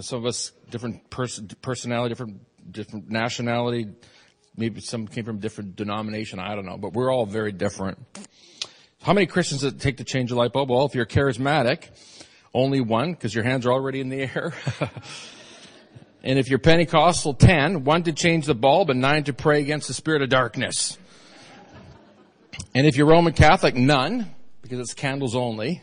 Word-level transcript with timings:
Some 0.00 0.20
of 0.20 0.24
us 0.24 0.52
different 0.70 1.10
pers- 1.10 1.38
personality, 1.60 2.08
different 2.08 2.72
different 2.72 3.10
nationality. 3.10 3.88
Maybe 4.56 4.80
some 4.80 5.06
came 5.06 5.26
from 5.26 5.38
different 5.38 5.76
denomination. 5.76 6.38
I 6.38 6.54
don't 6.54 6.64
know, 6.64 6.78
but 6.78 6.94
we're 6.94 7.12
all 7.12 7.26
very 7.26 7.52
different. 7.52 7.98
How 9.02 9.12
many 9.12 9.26
Christians 9.26 9.60
does 9.60 9.74
it 9.74 9.80
take 9.80 9.98
to 9.98 10.04
change 10.04 10.30
a 10.30 10.34
light 10.34 10.54
bulb? 10.54 10.70
Well, 10.70 10.86
if 10.86 10.94
you're 10.94 11.04
charismatic, 11.04 11.90
only 12.54 12.80
one, 12.80 13.12
because 13.12 13.34
your 13.34 13.44
hands 13.44 13.66
are 13.66 13.72
already 13.72 14.00
in 14.00 14.08
the 14.08 14.22
air. 14.22 14.54
and 16.22 16.38
if 16.38 16.48
you're 16.48 16.58
Pentecostal, 16.58 17.34
ten, 17.34 17.84
one 17.84 18.02
to 18.04 18.14
change 18.14 18.46
the 18.46 18.54
bulb 18.54 18.88
and 18.88 19.02
nine 19.02 19.24
to 19.24 19.34
pray 19.34 19.60
against 19.60 19.88
the 19.88 19.94
spirit 19.94 20.22
of 20.22 20.30
darkness. 20.30 20.96
And 22.74 22.86
if 22.86 22.96
you're 22.96 23.06
Roman 23.06 23.34
Catholic, 23.34 23.74
none, 23.74 24.34
because 24.62 24.78
it's 24.78 24.94
candles 24.94 25.36
only. 25.36 25.82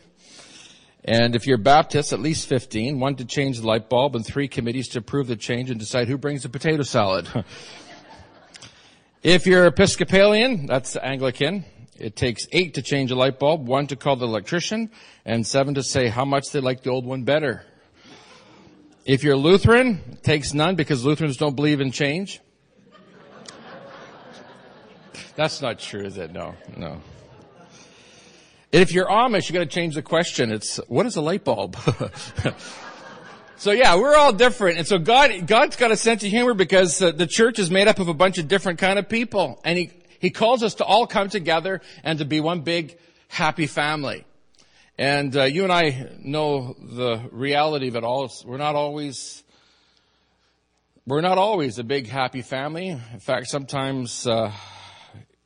And 1.08 1.34
if 1.34 1.46
you're 1.46 1.56
Baptist, 1.56 2.12
at 2.12 2.20
least 2.20 2.50
15, 2.50 3.00
one 3.00 3.16
to 3.16 3.24
change 3.24 3.58
the 3.58 3.66
light 3.66 3.88
bulb 3.88 4.14
and 4.14 4.26
three 4.26 4.46
committees 4.46 4.88
to 4.88 4.98
approve 4.98 5.26
the 5.26 5.36
change 5.36 5.70
and 5.70 5.80
decide 5.80 6.06
who 6.06 6.18
brings 6.18 6.42
the 6.42 6.50
potato 6.50 6.82
salad. 6.82 7.26
if 9.22 9.46
you're 9.46 9.64
Episcopalian, 9.64 10.66
that's 10.66 10.98
Anglican, 10.98 11.64
it 11.96 12.14
takes 12.14 12.46
eight 12.52 12.74
to 12.74 12.82
change 12.82 13.10
a 13.10 13.14
light 13.14 13.38
bulb, 13.38 13.66
one 13.66 13.86
to 13.86 13.96
call 13.96 14.16
the 14.16 14.26
electrician, 14.26 14.90
and 15.24 15.46
seven 15.46 15.72
to 15.76 15.82
say 15.82 16.08
how 16.08 16.26
much 16.26 16.50
they 16.50 16.60
like 16.60 16.82
the 16.82 16.90
old 16.90 17.06
one 17.06 17.22
better. 17.22 17.64
If 19.06 19.24
you're 19.24 19.34
Lutheran, 19.34 20.02
it 20.12 20.22
takes 20.22 20.52
none 20.52 20.74
because 20.74 21.06
Lutherans 21.06 21.38
don't 21.38 21.56
believe 21.56 21.80
in 21.80 21.90
change. 21.90 22.38
That's 25.36 25.62
not 25.62 25.78
true, 25.78 26.04
is 26.04 26.18
it? 26.18 26.32
No, 26.34 26.54
no. 26.76 27.00
If 28.70 28.92
you're 28.92 29.06
Amish, 29.06 29.48
you 29.48 29.54
gotta 29.54 29.64
change 29.64 29.94
the 29.94 30.02
question. 30.02 30.52
It's, 30.52 30.76
what 30.88 31.06
is 31.06 31.16
a 31.16 31.22
light 31.22 31.42
bulb? 31.42 31.74
so 33.56 33.70
yeah, 33.70 33.96
we're 33.96 34.14
all 34.14 34.32
different. 34.34 34.76
And 34.76 34.86
so 34.86 34.98
God, 34.98 35.46
God's 35.46 35.76
got 35.76 35.90
a 35.90 35.96
sense 35.96 36.22
of 36.22 36.28
humor 36.28 36.52
because 36.52 37.00
uh, 37.00 37.12
the 37.12 37.26
church 37.26 37.58
is 37.58 37.70
made 37.70 37.88
up 37.88 37.98
of 37.98 38.08
a 38.08 38.14
bunch 38.14 38.36
of 38.36 38.46
different 38.46 38.78
kind 38.78 38.98
of 38.98 39.08
people. 39.08 39.58
And 39.64 39.78
He, 39.78 39.90
He 40.18 40.28
calls 40.28 40.62
us 40.62 40.74
to 40.76 40.84
all 40.84 41.06
come 41.06 41.30
together 41.30 41.80
and 42.04 42.18
to 42.18 42.26
be 42.26 42.40
one 42.40 42.60
big 42.60 42.98
happy 43.28 43.66
family. 43.66 44.26
And 44.98 45.34
uh, 45.34 45.44
you 45.44 45.62
and 45.64 45.72
I 45.72 46.10
know 46.22 46.76
the 46.78 47.22
reality 47.32 47.88
of 47.88 47.96
it 47.96 48.04
all. 48.04 48.30
We're 48.44 48.58
not 48.58 48.74
always, 48.74 49.44
we're 51.06 51.22
not 51.22 51.38
always 51.38 51.78
a 51.78 51.84
big 51.84 52.06
happy 52.06 52.42
family. 52.42 52.88
In 52.88 53.20
fact, 53.20 53.46
sometimes 53.46 54.26
uh, 54.26 54.52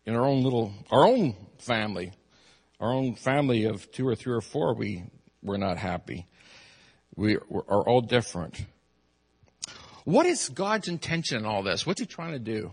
in 0.07 0.17
our 0.17 0.25
own 0.25 0.43
little, 0.43 0.73
our 0.91 1.07
own 1.07 1.37
family, 1.59 2.13
our 2.83 2.93
own 2.93 3.15
family 3.15 3.65
of 3.65 3.91
two 3.93 4.07
or 4.07 4.17
three 4.17 4.35
or 4.35 4.41
four, 4.41 4.75
we 4.75 5.05
we're 5.43 5.57
not 5.57 5.79
happy. 5.79 6.27
We 7.15 7.37
are 7.37 7.89
all 7.89 8.01
different. 8.01 8.67
What 10.05 10.27
is 10.27 10.49
God's 10.49 10.89
intention 10.89 11.39
in 11.39 11.47
all 11.47 11.63
this? 11.63 11.87
What's 11.87 12.01
He 12.01 12.07
trying 12.07 12.33
to 12.33 12.41
do? 12.41 12.73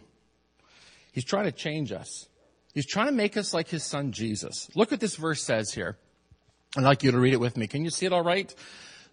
He's 1.12 1.26
trying 1.26 1.46
to 1.46 1.52
change 1.52 1.92
us. 1.92 2.28
He's 2.74 2.88
trying 2.88 3.08
to 3.08 3.12
make 3.12 3.38
us 3.38 3.54
like 3.54 3.70
His 3.70 3.84
Son 3.84 4.12
Jesus. 4.12 4.68
Look 4.76 4.90
what 4.90 5.00
this 5.00 5.16
verse 5.16 5.44
says 5.44 5.72
here. 5.74 5.98
I'd 6.76 6.84
like 6.84 7.04
you 7.04 7.12
to 7.12 7.20
read 7.20 7.34
it 7.34 7.40
with 7.40 7.56
me. 7.56 7.68
Can 7.68 7.84
you 7.84 7.92
see 7.92 8.08
it 8.08 8.14
all 8.14 8.24
right? 8.24 8.54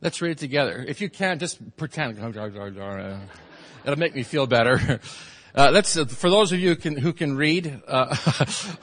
Let's 0.01 0.23
read 0.23 0.33
it 0.33 0.39
together. 0.39 0.85
If 0.87 1.01
you 1.01 1.11
can't, 1.11 1.41
just 1.41 1.77
pretend. 1.77 2.19
It'll 3.85 3.99
make 3.99 4.15
me 4.15 4.23
feel 4.23 4.47
better. 4.47 5.01
Uh, 5.57 5.71
let's 5.71 5.97
uh, 5.97 6.05
for 6.05 6.29
those 6.29 6.53
of 6.53 6.61
you 6.61 6.69
who 6.69 6.77
can, 6.77 6.97
who 6.99 7.15
can 7.15 7.35
read 7.35 7.81
uh, 7.89 8.15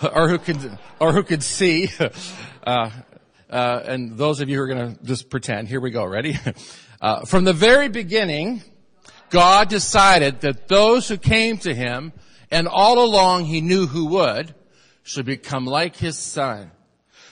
or 0.15 0.27
who 0.27 0.39
can 0.39 0.79
or 0.99 1.13
who 1.13 1.21
can 1.21 1.39
see, 1.39 1.87
uh, 2.65 2.89
uh, 3.47 3.83
and 3.85 4.17
those 4.17 4.39
of 4.39 4.49
you 4.49 4.57
who 4.57 4.63
are 4.63 4.67
going 4.67 4.95
to 4.95 5.03
just 5.03 5.29
pretend. 5.29 5.67
Here 5.67 5.79
we 5.79 5.91
go. 5.91 6.05
Ready? 6.05 6.37
Uh, 7.01 7.25
from 7.25 7.43
the 7.43 7.51
very 7.51 7.89
beginning, 7.89 8.63
God 9.29 9.67
decided 9.67 10.39
that 10.39 10.69
those 10.69 11.09
who 11.09 11.17
came 11.17 11.57
to 11.57 11.75
Him, 11.75 12.13
and 12.49 12.65
all 12.65 13.03
along 13.03 13.43
He 13.43 13.59
knew 13.59 13.87
who 13.87 14.05
would, 14.05 14.55
should 15.01 15.25
become 15.25 15.65
like 15.65 15.97
His 15.97 16.17
Son. 16.17 16.71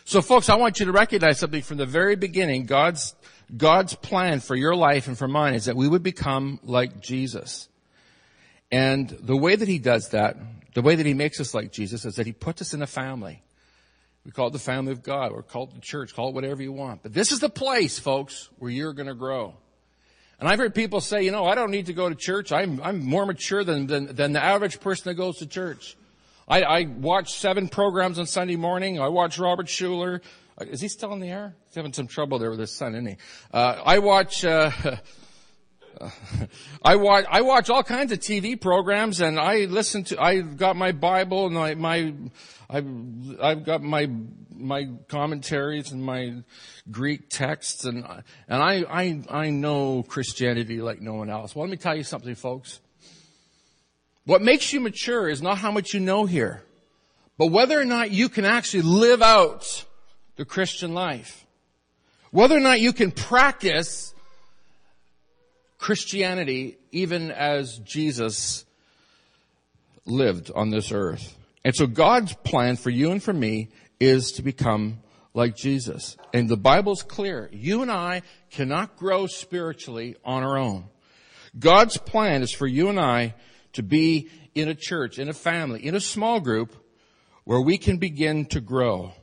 So, 0.03 0.21
folks, 0.21 0.49
I 0.49 0.55
want 0.55 0.81
you 0.81 0.87
to 0.87 0.91
recognize 0.91 1.39
something 1.39 1.61
from 1.61 1.77
the 1.77 1.85
very 1.85 2.17
beginning. 2.17 2.65
God's 2.65 3.15
God's 3.55 3.95
plan 3.95 4.41
for 4.41 4.57
your 4.57 4.75
life 4.75 5.07
and 5.07 5.17
for 5.17 5.29
mine 5.29 5.53
is 5.53 5.63
that 5.65 5.77
we 5.77 5.87
would 5.87 6.03
become 6.03 6.59
like 6.63 6.99
Jesus. 6.99 7.69
And 8.71 9.09
the 9.09 9.35
way 9.35 9.55
that 9.55 9.67
he 9.67 9.79
does 9.79 10.09
that, 10.09 10.37
the 10.73 10.81
way 10.81 10.95
that 10.95 11.05
he 11.05 11.13
makes 11.13 11.39
us 11.39 11.53
like 11.53 11.71
Jesus 11.71 12.05
is 12.05 12.15
that 12.15 12.25
he 12.25 12.31
puts 12.31 12.61
us 12.61 12.73
in 12.73 12.81
a 12.81 12.87
family. 12.87 13.41
We 14.25 14.31
call 14.31 14.47
it 14.47 14.53
the 14.53 14.59
family 14.59 14.91
of 14.91 15.01
God, 15.01 15.31
or 15.31 15.41
call 15.41 15.63
it 15.63 15.73
the 15.73 15.81
church, 15.81 16.13
call 16.13 16.29
it 16.29 16.35
whatever 16.35 16.61
you 16.61 16.71
want. 16.71 17.03
But 17.03 17.13
this 17.13 17.31
is 17.31 17.39
the 17.39 17.49
place, 17.49 17.97
folks, 17.99 18.49
where 18.59 18.71
you're 18.71 18.93
gonna 18.93 19.15
grow. 19.15 19.55
And 20.39 20.49
I've 20.49 20.57
heard 20.57 20.73
people 20.73 21.01
say, 21.01 21.23
you 21.23 21.31
know, 21.31 21.45
I 21.45 21.53
don't 21.53 21.69
need 21.69 21.87
to 21.87 21.93
go 21.93 22.09
to 22.09 22.15
church. 22.15 22.51
I'm, 22.51 22.81
I'm 22.81 23.03
more 23.03 23.25
mature 23.25 23.63
than, 23.63 23.87
than, 23.87 24.15
than 24.15 24.33
the 24.33 24.43
average 24.43 24.79
person 24.79 25.09
that 25.09 25.15
goes 25.15 25.37
to 25.37 25.45
church. 25.45 25.95
I, 26.47 26.63
I 26.63 26.83
watch 26.85 27.33
seven 27.33 27.67
programs 27.67 28.17
on 28.17 28.25
Sunday 28.25 28.55
morning. 28.55 28.99
I 28.99 29.09
watch 29.09 29.37
Robert 29.37 29.67
Schuller. 29.67 30.21
Is 30.59 30.81
he 30.81 30.87
still 30.87 31.13
in 31.13 31.19
the 31.19 31.29
air? 31.29 31.55
He's 31.67 31.75
having 31.75 31.93
some 31.93 32.07
trouble 32.07 32.39
there 32.39 32.49
with 32.49 32.59
his 32.59 32.75
son, 32.75 32.95
isn't 32.95 33.05
he? 33.05 33.17
Uh, 33.53 33.81
I 33.85 33.99
watch, 33.99 34.43
uh, 34.43 34.71
I 36.83 36.95
watch 36.95 37.25
I 37.29 37.41
watch 37.41 37.69
all 37.69 37.83
kinds 37.83 38.11
of 38.11 38.19
TV 38.19 38.59
programs, 38.59 39.21
and 39.21 39.39
I 39.39 39.65
listen 39.65 40.03
to. 40.05 40.21
I 40.21 40.41
got 40.41 40.75
my 40.75 40.91
Bible 40.91 41.45
and 41.45 41.55
my 41.55 41.75
my 41.75 42.13
I've 42.69 42.87
I've 43.41 43.63
got 43.63 43.81
my 43.81 44.09
my 44.49 44.89
commentaries 45.07 45.91
and 45.91 46.03
my 46.03 46.43
Greek 46.89 47.29
texts, 47.29 47.85
and 47.85 48.05
and 48.47 48.63
I 48.63 48.83
I 48.89 49.21
I 49.29 49.49
know 49.49 50.03
Christianity 50.03 50.81
like 50.81 51.01
no 51.01 51.13
one 51.13 51.29
else. 51.29 51.55
Well, 51.55 51.65
let 51.65 51.71
me 51.71 51.77
tell 51.77 51.95
you 51.95 52.03
something, 52.03 52.35
folks. 52.35 52.79
What 54.25 54.41
makes 54.41 54.71
you 54.71 54.79
mature 54.79 55.27
is 55.27 55.41
not 55.41 55.57
how 55.57 55.71
much 55.71 55.93
you 55.93 55.99
know 55.99 56.25
here, 56.25 56.63
but 57.37 57.47
whether 57.47 57.79
or 57.79 57.85
not 57.85 58.11
you 58.11 58.29
can 58.29 58.45
actually 58.45 58.83
live 58.83 59.21
out 59.21 59.85
the 60.35 60.45
Christian 60.45 60.93
life. 60.93 61.45
Whether 62.29 62.55
or 62.55 62.61
not 62.61 62.79
you 62.79 62.93
can 62.93 63.11
practice 63.11 64.10
Christianity 65.81 66.77
even 66.91 67.31
as 67.31 67.79
Jesus 67.79 68.65
lived 70.05 70.51
on 70.53 70.69
this 70.69 70.91
earth. 70.91 71.35
And 71.65 71.75
so 71.75 71.87
God's 71.87 72.35
plan 72.35 72.75
for 72.75 72.91
you 72.91 73.11
and 73.11 73.21
for 73.21 73.33
me 73.33 73.69
is 73.99 74.33
to 74.33 74.43
become 74.43 74.99
like 75.33 75.55
Jesus. 75.55 76.17
And 76.35 76.47
the 76.47 76.55
Bible's 76.55 77.01
clear. 77.01 77.49
You 77.51 77.81
and 77.81 77.91
I 77.91 78.21
cannot 78.51 78.95
grow 78.95 79.25
spiritually 79.25 80.15
on 80.23 80.43
our 80.43 80.55
own. 80.55 80.85
God's 81.57 81.97
plan 81.97 82.43
is 82.43 82.51
for 82.51 82.67
you 82.67 82.89
and 82.89 82.99
I 82.99 83.33
to 83.73 83.81
be 83.81 84.29
in 84.53 84.69
a 84.69 84.75
church, 84.75 85.17
in 85.17 85.29
a 85.29 85.33
family, 85.33 85.83
in 85.83 85.95
a 85.95 85.99
small 85.99 86.39
group 86.39 86.75
where 87.43 87.61
we 87.61 87.79
can 87.79 87.97
begin 87.97 88.45
to 88.45 88.61
grow. 88.61 89.13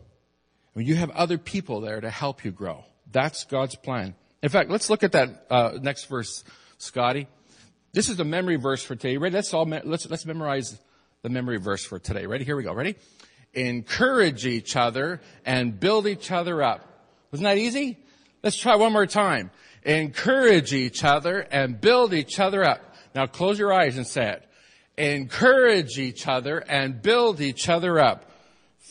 When 0.73 0.85
you 0.85 0.97
have 0.97 1.11
other 1.11 1.39
people 1.39 1.81
there 1.81 2.01
to 2.01 2.11
help 2.11 2.45
you 2.45 2.51
grow. 2.51 2.85
That's 3.13 3.45
God's 3.45 3.77
plan. 3.77 4.17
In 4.43 4.49
fact, 4.51 4.71
let's 4.71 4.89
look 4.89 5.03
at 5.03 5.13
that 5.13 5.47
uh, 5.51 5.79
next 5.81 6.05
verse, 6.05 6.45
Scotty. 6.79 7.27
This 7.93 8.09
is 8.09 8.17
the 8.17 8.25
memory 8.25 8.57
verse 8.57 8.83
for 8.83 8.95
today. 8.95 9.17
Ready? 9.17 9.35
Let's 9.35 9.53
all 9.53 9.65
me- 9.65 9.81
let's 9.83 10.09
let's 10.09 10.25
memorize 10.25 10.79
the 11.23 11.29
memory 11.29 11.59
verse 11.59 11.85
for 11.85 11.99
today. 11.99 12.27
Ready? 12.27 12.45
Here 12.45 12.57
we 12.57 12.63
go. 12.63 12.73
Ready? 12.73 12.95
Encourage 13.55 14.47
each 14.47 14.77
other 14.77 15.21
and 15.45 15.81
build 15.81 16.07
each 16.07 16.31
other 16.31 16.63
up. 16.63 16.87
Wasn't 17.33 17.45
that 17.45 17.59
easy? 17.59 17.99
Let's 18.43 18.57
try 18.57 18.77
one 18.77 18.93
more 18.93 19.07
time. 19.07 19.51
Encourage 19.83 20.73
each 20.73 21.03
other 21.03 21.41
and 21.51 21.81
build 21.81 22.15
each 22.15 22.39
other 22.39 22.63
up. 22.63 22.95
Now 23.15 23.27
close 23.27 23.59
your 23.59 23.73
eyes 23.73 23.97
and 23.97 24.07
say 24.07 24.31
it. 24.31 24.45
Encourage 24.97 25.99
each 25.99 26.29
other 26.29 26.59
and 26.59 27.01
build 27.03 27.41
each 27.41 27.69
other 27.69 27.99
up. 27.99 28.31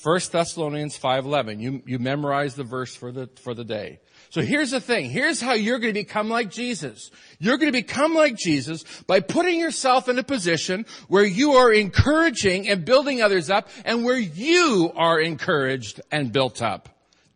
1 0.03 0.19
Thessalonians 0.31 0.97
5:11. 0.97 1.61
You 1.61 1.83
you 1.85 1.99
memorize 1.99 2.55
the 2.55 2.63
verse 2.63 2.95
for 2.95 3.11
the 3.11 3.29
for 3.41 3.53
the 3.53 3.63
day. 3.63 3.99
So 4.29 4.41
here's 4.41 4.71
the 4.71 4.81
thing. 4.81 5.09
Here's 5.09 5.39
how 5.39 5.53
you're 5.53 5.79
going 5.79 5.93
to 5.93 5.99
become 5.99 6.29
like 6.29 6.51
Jesus. 6.51 7.11
You're 7.39 7.57
going 7.57 7.71
to 7.71 7.77
become 7.77 8.13
like 8.13 8.35
Jesus 8.35 8.83
by 9.07 9.21
putting 9.21 9.59
yourself 9.59 10.09
in 10.09 10.19
a 10.19 10.23
position 10.23 10.85
where 11.07 11.25
you 11.25 11.53
are 11.53 11.71
encouraging 11.71 12.67
and 12.67 12.83
building 12.83 13.21
others 13.21 13.49
up 13.49 13.69
and 13.85 14.03
where 14.03 14.19
you 14.19 14.91
are 14.95 15.19
encouraged 15.19 16.01
and 16.11 16.33
built 16.33 16.61
up. 16.61 16.89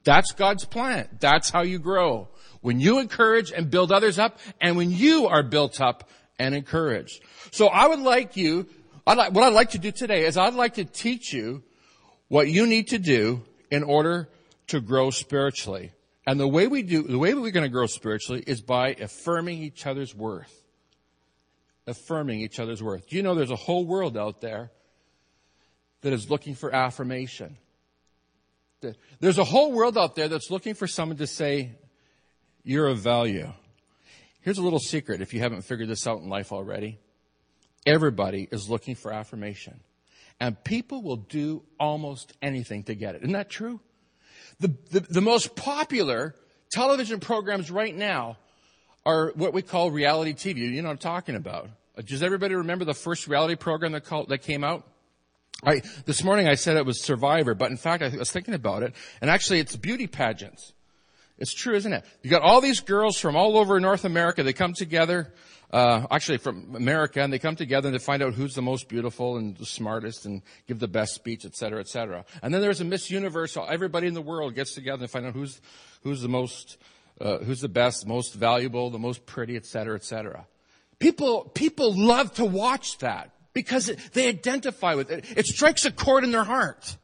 That's 0.03 0.31
God's 0.33 0.65
plan. 0.65 1.07
That's 1.19 1.49
how 1.49 1.61
you 1.61 1.79
grow. 1.79 2.27
When 2.61 2.79
you 2.79 2.99
encourage 2.99 3.51
and 3.51 3.71
build 3.71 3.91
others 3.91 4.19
up 4.19 4.39
and 4.59 4.75
when 4.75 4.91
you 4.91 5.27
are 5.27 5.43
built 5.43 5.79
up 5.79 6.09
and 6.37 6.53
encouraged. 6.53 7.23
So 7.51 7.67
I 7.67 7.87
would 7.87 7.99
like 7.99 8.35
you, 8.35 8.67
I'd 9.07 9.17
like, 9.17 9.33
what 9.33 9.43
I'd 9.43 9.53
like 9.53 9.71
to 9.71 9.79
do 9.79 9.91
today 9.91 10.25
is 10.25 10.37
I'd 10.37 10.53
like 10.55 10.75
to 10.75 10.85
teach 10.85 11.33
you 11.33 11.63
what 12.27 12.49
you 12.49 12.67
need 12.67 12.89
to 12.89 12.99
do 12.99 13.43
in 13.69 13.83
order 13.83 14.27
to 14.67 14.81
grow 14.81 15.09
spiritually. 15.09 15.91
And 16.25 16.39
the 16.39 16.47
way 16.47 16.67
we 16.67 16.83
do, 16.83 17.03
the 17.03 17.17
way 17.17 17.33
we're 17.33 17.51
going 17.51 17.63
to 17.63 17.69
grow 17.69 17.87
spiritually 17.87 18.43
is 18.45 18.61
by 18.61 18.89
affirming 18.89 19.63
each 19.63 19.87
other's 19.87 20.13
worth. 20.13 20.53
Affirming 21.87 22.41
each 22.41 22.59
other's 22.59 22.81
worth. 22.83 23.07
Do 23.09 23.15
you 23.15 23.23
know 23.23 23.33
there's 23.33 23.49
a 23.51 23.55
whole 23.55 23.85
world 23.85 24.17
out 24.17 24.39
there 24.41 24.71
that 26.01 26.13
is 26.13 26.29
looking 26.29 26.53
for 26.53 26.73
affirmation? 26.73 27.57
There's 29.19 29.37
a 29.37 29.43
whole 29.43 29.71
world 29.71 29.97
out 29.97 30.15
there 30.15 30.27
that's 30.27 30.49
looking 30.49 30.73
for 30.73 30.87
someone 30.87 31.17
to 31.17 31.27
say, 31.27 31.71
you're 32.63 32.87
of 32.87 32.99
value. 32.99 33.51
Here's 34.41 34.57
a 34.57 34.63
little 34.63 34.79
secret 34.79 35.21
if 35.21 35.33
you 35.33 35.39
haven't 35.39 35.63
figured 35.63 35.89
this 35.89 36.07
out 36.07 36.19
in 36.19 36.29
life 36.29 36.51
already. 36.51 36.99
Everybody 37.85 38.47
is 38.51 38.69
looking 38.69 38.95
for 38.95 39.11
affirmation. 39.11 39.79
And 40.39 40.63
people 40.63 41.03
will 41.03 41.17
do 41.17 41.63
almost 41.79 42.33
anything 42.41 42.83
to 42.83 42.95
get 42.95 43.15
it. 43.15 43.21
Isn't 43.21 43.33
that 43.33 43.49
true? 43.49 43.79
The, 44.61 44.73
the, 44.91 44.99
the 44.99 45.21
most 45.21 45.55
popular 45.55 46.35
television 46.71 47.19
programs 47.19 47.71
right 47.71 47.95
now 47.95 48.37
are 49.05 49.31
what 49.35 49.53
we 49.53 49.63
call 49.63 49.89
reality 49.89 50.33
TV. 50.33 50.57
You 50.57 50.81
know 50.83 50.89
what 50.89 50.93
I'm 50.93 50.97
talking 50.99 51.35
about. 51.35 51.67
Does 52.05 52.21
everybody 52.21 52.53
remember 52.53 52.85
the 52.85 52.93
first 52.93 53.27
reality 53.27 53.55
program 53.55 53.91
that, 53.93 54.05
called, 54.05 54.29
that 54.29 54.43
came 54.43 54.63
out? 54.63 54.87
I, 55.63 55.81
this 56.05 56.23
morning 56.23 56.47
I 56.47 56.53
said 56.53 56.77
it 56.77 56.85
was 56.85 57.03
Survivor, 57.03 57.55
but 57.55 57.71
in 57.71 57.77
fact 57.77 58.03
I 58.03 58.09
was 58.15 58.31
thinking 58.31 58.53
about 58.53 58.83
it, 58.83 58.93
and 59.19 59.31
actually 59.31 59.59
it's 59.59 59.75
beauty 59.75 60.05
pageants. 60.05 60.73
It's 61.39 61.53
true, 61.53 61.73
isn't 61.73 61.91
it? 61.91 62.05
You 62.21 62.29
got 62.29 62.43
all 62.43 62.61
these 62.61 62.81
girls 62.81 63.17
from 63.17 63.35
all 63.35 63.57
over 63.57 63.79
North 63.79 64.05
America. 64.05 64.43
They 64.43 64.53
come 64.53 64.73
together, 64.73 65.33
uh, 65.71 66.05
actually 66.11 66.37
from 66.37 66.75
America, 66.75 67.21
and 67.21 67.31
they 67.31 67.39
come 67.39 67.55
together 67.55 67.91
to 67.91 67.99
find 67.99 68.21
out 68.21 68.33
who's 68.33 68.53
the 68.53 68.61
most 68.61 68.89
beautiful 68.89 69.37
and 69.37 69.57
the 69.57 69.65
smartest 69.65 70.25
and 70.25 70.41
give 70.67 70.79
the 70.79 70.87
best 70.87 71.15
speech, 71.15 71.45
et 71.45 71.55
cetera, 71.55 71.79
et 71.79 71.87
cetera. 71.87 72.25
And 72.41 72.53
then 72.53 72.61
there's 72.61 72.81
a 72.81 72.85
Miss 72.85 73.09
Universe. 73.09 73.57
Everybody 73.57 74.07
in 74.07 74.13
the 74.13 74.21
world 74.21 74.55
gets 74.55 74.73
together 74.73 75.03
and 75.03 75.11
find 75.11 75.25
out 75.25 75.33
who's 75.33 75.61
who's 76.03 76.21
the 76.21 76.29
most, 76.29 76.77
uh, 77.19 77.37
who's 77.39 77.61
the 77.61 77.69
best, 77.69 78.07
most 78.07 78.33
valuable, 78.33 78.89
the 78.89 78.99
most 78.99 79.25
pretty, 79.25 79.55
et 79.55 79.65
cetera, 79.65 79.95
et 79.95 80.03
cetera. 80.03 80.45
People 80.99 81.51
people 81.53 81.93
love 81.97 82.33
to 82.35 82.45
watch 82.45 82.97
that 82.99 83.31
because 83.53 83.91
they 84.13 84.27
identify 84.27 84.95
with 84.95 85.11
it. 85.11 85.25
It 85.35 85.45
strikes 85.45 85.85
a 85.85 85.91
chord 85.91 86.23
in 86.23 86.31
their 86.31 86.43
heart. 86.43 86.97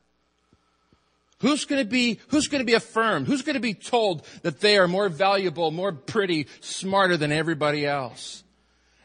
Who's 1.40 1.66
going 1.66 1.84
to 1.84 1.88
be, 1.88 2.20
who's 2.30 2.48
going 2.48 2.62
to 2.62 2.66
be 2.66 2.74
affirmed? 2.74 3.28
Who's 3.28 3.44
going 3.44 3.54
to 3.54 3.60
be 3.60 3.76
told 3.76 4.26
that 4.42 4.60
they 4.60 4.80
are 4.80 4.88
more 4.88 5.08
valuable, 5.08 5.70
more 5.70 5.92
pretty, 5.92 6.48
smarter 6.62 7.16
than 7.16 7.32
everybody 7.32 7.86
else? 7.86 8.44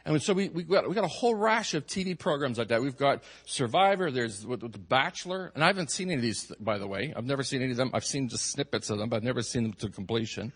And 0.05 0.21
so 0.21 0.35
we, 0.35 0.49
we 0.49 0.65
got, 0.65 0.89
we 0.89 0.95
got 0.95 1.05
a 1.05 1.09
whole 1.09 1.35
rash 1.35 1.75
of 1.75 1.87
TV 1.87 2.19
programs 2.19 2.59
like 2.59 2.69
that. 2.69 2.83
We've 2.83 2.97
got 2.97 3.23
Survivor, 3.45 4.11
there's 4.11 4.41
The 4.41 4.69
Bachelor, 4.89 5.53
and 5.55 5.63
I 5.63 5.69
haven't 5.69 5.91
seen 5.91 6.09
any 6.09 6.17
of 6.17 6.23
these, 6.23 6.53
by 6.59 6.79
the 6.79 6.89
way. 6.89 7.13
I've 7.17 7.25
never 7.25 7.43
seen 7.43 7.63
any 7.63 7.71
of 7.71 7.77
them. 7.77 7.91
I've 7.95 8.05
seen 8.05 8.29
just 8.29 8.51
snippets 8.51 8.91
of 8.91 8.99
them, 8.99 9.09
but 9.09 9.17
I've 9.17 9.23
never 9.23 9.43
seen 9.43 9.63
them 9.63 9.73
to 9.75 9.91
completion. 9.91 10.53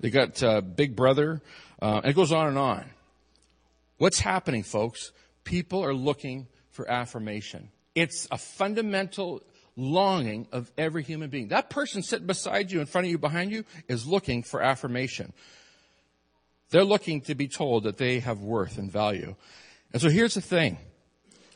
They 0.00 0.10
got 0.10 0.42
uh, 0.42 0.60
Big 0.60 0.94
Brother, 0.94 1.40
uh, 1.80 2.00
and 2.02 2.06
it 2.06 2.14
goes 2.14 2.32
on 2.32 2.48
and 2.48 2.58
on. 2.58 2.84
What's 3.98 4.20
happening, 4.20 4.62
folks? 4.62 5.12
People 5.44 5.84
are 5.84 5.94
looking 5.94 6.48
for 6.70 6.90
affirmation. 6.90 7.70
It's 7.94 8.26
a 8.30 8.38
fundamental 8.38 9.42
longing 9.76 10.48
of 10.52 10.70
every 10.76 11.02
human 11.02 11.30
being. 11.30 11.48
That 11.48 11.70
person 11.70 12.02
sitting 12.02 12.26
beside 12.26 12.70
you, 12.70 12.80
in 12.80 12.86
front 12.86 13.06
of 13.06 13.10
you, 13.10 13.18
behind 13.18 13.52
you, 13.52 13.64
is 13.88 14.06
looking 14.06 14.42
for 14.42 14.62
affirmation. 14.62 15.32
They're 16.72 16.84
looking 16.84 17.20
to 17.22 17.34
be 17.34 17.48
told 17.48 17.84
that 17.84 17.98
they 17.98 18.20
have 18.20 18.40
worth 18.40 18.78
and 18.78 18.90
value. 18.90 19.36
And 19.92 20.00
so 20.00 20.08
here's 20.08 20.34
the 20.34 20.40
thing. 20.40 20.78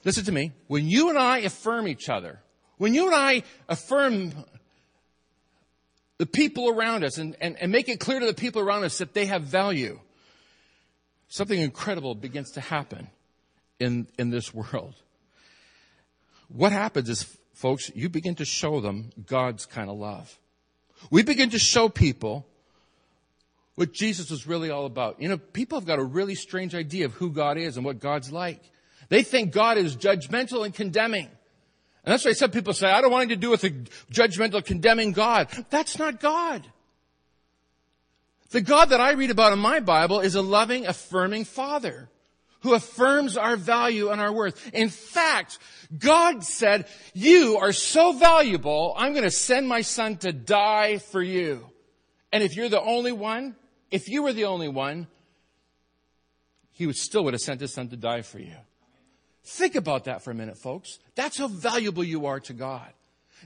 Listen 0.04 0.24
to 0.26 0.32
me. 0.32 0.52
When 0.66 0.86
you 0.86 1.08
and 1.08 1.18
I 1.18 1.38
affirm 1.38 1.88
each 1.88 2.10
other, 2.10 2.38
when 2.76 2.92
you 2.92 3.06
and 3.06 3.14
I 3.14 3.42
affirm 3.66 4.32
the 6.18 6.26
people 6.26 6.68
around 6.68 7.02
us 7.02 7.16
and, 7.16 7.34
and, 7.40 7.56
and 7.58 7.72
make 7.72 7.88
it 7.88 7.98
clear 7.98 8.20
to 8.20 8.26
the 8.26 8.34
people 8.34 8.60
around 8.60 8.84
us 8.84 8.98
that 8.98 9.14
they 9.14 9.24
have 9.24 9.44
value, 9.44 9.98
something 11.28 11.58
incredible 11.58 12.14
begins 12.14 12.50
to 12.52 12.60
happen 12.60 13.08
in, 13.80 14.08
in 14.18 14.28
this 14.28 14.52
world. 14.52 14.94
What 16.48 16.72
happens 16.72 17.08
is 17.08 17.38
folks, 17.54 17.90
you 17.94 18.10
begin 18.10 18.34
to 18.34 18.44
show 18.44 18.80
them 18.80 19.12
God's 19.26 19.64
kind 19.64 19.88
of 19.88 19.96
love. 19.96 20.38
We 21.10 21.22
begin 21.22 21.48
to 21.50 21.58
show 21.58 21.88
people 21.88 22.46
what 23.76 23.92
Jesus 23.92 24.30
was 24.30 24.46
really 24.46 24.70
all 24.70 24.86
about. 24.86 25.20
You 25.22 25.28
know, 25.28 25.38
people 25.38 25.78
have 25.78 25.86
got 25.86 25.98
a 25.98 26.04
really 26.04 26.34
strange 26.34 26.74
idea 26.74 27.04
of 27.04 27.12
who 27.12 27.30
God 27.30 27.56
is 27.58 27.76
and 27.76 27.86
what 27.86 28.00
God's 28.00 28.32
like. 28.32 28.60
They 29.08 29.22
think 29.22 29.52
God 29.52 29.78
is 29.78 29.96
judgmental 29.96 30.64
and 30.64 30.74
condemning. 30.74 31.26
And 31.26 32.12
that's 32.12 32.24
why 32.24 32.32
some 32.32 32.50
people 32.50 32.72
say, 32.72 32.90
I 32.90 33.00
don't 33.00 33.10
want 33.10 33.22
anything 33.22 33.40
to 33.40 33.46
do 33.46 33.50
with 33.50 33.64
a 33.64 33.70
judgmental, 34.12 34.64
condemning 34.64 35.12
God. 35.12 35.48
That's 35.70 35.98
not 35.98 36.20
God. 36.20 36.66
The 38.50 38.60
God 38.60 38.90
that 38.90 39.00
I 39.00 39.12
read 39.12 39.30
about 39.30 39.52
in 39.52 39.58
my 39.58 39.80
Bible 39.80 40.20
is 40.20 40.34
a 40.34 40.42
loving, 40.42 40.86
affirming 40.86 41.44
Father 41.44 42.08
who 42.60 42.74
affirms 42.74 43.36
our 43.36 43.56
value 43.56 44.08
and 44.08 44.20
our 44.20 44.32
worth. 44.32 44.70
In 44.72 44.88
fact, 44.88 45.58
God 45.96 46.42
said, 46.42 46.86
you 47.14 47.58
are 47.58 47.72
so 47.72 48.12
valuable, 48.12 48.94
I'm 48.96 49.12
going 49.12 49.24
to 49.24 49.30
send 49.30 49.68
my 49.68 49.82
son 49.82 50.16
to 50.18 50.32
die 50.32 50.98
for 50.98 51.22
you. 51.22 51.68
And 52.32 52.42
if 52.42 52.56
you're 52.56 52.68
the 52.68 52.80
only 52.80 53.12
one, 53.12 53.54
if 53.90 54.08
you 54.08 54.22
were 54.22 54.32
the 54.32 54.44
only 54.44 54.68
one, 54.68 55.06
he 56.72 56.86
would 56.86 56.96
still 56.96 57.24
would 57.24 57.34
have 57.34 57.40
sent 57.40 57.60
his 57.60 57.72
son 57.72 57.88
to 57.88 57.96
die 57.96 58.22
for 58.22 58.38
you. 58.38 58.56
Think 59.44 59.76
about 59.76 60.04
that 60.04 60.22
for 60.22 60.30
a 60.30 60.34
minute, 60.34 60.58
folks. 60.58 60.98
That's 61.14 61.38
how 61.38 61.48
valuable 61.48 62.04
you 62.04 62.26
are 62.26 62.40
to 62.40 62.52
God. 62.52 62.92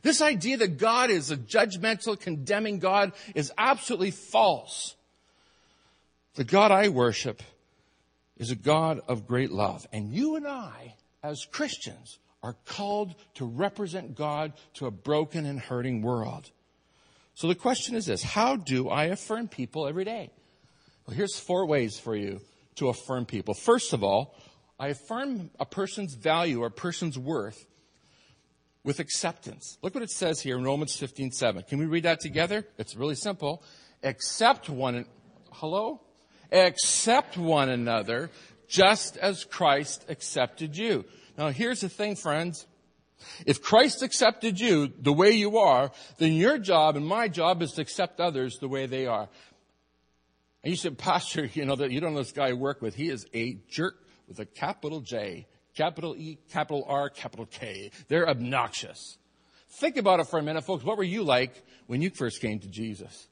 This 0.02 0.22
idea 0.22 0.56
that 0.58 0.78
God 0.78 1.10
is 1.10 1.31
a 1.31 1.37
judgmental, 1.37 2.19
condemning 2.19 2.78
God 2.78 3.12
is 3.34 3.52
absolutely 3.58 4.10
false. 4.10 4.96
The 6.34 6.44
God 6.44 6.70
I 6.70 6.88
worship 6.88 7.42
is 8.37 8.50
a 8.50 8.56
God 8.56 9.00
of 9.08 9.26
great 9.26 9.50
love. 9.50 9.87
And 9.92 10.12
you 10.12 10.37
and 10.37 10.46
I, 10.46 10.94
as 11.22 11.44
Christians, 11.44 12.19
are 12.42 12.56
called 12.64 13.14
to 13.34 13.44
represent 13.44 14.14
God 14.14 14.54
to 14.75 14.87
a 14.87 14.90
broken 14.90 15.44
and 15.44 15.60
hurting 15.60 16.02
world. 16.02 16.50
So 17.40 17.48
the 17.48 17.54
question 17.54 17.94
is 17.94 18.04
this 18.04 18.22
How 18.22 18.56
do 18.56 18.90
I 18.90 19.04
affirm 19.04 19.48
people 19.48 19.88
every 19.88 20.04
day? 20.04 20.28
Well, 21.06 21.16
here's 21.16 21.38
four 21.38 21.64
ways 21.64 21.98
for 21.98 22.14
you 22.14 22.42
to 22.75 22.88
affirm 22.88 23.25
people. 23.25 23.54
First 23.54 23.94
of 23.94 24.04
all, 24.04 24.34
I 24.78 24.88
affirm 24.88 25.48
a 25.58 25.64
person's 25.64 26.12
value 26.12 26.60
or 26.60 26.66
a 26.66 26.70
person's 26.70 27.19
worth 27.19 27.64
with 28.84 29.00
acceptance. 29.00 29.78
Look 29.81 29.94
what 29.94 30.02
it 30.02 30.10
says 30.10 30.42
here 30.42 30.58
in 30.58 30.64
Romans 30.64 30.94
15 30.96 31.31
7. 31.31 31.62
Can 31.62 31.78
we 31.78 31.87
read 31.87 32.02
that 32.02 32.20
together? 32.20 32.66
It's 32.76 32.94
really 32.94 33.14
simple. 33.14 33.62
Accept 34.02 34.69
one. 34.69 35.06
Hello? 35.50 36.02
accept 36.52 37.38
one 37.38 37.70
another 37.70 38.28
just 38.69 39.16
as 39.16 39.44
Christ 39.44 40.04
accepted 40.10 40.76
you. 40.76 41.06
Now 41.38 41.48
here's 41.48 41.81
the 41.81 41.88
thing, 41.88 42.16
friends. 42.16 42.66
If 43.46 43.62
Christ 43.62 44.02
accepted 44.02 44.61
you 44.61 44.93
the 44.99 45.12
way 45.12 45.32
you 45.32 45.58
are, 45.58 45.90
then 46.19 46.32
your 46.32 46.58
job 46.58 46.96
and 46.96 47.06
my 47.06 47.28
job 47.28 47.62
is 47.62 47.72
to 47.72 47.82
accept 47.82 48.20
others 48.20 48.58
the 48.58 48.69
way 48.69 48.87
they 48.87 49.06
are. 49.06 49.28
And 50.62 50.70
you 50.70 50.76
said, 50.76 50.99
Pastor, 50.99 51.46
you 51.52 51.64
know 51.64 51.76
that 51.76 51.90
you 51.90 52.00
don't 52.00 52.12
know 52.12 52.20
this 52.20 52.32
guy 52.32 52.49
I 52.49 52.52
work 52.52 52.82
with. 52.82 52.94
He 52.94 53.08
is 53.08 53.26
a 53.34 53.58
jerk 53.70 53.96
with 54.28 54.38
a 54.38 54.44
capital 54.44 55.00
J, 55.00 55.47
capital 55.75 56.14
E, 56.16 56.38
capital 56.50 56.85
R, 56.87 57.09
capital 57.09 57.47
K. 57.47 57.90
They're 58.09 58.28
obnoxious. 58.28 59.16
Think 59.71 59.97
about 59.97 60.21
it 60.21 60.26
for 60.26 60.38
a 60.38 60.42
minute, 60.42 60.64
folks. 60.64 60.85
What 60.85 60.99
were 60.99 61.04
you 61.04 61.23
like 61.23 61.62
when 61.87 62.02
you 62.02 62.11
first 62.11 62.40
came 62.40 62.59
to 62.61 62.68
Jesus? 62.68 63.28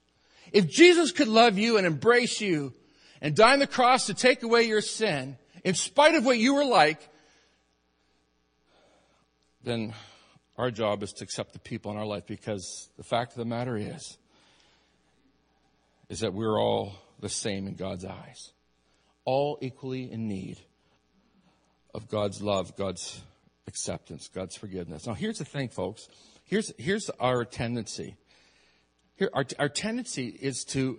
If 0.52 0.68
Jesus 0.68 1.12
could 1.12 1.28
love 1.28 1.58
you 1.58 1.76
and 1.76 1.86
embrace 1.86 2.40
you 2.40 2.72
and 3.20 3.34
die 3.34 3.52
on 3.52 3.58
the 3.58 3.66
cross 3.66 4.06
to 4.06 4.14
take 4.14 4.42
away 4.42 4.62
your 4.62 4.80
sin, 4.80 5.36
in 5.64 5.74
spite 5.74 6.14
of 6.14 6.24
what 6.24 6.38
you 6.38 6.54
were 6.54 6.64
like, 6.64 7.06
then 9.62 9.94
our 10.56 10.70
job 10.70 11.02
is 11.02 11.12
to 11.14 11.24
accept 11.24 11.52
the 11.52 11.58
people 11.58 11.92
in 11.92 11.98
our 11.98 12.06
life 12.06 12.26
because 12.26 12.90
the 12.96 13.04
fact 13.04 13.32
of 13.32 13.38
the 13.38 13.44
matter 13.44 13.76
is, 13.76 14.18
is 16.08 16.20
that 16.20 16.34
we're 16.34 16.60
all 16.60 16.94
the 17.20 17.28
same 17.28 17.66
in 17.66 17.74
God's 17.74 18.04
eyes. 18.04 18.52
All 19.24 19.58
equally 19.60 20.10
in 20.10 20.26
need 20.26 20.58
of 21.94 22.08
God's 22.08 22.42
love, 22.42 22.76
God's 22.76 23.20
acceptance, 23.66 24.28
God's 24.28 24.56
forgiveness. 24.56 25.06
Now 25.06 25.14
here's 25.14 25.38
the 25.38 25.44
thing, 25.44 25.68
folks. 25.68 26.08
Here's, 26.44 26.72
here's 26.78 27.10
our 27.20 27.44
tendency. 27.44 28.16
Here, 29.16 29.30
our, 29.34 29.44
our 29.58 29.68
tendency 29.68 30.28
is 30.28 30.64
to 30.70 30.98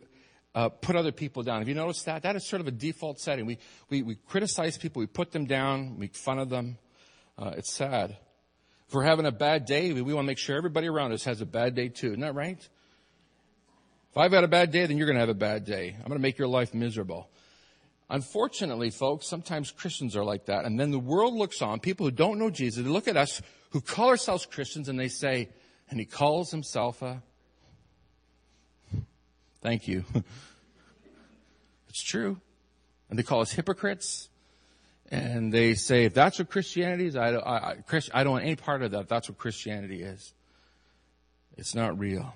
uh, 0.53 0.69
put 0.69 0.95
other 0.95 1.11
people 1.11 1.43
down. 1.43 1.59
Have 1.59 1.67
you 1.67 1.75
noticed 1.75 2.05
that? 2.05 2.23
That 2.23 2.35
is 2.35 2.47
sort 2.47 2.61
of 2.61 2.67
a 2.67 2.71
default 2.71 3.19
setting. 3.19 3.45
We, 3.45 3.57
we, 3.89 4.03
we 4.03 4.15
criticize 4.15 4.77
people, 4.77 4.99
we 4.99 5.07
put 5.07 5.31
them 5.31 5.45
down, 5.45 5.95
we 5.95 6.01
make 6.01 6.15
fun 6.15 6.37
of 6.37 6.49
them. 6.49 6.77
Uh, 7.37 7.53
it's 7.57 7.73
sad. 7.73 8.17
If 8.89 8.95
we're 8.95 9.03
having 9.03 9.27
a 9.27 9.31
bad 9.31 9.67
day, 9.67 9.93
we, 9.93 10.01
want 10.01 10.25
to 10.25 10.27
make 10.27 10.39
sure 10.39 10.57
everybody 10.57 10.87
around 10.87 11.11
us 11.11 11.23
has 11.25 11.41
a 11.41 11.45
bad 11.45 11.75
day 11.75 11.89
too. 11.89 12.07
Isn't 12.07 12.21
that 12.21 12.33
right? 12.33 12.57
If 14.09 14.17
I've 14.17 14.31
had 14.31 14.43
a 14.43 14.47
bad 14.47 14.71
day, 14.71 14.87
then 14.87 14.97
you're 14.97 15.05
going 15.05 15.17
to 15.17 15.19
have 15.19 15.29
a 15.29 15.35
bad 15.35 15.63
day. 15.63 15.93
I'm 15.95 16.07
going 16.07 16.17
to 16.17 16.23
make 16.23 16.39
your 16.39 16.47
life 16.47 16.73
miserable. 16.73 17.29
Unfortunately, 18.09 18.89
folks, 18.89 19.27
sometimes 19.27 19.69
Christians 19.69 20.15
are 20.15 20.23
like 20.23 20.47
that. 20.47 20.65
And 20.65 20.79
then 20.79 20.89
the 20.89 20.97
world 20.97 21.35
looks 21.35 21.61
on, 21.61 21.79
people 21.79 22.07
who 22.07 22.11
don't 22.11 22.39
know 22.39 22.49
Jesus, 22.49 22.83
they 22.83 22.89
look 22.89 23.07
at 23.07 23.15
us 23.15 23.43
who 23.69 23.79
call 23.79 24.09
ourselves 24.09 24.47
Christians 24.47 24.89
and 24.89 24.99
they 24.99 25.07
say, 25.07 25.49
and 25.91 25.99
he 25.99 26.07
calls 26.07 26.49
himself 26.49 27.03
a 27.03 27.21
Thank 29.61 29.87
you. 29.87 30.03
it's 31.89 32.03
true. 32.03 32.41
And 33.07 33.19
they 33.19 33.23
call 33.23 33.41
us 33.41 33.51
hypocrites. 33.51 34.28
And 35.11 35.51
they 35.51 35.73
say, 35.73 36.05
if 36.05 36.13
that's 36.13 36.37
what 36.37 36.49
Christianity 36.49 37.07
is, 37.07 37.15
I, 37.15 37.35
I, 37.35 37.75
I, 38.13 38.23
don't 38.23 38.33
want 38.33 38.45
any 38.45 38.55
part 38.55 38.83
of 38.83 38.91
that. 38.91 39.09
That's 39.09 39.27
what 39.27 39.39
Christianity 39.39 40.03
is. 40.03 40.33
It's 41.57 41.73
not 41.73 41.97
real. 41.97 42.35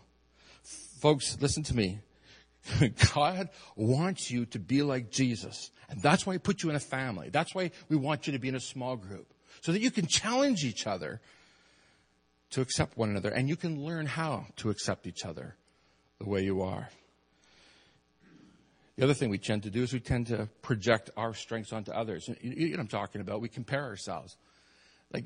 Folks, 0.99 1.37
listen 1.39 1.61
to 1.63 1.75
me. 1.75 1.99
God 3.13 3.49
wants 3.75 4.31
you 4.31 4.45
to 4.47 4.59
be 4.59 4.81
like 4.81 5.11
Jesus. 5.11 5.69
And 5.89 6.01
that's 6.01 6.25
why 6.25 6.33
He 6.33 6.39
put 6.39 6.63
you 6.63 6.71
in 6.71 6.75
a 6.75 6.79
family. 6.79 7.29
That's 7.29 7.53
why 7.53 7.71
we 7.89 7.95
want 7.95 8.25
you 8.25 8.33
to 8.33 8.39
be 8.39 8.49
in 8.49 8.55
a 8.55 8.59
small 8.59 8.95
group. 8.95 9.31
So 9.61 9.71
that 9.71 9.81
you 9.81 9.91
can 9.91 10.07
challenge 10.07 10.63
each 10.63 10.87
other 10.87 11.21
to 12.51 12.61
accept 12.61 12.97
one 12.97 13.09
another. 13.09 13.29
And 13.29 13.47
you 13.47 13.55
can 13.55 13.83
learn 13.83 14.07
how 14.07 14.47
to 14.57 14.71
accept 14.71 15.05
each 15.05 15.25
other 15.25 15.55
the 16.19 16.27
way 16.27 16.43
you 16.43 16.63
are. 16.63 16.89
The 18.97 19.03
other 19.03 19.13
thing 19.13 19.29
we 19.29 19.39
tend 19.39 19.63
to 19.63 19.71
do 19.71 19.81
is 19.81 19.91
we 19.91 19.99
tend 19.99 20.27
to 20.27 20.47
project 20.61 21.09
our 21.17 21.33
strengths 21.33 21.73
onto 21.73 21.91
others. 21.91 22.29
You 22.41 22.67
know 22.67 22.71
what 22.71 22.79
I'm 22.79 22.87
talking 22.87 23.21
about? 23.21 23.41
We 23.41 23.49
compare 23.49 23.83
ourselves. 23.83 24.37
Like 25.11 25.25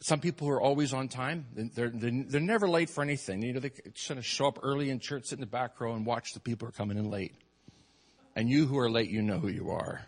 some 0.00 0.20
people 0.20 0.46
who 0.46 0.52
are 0.52 0.60
always 0.60 0.92
on 0.92 1.08
time, 1.08 1.46
they're, 1.54 1.90
they're, 1.90 2.10
they're 2.26 2.40
never 2.40 2.68
late 2.68 2.90
for 2.90 3.02
anything. 3.02 3.42
You 3.42 3.54
know, 3.54 3.60
they 3.60 3.70
kind 3.70 4.18
of 4.18 4.26
show 4.26 4.46
up 4.46 4.58
early 4.62 4.90
in 4.90 4.98
church, 4.98 5.26
sit 5.26 5.36
in 5.36 5.40
the 5.40 5.46
back 5.46 5.80
row, 5.80 5.94
and 5.94 6.06
watch 6.06 6.32
the 6.32 6.40
people 6.40 6.66
who 6.66 6.70
are 6.70 6.72
coming 6.72 6.98
in 6.98 7.10
late. 7.10 7.34
And 8.34 8.48
you 8.48 8.66
who 8.66 8.78
are 8.78 8.90
late, 8.90 9.10
you 9.10 9.22
know 9.22 9.38
who 9.38 9.48
you 9.48 9.70
are. 9.70 10.02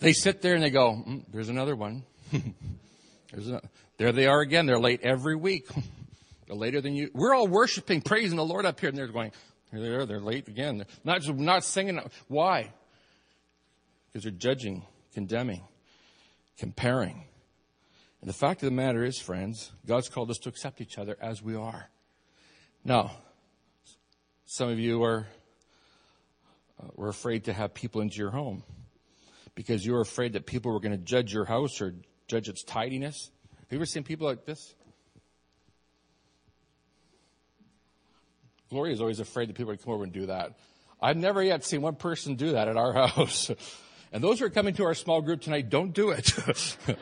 they 0.00 0.12
sit 0.12 0.42
there 0.42 0.54
and 0.54 0.62
they 0.62 0.70
go, 0.70 0.92
mm, 0.92 1.22
"There's 1.32 1.48
another 1.48 1.74
one." 1.74 2.02
There's 3.32 3.48
a, 3.50 3.60
there 3.96 4.12
they 4.12 4.26
are 4.26 4.40
again. 4.40 4.66
They're 4.66 4.78
late 4.78 5.00
every 5.02 5.34
week. 5.34 5.66
they're 6.46 6.56
later 6.56 6.80
than 6.80 6.94
you. 6.94 7.10
We're 7.14 7.34
all 7.34 7.48
worshiping, 7.48 8.00
praising 8.00 8.36
the 8.36 8.44
Lord 8.44 8.64
up 8.64 8.78
here, 8.78 8.90
and 8.90 8.96
they're 8.96 9.08
going, 9.08 9.32
here 9.74 9.88
they 9.88 9.94
are. 9.94 10.06
They're 10.06 10.20
late 10.20 10.48
again. 10.48 10.78
They're 10.78 10.86
not 11.04 11.26
not 11.36 11.64
singing. 11.64 12.00
Why? 12.28 12.72
Because 14.06 14.24
they're 14.24 14.32
judging, 14.32 14.84
condemning, 15.12 15.62
comparing. 16.58 17.24
And 18.20 18.28
the 18.28 18.34
fact 18.34 18.62
of 18.62 18.70
the 18.70 18.74
matter 18.74 19.04
is, 19.04 19.18
friends, 19.18 19.70
God's 19.86 20.08
called 20.08 20.30
us 20.30 20.38
to 20.38 20.48
accept 20.48 20.80
each 20.80 20.98
other 20.98 21.16
as 21.20 21.42
we 21.42 21.54
are. 21.54 21.90
Now, 22.84 23.12
some 24.46 24.68
of 24.68 24.78
you 24.78 25.02
are 25.02 25.26
uh, 26.80 26.86
were 26.96 27.08
afraid 27.08 27.44
to 27.44 27.52
have 27.52 27.74
people 27.74 28.00
into 28.00 28.16
your 28.16 28.30
home 28.30 28.62
because 29.54 29.84
you 29.84 29.92
were 29.92 30.00
afraid 30.00 30.32
that 30.32 30.46
people 30.46 30.72
were 30.72 30.80
going 30.80 30.96
to 30.96 31.04
judge 31.04 31.32
your 31.32 31.44
house 31.44 31.80
or 31.80 31.94
judge 32.26 32.48
its 32.48 32.62
tidiness. 32.64 33.30
Have 33.60 33.66
you 33.70 33.78
ever 33.78 33.86
seen 33.86 34.02
people 34.02 34.26
like 34.26 34.44
this? 34.44 34.74
Gloria 38.74 38.92
is 38.92 39.00
always 39.00 39.20
afraid 39.20 39.48
that 39.48 39.54
people 39.54 39.70
would 39.70 39.82
come 39.82 39.94
over 39.94 40.02
and 40.02 40.12
do 40.12 40.26
that. 40.26 40.52
I've 41.00 41.16
never 41.16 41.42
yet 41.42 41.64
seen 41.64 41.80
one 41.80 41.94
person 41.94 42.34
do 42.34 42.52
that 42.52 42.66
at 42.66 42.76
our 42.76 42.92
house. 43.06 43.50
And 44.12 44.22
those 44.22 44.40
who 44.40 44.46
are 44.46 44.50
coming 44.50 44.74
to 44.74 44.84
our 44.84 44.94
small 44.94 45.22
group 45.22 45.42
tonight, 45.42 45.70
don't 45.70 45.92
do 45.92 46.10
it. 46.10 46.76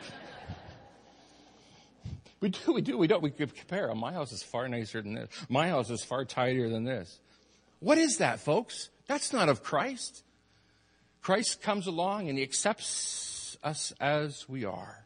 we 2.39 2.49
do, 2.49 2.73
we 2.73 2.81
do, 2.81 2.95
we 2.95 3.07
don't. 3.07 3.23
We 3.23 3.31
compare. 3.31 3.93
My 3.95 4.13
house 4.13 4.31
is 4.31 4.43
far 4.43 4.67
nicer 4.67 5.01
than 5.01 5.15
this. 5.15 5.29
My 5.49 5.69
house 5.69 5.89
is 5.89 6.03
far 6.03 6.25
tidier 6.25 6.69
than 6.69 6.83
this. 6.83 7.19
What 7.79 7.97
is 7.97 8.19
that, 8.19 8.39
folks? 8.39 8.89
That's 9.07 9.33
not 9.33 9.49
of 9.49 9.63
Christ. 9.63 10.23
Christ 11.23 11.61
comes 11.63 11.87
along 11.87 12.29
and 12.29 12.37
he 12.37 12.43
accepts 12.43 13.57
us 13.63 13.93
as 13.99 14.47
we 14.47 14.63
are. 14.63 15.05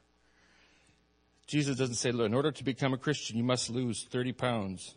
Jesus 1.47 1.77
doesn't 1.77 1.95
say, 1.95 2.09
in 2.09 2.33
order 2.33 2.51
to 2.51 2.63
become 2.63 2.93
a 2.93 2.97
Christian, 2.97 3.37
you 3.37 3.43
must 3.43 3.69
lose 3.69 4.05
30 4.11 4.33
pounds 4.33 4.95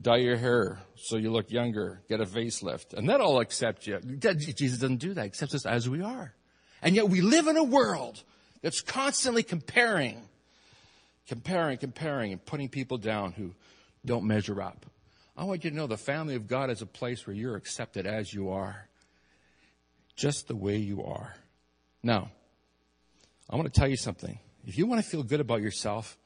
dye 0.00 0.16
your 0.18 0.36
hair 0.36 0.80
so 0.96 1.16
you 1.16 1.30
look 1.30 1.50
younger, 1.50 2.00
get 2.08 2.20
a 2.20 2.24
facelift, 2.24 2.94
and 2.94 3.08
then 3.08 3.20
I'll 3.20 3.40
accept 3.40 3.86
you. 3.86 3.98
Jesus 3.98 4.78
doesn't 4.78 4.98
do 4.98 5.14
that. 5.14 5.22
He 5.22 5.26
accepts 5.26 5.54
us 5.54 5.66
as 5.66 5.88
we 5.88 6.02
are. 6.02 6.34
And 6.82 6.94
yet 6.94 7.08
we 7.08 7.20
live 7.20 7.48
in 7.48 7.56
a 7.56 7.64
world 7.64 8.22
that's 8.62 8.80
constantly 8.80 9.42
comparing, 9.42 10.22
comparing, 11.26 11.78
comparing, 11.78 12.32
and 12.32 12.44
putting 12.44 12.68
people 12.68 12.98
down 12.98 13.32
who 13.32 13.54
don't 14.04 14.24
measure 14.24 14.62
up. 14.62 14.86
I 15.36 15.44
want 15.44 15.64
you 15.64 15.70
to 15.70 15.76
know 15.76 15.86
the 15.86 15.96
family 15.96 16.34
of 16.34 16.48
God 16.48 16.70
is 16.70 16.82
a 16.82 16.86
place 16.86 17.26
where 17.26 17.34
you're 17.34 17.56
accepted 17.56 18.06
as 18.06 18.32
you 18.32 18.50
are, 18.50 18.88
just 20.16 20.48
the 20.48 20.56
way 20.56 20.76
you 20.76 21.04
are. 21.04 21.34
Now, 22.02 22.30
I 23.50 23.56
want 23.56 23.72
to 23.72 23.80
tell 23.80 23.88
you 23.88 23.96
something. 23.96 24.38
If 24.66 24.76
you 24.76 24.86
want 24.86 25.02
to 25.02 25.08
feel 25.08 25.22
good 25.22 25.40
about 25.40 25.62
yourself, 25.62 26.18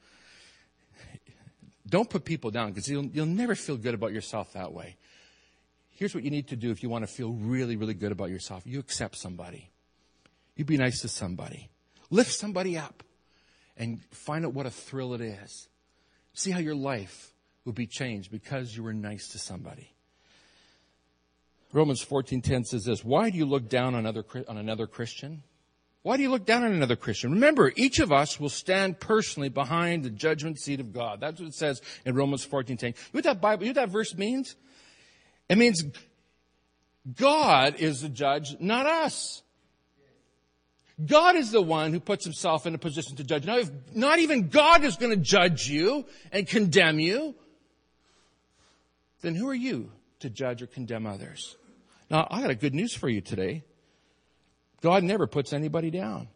don't 1.87 2.09
put 2.09 2.25
people 2.25 2.51
down 2.51 2.69
because 2.69 2.87
you'll, 2.87 3.05
you'll 3.05 3.25
never 3.25 3.55
feel 3.55 3.77
good 3.77 3.93
about 3.93 4.13
yourself 4.13 4.53
that 4.53 4.71
way. 4.71 4.95
Here's 5.91 6.15
what 6.15 6.23
you 6.23 6.31
need 6.31 6.47
to 6.49 6.55
do 6.55 6.71
if 6.71 6.81
you 6.81 6.89
want 6.89 7.07
to 7.07 7.13
feel 7.13 7.31
really, 7.31 7.75
really 7.75 7.93
good 7.93 8.11
about 8.11 8.29
yourself. 8.29 8.63
You 8.65 8.79
accept 8.79 9.17
somebody. 9.17 9.69
You 10.55 10.65
be 10.65 10.77
nice 10.77 11.01
to 11.01 11.07
somebody. 11.07 11.69
Lift 12.09 12.31
somebody 12.31 12.77
up 12.77 13.03
and 13.77 14.03
find 14.11 14.45
out 14.45 14.53
what 14.53 14.65
a 14.65 14.71
thrill 14.71 15.13
it 15.13 15.21
is. 15.21 15.67
See 16.33 16.51
how 16.51 16.59
your 16.59 16.75
life 16.75 17.33
will 17.65 17.73
be 17.73 17.87
changed 17.87 18.31
because 18.31 18.75
you 18.75 18.83
were 18.83 18.93
nice 18.93 19.29
to 19.29 19.39
somebody. 19.39 19.93
Romans 21.71 22.03
14:10 22.03 22.65
says 22.65 22.85
this, 22.85 23.03
"Why 23.03 23.29
do 23.29 23.37
you 23.37 23.45
look 23.45 23.67
down 23.67 23.95
on, 23.95 24.05
other, 24.05 24.23
on 24.47 24.57
another 24.57 24.85
Christian? 24.85 25.43
Why 26.03 26.17
do 26.17 26.23
you 26.23 26.29
look 26.29 26.45
down 26.45 26.63
on 26.63 26.73
another 26.73 26.97
Christian? 26.97 27.31
Remember, 27.31 27.71
each 27.77 27.99
of 27.99 28.11
us 28.11 28.37
will 28.37 28.49
stand 28.49 28.99
personally 28.99 29.47
behind 29.47 30.03
the 30.03 30.09
judgment 30.09 30.59
seat 30.59 30.81
of 30.81 30.91
God. 30.93 31.21
That's 31.21 31.39
what 31.39 31.47
it 31.47 31.55
says 31.55 31.81
in 32.05 32.13
Romans 32.13 32.43
14, 32.43 32.75
10. 32.75 32.89
You 32.89 32.93
know 32.93 32.99
what 33.13 33.23
that 33.23 33.41
Bible, 33.41 33.65
you 33.65 33.73
know 33.73 33.81
what 33.81 33.87
that 33.87 33.93
verse 33.93 34.13
means? 34.15 34.57
It 35.47 35.57
means 35.57 35.81
God 37.15 37.77
is 37.79 38.01
the 38.01 38.09
judge, 38.09 38.57
not 38.59 38.85
us. 38.85 39.43
God 41.03 41.37
is 41.37 41.51
the 41.51 41.61
one 41.61 41.93
who 41.93 41.99
puts 41.99 42.25
himself 42.25 42.67
in 42.67 42.75
a 42.75 42.77
position 42.77 43.15
to 43.15 43.23
judge. 43.23 43.45
Now, 43.45 43.57
if 43.57 43.71
not 43.95 44.19
even 44.19 44.49
God 44.49 44.83
is 44.83 44.97
going 44.97 45.11
to 45.11 45.17
judge 45.17 45.67
you 45.67 46.05
and 46.31 46.47
condemn 46.47 46.99
you, 46.99 47.33
then 49.21 49.35
who 49.35 49.47
are 49.47 49.55
you 49.55 49.89
to 50.19 50.29
judge 50.29 50.61
or 50.61 50.67
condemn 50.67 51.07
others? 51.07 51.55
Now, 52.11 52.27
I 52.29 52.41
got 52.41 52.51
a 52.51 52.55
good 52.55 52.75
news 52.75 52.93
for 52.93 53.09
you 53.09 53.21
today. 53.21 53.63
God 54.83 55.03
never 55.03 55.27
puts 55.27 55.53
anybody 55.53 55.89
down. 55.89 56.27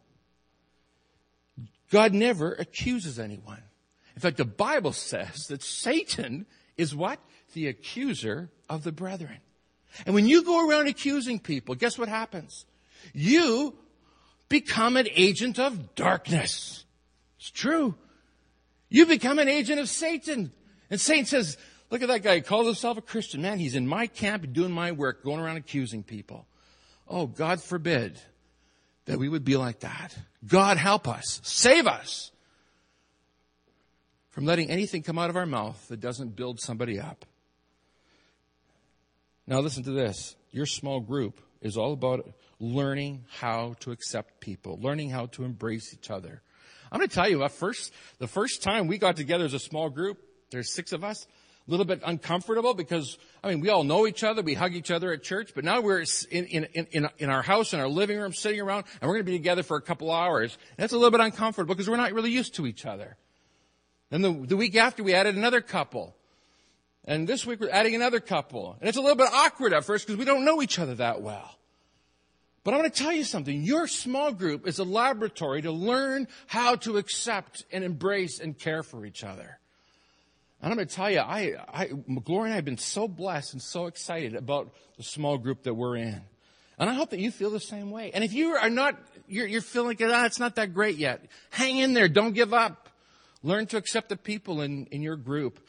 God 1.91 2.13
never 2.13 2.53
accuses 2.53 3.19
anyone. 3.19 3.61
In 4.15 4.21
fact, 4.21 4.37
the 4.37 4.45
Bible 4.45 4.93
says 4.93 5.47
that 5.47 5.61
Satan 5.61 6.45
is 6.77 6.95
what? 6.95 7.19
The 7.53 7.67
accuser 7.67 8.49
of 8.69 8.85
the 8.85 8.93
brethren. 8.93 9.39
And 10.05 10.15
when 10.15 10.27
you 10.27 10.43
go 10.43 10.67
around 10.67 10.87
accusing 10.87 11.39
people, 11.39 11.75
guess 11.75 11.99
what 11.99 12.07
happens? 12.07 12.65
You 13.13 13.75
become 14.47 14.95
an 14.95 15.09
agent 15.13 15.59
of 15.59 15.95
darkness. 15.95 16.85
It's 17.39 17.51
true. 17.51 17.95
You 18.89 19.05
become 19.05 19.39
an 19.39 19.49
agent 19.49 19.81
of 19.81 19.89
Satan. 19.89 20.53
And 20.89 21.01
Satan 21.01 21.25
says, 21.25 21.57
look 21.89 22.01
at 22.01 22.07
that 22.07 22.23
guy. 22.23 22.35
He 22.35 22.41
calls 22.41 22.65
himself 22.65 22.97
a 22.97 23.01
Christian. 23.01 23.41
Man, 23.41 23.59
he's 23.59 23.75
in 23.75 23.87
my 23.87 24.07
camp 24.07 24.53
doing 24.53 24.71
my 24.71 24.93
work, 24.93 25.21
going 25.25 25.41
around 25.41 25.57
accusing 25.57 26.01
people. 26.01 26.47
Oh, 27.09 27.27
God 27.27 27.61
forbid 27.61 28.21
that 29.07 29.17
we 29.17 29.27
would 29.27 29.43
be 29.43 29.57
like 29.57 29.79
that. 29.79 30.15
God 30.45 30.77
help 30.77 31.07
us. 31.07 31.41
Save 31.43 31.87
us 31.87 32.31
from 34.29 34.45
letting 34.45 34.69
anything 34.69 35.01
come 35.01 35.17
out 35.17 35.29
of 35.29 35.35
our 35.35 35.45
mouth 35.45 35.87
that 35.87 35.99
doesn't 35.99 36.35
build 36.35 36.59
somebody 36.59 36.99
up. 36.99 37.25
Now 39.47 39.61
listen 39.61 39.83
to 39.83 39.91
this. 39.91 40.35
Your 40.51 40.65
small 40.65 40.99
group 40.99 41.41
is 41.61 41.77
all 41.77 41.93
about 41.93 42.29
learning 42.59 43.23
how 43.39 43.75
to 43.79 43.91
accept 43.91 44.41
people, 44.41 44.77
learning 44.81 45.09
how 45.09 45.27
to 45.27 45.43
embrace 45.43 45.93
each 45.93 46.11
other. 46.11 46.41
I'm 46.91 46.99
going 46.99 47.09
to 47.09 47.15
tell 47.15 47.29
you, 47.29 47.47
first, 47.47 47.93
the 48.19 48.27
first 48.27 48.61
time 48.61 48.87
we 48.87 48.97
got 48.97 49.15
together 49.15 49.45
as 49.45 49.53
a 49.53 49.59
small 49.59 49.89
group, 49.89 50.19
there's 50.51 50.73
six 50.73 50.91
of 50.91 51.03
us, 51.03 51.27
a 51.67 51.71
little 51.71 51.85
bit 51.85 52.01
uncomfortable 52.05 52.73
because, 52.73 53.17
I 53.43 53.49
mean, 53.49 53.59
we 53.59 53.69
all 53.69 53.83
know 53.83 54.07
each 54.07 54.23
other. 54.23 54.41
We 54.41 54.53
hug 54.53 54.73
each 54.73 54.89
other 54.89 55.11
at 55.11 55.23
church, 55.23 55.51
but 55.53 55.65
now 55.65 55.81
we're 55.81 56.05
in, 56.31 56.45
in, 56.45 56.63
in, 56.91 57.09
in 57.17 57.29
our 57.29 57.41
house, 57.41 57.73
in 57.73 57.79
our 57.79 57.89
living 57.89 58.17
room, 58.17 58.33
sitting 58.33 58.61
around, 58.61 58.85
and 59.01 59.07
we're 59.07 59.15
going 59.15 59.25
to 59.25 59.31
be 59.31 59.37
together 59.37 59.63
for 59.63 59.75
a 59.75 59.81
couple 59.81 60.11
hours. 60.11 60.57
And 60.77 60.83
that's 60.83 60.93
a 60.93 60.97
little 60.97 61.11
bit 61.11 61.19
uncomfortable 61.19 61.75
because 61.75 61.89
we're 61.89 61.97
not 61.97 62.13
really 62.13 62.31
used 62.31 62.55
to 62.55 62.67
each 62.67 62.85
other. 62.85 63.17
Then 64.09 64.21
the, 64.21 64.31
the 64.31 64.57
week 64.57 64.75
after, 64.77 65.03
we 65.03 65.13
added 65.13 65.35
another 65.35 65.59
couple. 65.59 66.15
And 67.03 67.27
this 67.27 67.45
week, 67.45 67.59
we're 67.59 67.69
adding 67.69 67.95
another 67.95 68.21
couple. 68.21 68.77
And 68.79 68.87
it's 68.87 68.97
a 68.97 69.01
little 69.01 69.17
bit 69.17 69.29
awkward 69.31 69.73
at 69.73 69.83
first 69.83 70.07
because 70.07 70.17
we 70.17 70.25
don't 70.25 70.45
know 70.45 70.61
each 70.61 70.79
other 70.79 70.95
that 70.95 71.21
well. 71.21 71.57
But 72.63 72.73
I 72.73 72.77
want 72.77 72.93
to 72.93 73.03
tell 73.03 73.13
you 73.13 73.23
something. 73.23 73.63
Your 73.63 73.87
small 73.87 74.31
group 74.33 74.67
is 74.67 74.79
a 74.79 74.83
laboratory 74.83 75.61
to 75.61 75.71
learn 75.71 76.27
how 76.47 76.75
to 76.75 76.97
accept 76.97 77.65
and 77.71 77.83
embrace 77.83 78.39
and 78.39 78.57
care 78.57 78.83
for 78.83 79.05
each 79.05 79.23
other. 79.23 79.59
And 80.61 80.71
I'm 80.71 80.77
going 80.77 80.87
to 80.87 80.95
tell 80.95 81.11
you, 81.11 81.19
I, 81.19 81.55
I, 81.71 81.85
Gloria 82.23 82.45
and 82.45 82.53
I 82.53 82.55
have 82.55 82.65
been 82.65 82.77
so 82.77 83.07
blessed 83.07 83.53
and 83.53 83.61
so 83.61 83.85
excited 83.85 84.35
about 84.35 84.73
the 84.97 85.03
small 85.03 85.37
group 85.37 85.63
that 85.63 85.73
we're 85.73 85.97
in. 85.97 86.21
And 86.79 86.89
I 86.89 86.93
hope 86.93 87.11
that 87.11 87.19
you 87.19 87.31
feel 87.31 87.49
the 87.49 87.59
same 87.59 87.91
way. 87.91 88.11
And 88.13 88.23
if 88.23 88.33
you 88.33 88.49
are 88.49 88.69
not, 88.69 88.95
you're, 89.27 89.47
you're 89.47 89.61
feeling 89.61 89.89
like, 89.89 90.01
ah, 90.03 90.25
it's 90.25 90.39
not 90.39 90.55
that 90.55 90.73
great 90.73 90.97
yet, 90.97 91.25
hang 91.49 91.77
in 91.77 91.93
there. 91.93 92.07
Don't 92.07 92.33
give 92.33 92.53
up. 92.53 92.89
Learn 93.43 93.67
to 93.67 93.77
accept 93.77 94.09
the 94.09 94.17
people 94.17 94.61
in, 94.61 94.87
in 94.87 95.01
your 95.01 95.15
group 95.15 95.59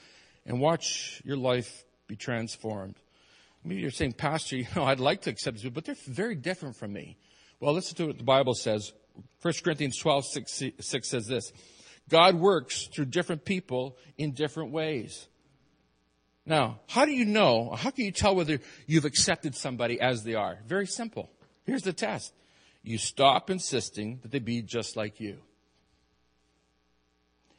and 0.47 0.61
watch 0.61 1.21
your 1.25 1.37
life 1.37 1.85
be 2.07 2.16
transformed. 2.16 2.97
Maybe 3.64 3.83
you're 3.83 3.90
saying, 3.90 4.14
Pastor, 4.14 4.57
you 4.57 4.66
know, 4.75 4.85
I'd 4.85 5.00
like 5.00 5.23
to 5.23 5.30
accept 5.30 5.59
people, 5.59 5.71
but 5.71 5.85
they're 5.85 5.97
very 6.07 6.35
different 6.35 6.76
from 6.76 6.92
me. 6.92 7.16
Well, 7.61 7.75
listen 7.75 7.97
to 7.97 8.07
what 8.07 8.18
the 8.18 8.25
Bible 8.25 8.54
says. 8.54 8.92
1 9.42 9.54
Corinthians 9.64 9.99
12, 9.99 10.25
6, 10.26 10.62
6 10.80 11.09
says 11.09 11.26
this. 11.26 11.52
God 12.09 12.37
works 12.37 12.87
through 12.87 13.07
different 13.07 13.45
people 13.45 13.97
in 14.17 14.33
different 14.33 14.73
ways. 14.73 15.29
Now, 16.47 16.81
how 16.88 17.05
do 17.05 17.12
you 17.12 17.27
know, 17.27 17.75
how 17.77 17.91
can 17.91 18.07
you 18.07 18.12
tell 18.12 18.35
whether 18.35 18.59
you've 18.87 19.05
accepted 19.05 19.55
somebody 19.55 20.00
as 20.00 20.25
they 20.25 20.35
are? 20.35 20.59
Very 20.67 20.87
simple. 20.87 21.31
Here's 21.67 21.83
the 21.83 21.93
test. 21.93 22.33
You 22.83 22.97
stop 22.97 23.50
insisting 23.50 24.21
that 24.23 24.31
they 24.31 24.38
be 24.38 24.62
just 24.62 24.97
like 24.97 25.21
you. 25.21 25.38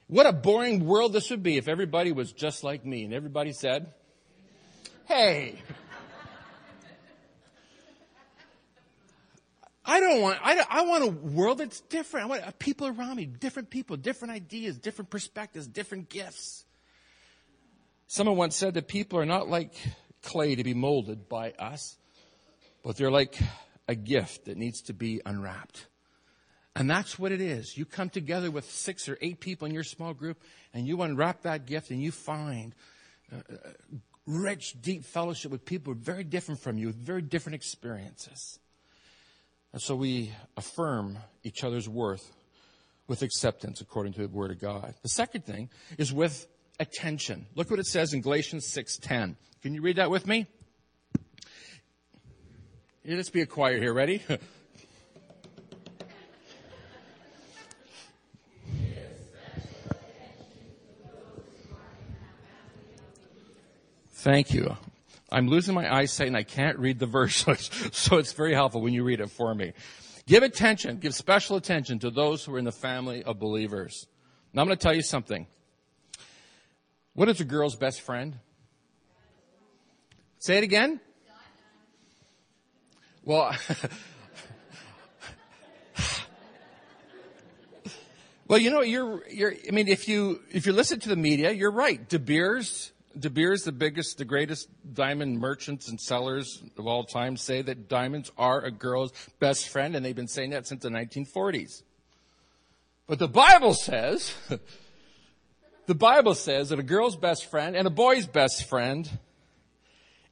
What 0.08 0.26
a 0.26 0.34
boring 0.34 0.86
world 0.88 1.14
this 1.14 1.30
would 1.30 1.44
be 1.44 1.58
if 1.58 1.68
everybody 1.68 2.12
was 2.12 2.32
just 2.32 2.64
like 2.64 2.84
me 2.84 3.04
and 3.04 3.14
everybody 3.14 3.52
said, 3.52 3.94
Hey, 5.06 5.62
I 9.90 10.00
don't 10.00 10.22
want, 10.22 10.40
I, 10.44 10.64
I 10.70 10.82
want 10.84 11.04
a 11.04 11.08
world 11.08 11.58
that's 11.58 11.82
different. 11.82 12.28
I 12.28 12.30
want 12.30 12.44
uh, 12.44 12.52
people 12.60 12.86
around 12.86 13.16
me, 13.16 13.26
different 13.26 13.72
people, 13.72 13.98
different 13.98 14.32
ideas, 14.32 14.78
different 14.78 15.10
perspectives, 15.10 15.66
different 15.66 16.10
gifts. 16.10 16.64
Someone 18.06 18.38
once 18.38 18.56
said 18.56 18.76
that 18.76 18.88
people 18.88 19.18
are 19.18 19.26
not 19.26 19.50
like 19.50 19.74
clay 20.22 20.54
to 20.54 20.64
be 20.64 20.76
molded 20.76 21.28
by 21.28 21.54
us, 21.54 21.98
but 22.84 22.98
they're 22.98 23.10
like 23.10 23.36
a 23.88 23.96
gift 23.96 24.46
that 24.46 24.58
needs 24.58 24.84
to 24.84 24.94
be 24.94 25.22
unwrapped. 25.26 25.88
And 26.76 26.88
that's 26.88 27.18
what 27.18 27.32
it 27.32 27.42
is. 27.42 27.76
You 27.76 27.86
come 27.86 28.12
together 28.12 28.52
with 28.52 28.70
six 28.70 29.10
or 29.10 29.18
eight 29.22 29.40
people 29.40 29.68
in 29.68 29.74
your 29.74 29.84
small 29.84 30.14
group 30.14 30.44
and 30.72 30.86
you 30.86 31.02
unwrap 31.02 31.42
that 31.42 31.66
gift 31.66 31.90
and 31.90 32.00
you 32.00 32.12
find 32.12 32.76
uh, 33.34 33.38
uh, 33.52 33.70
rich, 34.28 34.80
deep 34.80 35.04
fellowship 35.04 35.52
with 35.52 35.66
people 35.66 35.94
who 35.94 36.00
are 36.00 36.04
very 36.04 36.24
different 36.24 36.62
from 36.62 36.78
you, 36.78 36.88
with 36.88 36.96
very 36.96 37.24
different 37.24 37.56
experiences. 37.56 38.60
And 39.72 39.82
so 39.82 39.96
we 39.96 40.34
affirm 40.58 41.20
each 41.44 41.64
other's 41.64 41.88
worth 41.88 42.36
with 43.08 43.22
acceptance 43.22 43.82
according 43.82 44.14
to 44.14 44.22
the 44.22 44.28
Word 44.28 44.52
of 44.52 44.60
God. 44.60 44.96
The 45.04 45.10
second 45.10 45.46
thing 45.46 45.70
is 45.98 46.14
with 46.14 46.48
attention. 46.80 47.48
Look 47.56 47.70
what 47.70 47.80
it 47.80 47.88
says 47.88 48.14
in 48.14 48.22
Galatians 48.22 48.66
6:10. 48.68 49.36
Can 49.62 49.74
you 49.74 49.82
read 49.82 49.98
that 49.98 50.10
with 50.10 50.26
me? 50.26 50.48
Yeah, 53.04 53.16
let's 53.16 53.30
be 53.30 53.46
quiet 53.46 53.82
here. 53.82 53.94
Ready? 53.94 54.22
Thank 64.12 64.54
you. 64.54 64.76
I'm 65.32 65.48
losing 65.48 65.76
my 65.76 65.94
eyesight 65.94 66.28
and 66.28 66.38
I 66.38 66.44
can't 66.44 66.80
read 66.80 67.00
the 67.00 67.06
verse, 67.06 67.46
so 67.92 68.18
it's 68.18 68.34
very 68.34 68.54
helpful 68.54 68.82
when 68.82 68.94
you 68.94 69.04
read 69.04 69.20
it 69.20 69.30
for 69.30 69.54
me. 69.54 69.74
Give 70.26 70.44
attention, 70.44 70.98
give 70.98 71.14
special 71.16 71.56
attention 71.56 72.00
to 72.00 72.10
those 72.10 72.46
who 72.46 72.54
are 72.56 72.60
in 72.60 72.66
the 72.66 72.72
family 72.72 73.24
of 73.24 73.40
believers. 73.40 74.08
Now 74.54 74.62
I'm 74.62 74.68
going 74.68 74.78
to 74.78 74.82
tell 74.82 74.94
you 74.94 75.02
something. 75.02 75.48
What 77.14 77.30
is 77.30 77.42
a 77.42 77.46
girl's 77.46 77.76
best 77.76 78.02
friend? 78.02 78.38
Say 80.40 80.58
it 80.58 80.64
again. 80.64 81.00
Well, 83.24 83.56
well, 88.48 88.58
you 88.58 88.70
know, 88.70 88.82
you're, 88.82 89.28
you're, 89.30 89.54
I 89.68 89.72
mean, 89.72 89.88
if 89.88 90.08
you, 90.08 90.42
if 90.52 90.66
you 90.66 90.74
listen 90.74 91.00
to 91.02 91.10
the 91.10 91.16
media, 91.16 91.52
you're 91.52 91.72
right. 91.72 92.08
De 92.08 92.18
Beers, 92.18 92.92
De 93.20 93.30
Beers, 93.30 93.64
the 93.64 93.72
biggest, 93.72 94.18
the 94.18 94.26
greatest 94.26 94.70
diamond 94.94 95.40
merchants 95.40 95.90
and 95.90 96.00
sellers 96.00 96.64
of 96.78 96.88
all 96.88 97.04
time 97.04 97.36
say 97.36 97.62
that 97.62 97.90
diamonds 97.90 98.32
are 98.38 98.62
a 98.64 98.72
girl's 98.72 99.12
best 99.40 99.70
friend, 99.70 99.96
and 99.96 100.06
they've 100.06 100.16
been 100.16 100.28
saying 100.28 100.52
that 100.52 100.68
since 100.68 100.84
the 100.84 100.90
1940s. 100.90 101.84
But 103.08 103.20
the 103.20 103.28
Bible 103.28 103.74
says, 103.74 104.34
The 105.90 105.96
Bible 105.96 106.36
says 106.36 106.70
that 106.70 106.78
a 106.78 106.84
girl's 106.84 107.16
best 107.16 107.50
friend 107.50 107.76
and 107.76 107.88
a 107.88 107.90
boy's 107.90 108.28
best 108.28 108.70
friend 108.70 109.10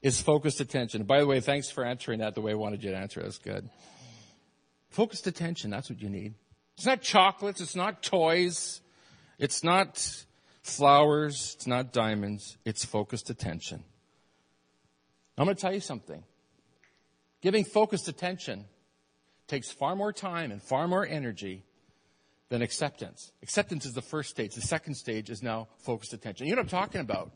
is 0.03 0.21
focused 0.21 0.61
attention. 0.61 1.01
By 1.01 1.19
the 1.19 1.25
way, 1.25 1.39
thanks 1.39 1.71
for 1.71 1.83
answering 1.83 2.19
that 2.19 2.35
the 2.35 2.41
way 2.41 2.51
I 2.51 2.53
wanted 2.53 2.83
you 2.83 2.91
to 2.91 2.95
answer. 2.95 3.23
That's 3.23 3.39
good. 3.39 3.67
Focused 4.91 5.25
attention, 5.25 5.71
that's 5.71 5.89
what 5.89 5.99
you 5.99 6.09
need. 6.09 6.35
It's 6.75 6.85
not 6.85 7.01
chocolates, 7.01 7.59
it's 7.59 7.75
not 7.75 8.03
toys, 8.03 8.81
it's 9.39 9.63
not 9.63 10.25
flowers, 10.69 11.53
it's 11.55 11.67
not 11.67 11.93
diamonds, 11.93 12.57
it's 12.65 12.85
focused 12.85 13.29
attention. 13.29 13.83
I'm 15.37 15.45
going 15.45 15.55
to 15.55 15.61
tell 15.61 15.73
you 15.73 15.79
something. 15.79 16.23
Giving 17.41 17.63
focused 17.63 18.07
attention 18.07 18.65
takes 19.47 19.71
far 19.71 19.95
more 19.95 20.11
time 20.11 20.51
and 20.51 20.61
far 20.61 20.87
more 20.87 21.05
energy 21.05 21.63
than 22.49 22.61
acceptance. 22.61 23.31
Acceptance 23.43 23.85
is 23.85 23.93
the 23.93 24.01
first 24.01 24.29
stage. 24.29 24.55
The 24.55 24.61
second 24.61 24.95
stage 24.95 25.29
is 25.29 25.43
now 25.43 25.67
focused 25.79 26.13
attention. 26.13 26.47
You 26.47 26.55
know 26.55 26.61
what 26.61 26.73
I'm 26.73 26.79
talking 26.79 27.01
about? 27.01 27.31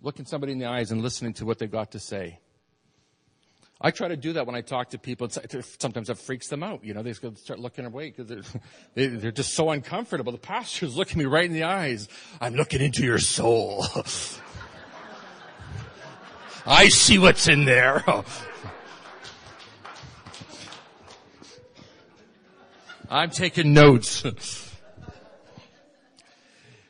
Looking 0.00 0.26
somebody 0.26 0.52
in 0.52 0.58
the 0.58 0.66
eyes 0.66 0.90
and 0.90 1.02
listening 1.02 1.32
to 1.34 1.46
what 1.46 1.58
they've 1.58 1.70
got 1.70 1.92
to 1.92 1.98
say. 1.98 2.38
I 3.84 3.90
try 3.90 4.06
to 4.06 4.16
do 4.16 4.34
that 4.34 4.46
when 4.46 4.54
I 4.54 4.60
talk 4.60 4.90
to 4.90 4.98
people. 4.98 5.28
Sometimes 5.28 6.08
it 6.08 6.16
freaks 6.16 6.46
them 6.46 6.62
out. 6.62 6.84
You 6.84 6.94
know, 6.94 7.02
they 7.02 7.14
start 7.14 7.58
looking 7.58 7.84
away 7.84 8.10
because 8.10 8.28
they're, 8.94 9.08
they're 9.08 9.32
just 9.32 9.54
so 9.54 9.70
uncomfortable. 9.70 10.30
The 10.30 10.38
pastor's 10.38 10.96
looking 11.00 11.18
me 11.18 11.24
right 11.24 11.44
in 11.44 11.52
the 11.52 11.64
eyes. 11.64 12.08
I'm 12.40 12.54
looking 12.54 12.80
into 12.80 13.02
your 13.02 13.18
soul. 13.18 13.84
I 16.64 16.88
see 16.90 17.18
what's 17.18 17.48
in 17.48 17.64
there. 17.64 18.04
I'm 23.10 23.30
taking 23.30 23.74
notes. 23.74 24.24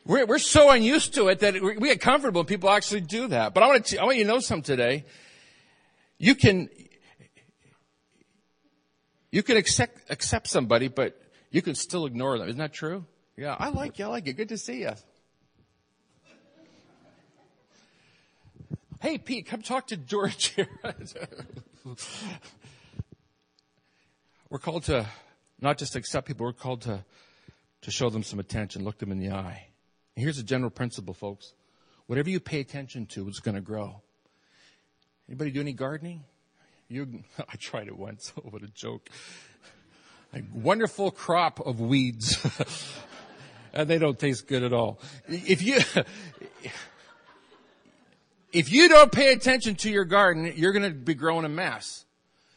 we're, 0.05 0.27
we're 0.27 0.37
so 0.37 0.69
unused 0.69 1.15
to 1.15 1.29
it 1.29 1.39
that 1.39 1.59
we 1.59 1.73
get 1.75 2.01
comfortable 2.01 2.41
when 2.41 2.45
people 2.45 2.69
actually 2.69 3.01
do 3.01 3.29
that. 3.29 3.55
But 3.55 3.63
I 3.63 3.67
want, 3.67 3.87
to, 3.87 3.97
I 3.97 4.03
want 4.05 4.17
you 4.17 4.25
to 4.25 4.29
know 4.29 4.39
something 4.39 4.63
today. 4.63 5.05
You 6.19 6.35
can, 6.35 6.69
you 9.33 9.41
can 9.41 9.57
accept, 9.57 10.11
accept 10.11 10.47
somebody, 10.47 10.89
but 10.89 11.19
you 11.49 11.63
can 11.63 11.73
still 11.73 12.05
ignore 12.05 12.37
them. 12.37 12.47
Isn't 12.47 12.59
that 12.59 12.71
true? 12.71 13.03
Yeah, 13.35 13.55
I 13.57 13.69
like 13.69 13.97
you. 13.97 14.05
I 14.05 14.09
like 14.09 14.27
you. 14.27 14.33
Good 14.33 14.49
to 14.49 14.59
see 14.59 14.81
you. 14.81 14.91
Hey, 19.01 19.17
Pete, 19.17 19.47
come 19.47 19.63
talk 19.63 19.87
to 19.87 19.97
George 19.97 20.49
here. 20.49 20.69
We're 24.51 24.59
called 24.59 24.83
to 24.83 25.07
not 25.59 25.79
just 25.79 25.95
accept 25.95 26.27
people, 26.27 26.45
we're 26.45 26.53
called 26.53 26.81
to, 26.81 27.03
to 27.81 27.89
show 27.89 28.11
them 28.11 28.21
some 28.21 28.37
attention, 28.37 28.83
look 28.83 28.99
them 28.99 29.11
in 29.11 29.17
the 29.17 29.31
eye. 29.31 29.65
And 30.15 30.23
here's 30.23 30.37
a 30.37 30.43
general 30.43 30.69
principle, 30.69 31.15
folks. 31.15 31.53
Whatever 32.05 32.29
you 32.29 32.39
pay 32.39 32.59
attention 32.59 33.07
to 33.07 33.27
is 33.29 33.39
going 33.39 33.55
to 33.55 33.61
grow. 33.61 34.03
Anybody 35.27 35.49
do 35.49 35.61
any 35.61 35.73
gardening? 35.73 36.23
You, 36.93 37.23
I 37.39 37.55
tried 37.57 37.87
it 37.87 37.97
once. 37.97 38.31
What 38.43 38.61
a 38.63 38.67
joke. 38.67 39.09
A 40.35 40.41
wonderful 40.53 41.11
crop 41.11 41.59
of 41.59 41.79
weeds. 41.79 42.37
and 43.73 43.89
they 43.89 43.97
don't 43.97 44.17
taste 44.17 44.47
good 44.47 44.63
at 44.63 44.73
all. 44.73 44.99
If 45.27 45.61
you, 45.61 45.79
if 48.51 48.71
you 48.71 48.89
don't 48.89 49.11
pay 49.11 49.31
attention 49.31 49.75
to 49.75 49.91
your 49.91 50.05
garden, 50.05 50.53
you're 50.55 50.71
going 50.71 50.91
to 50.91 50.97
be 50.97 51.13
growing 51.13 51.45
a 51.45 51.49
mess. 51.49 52.05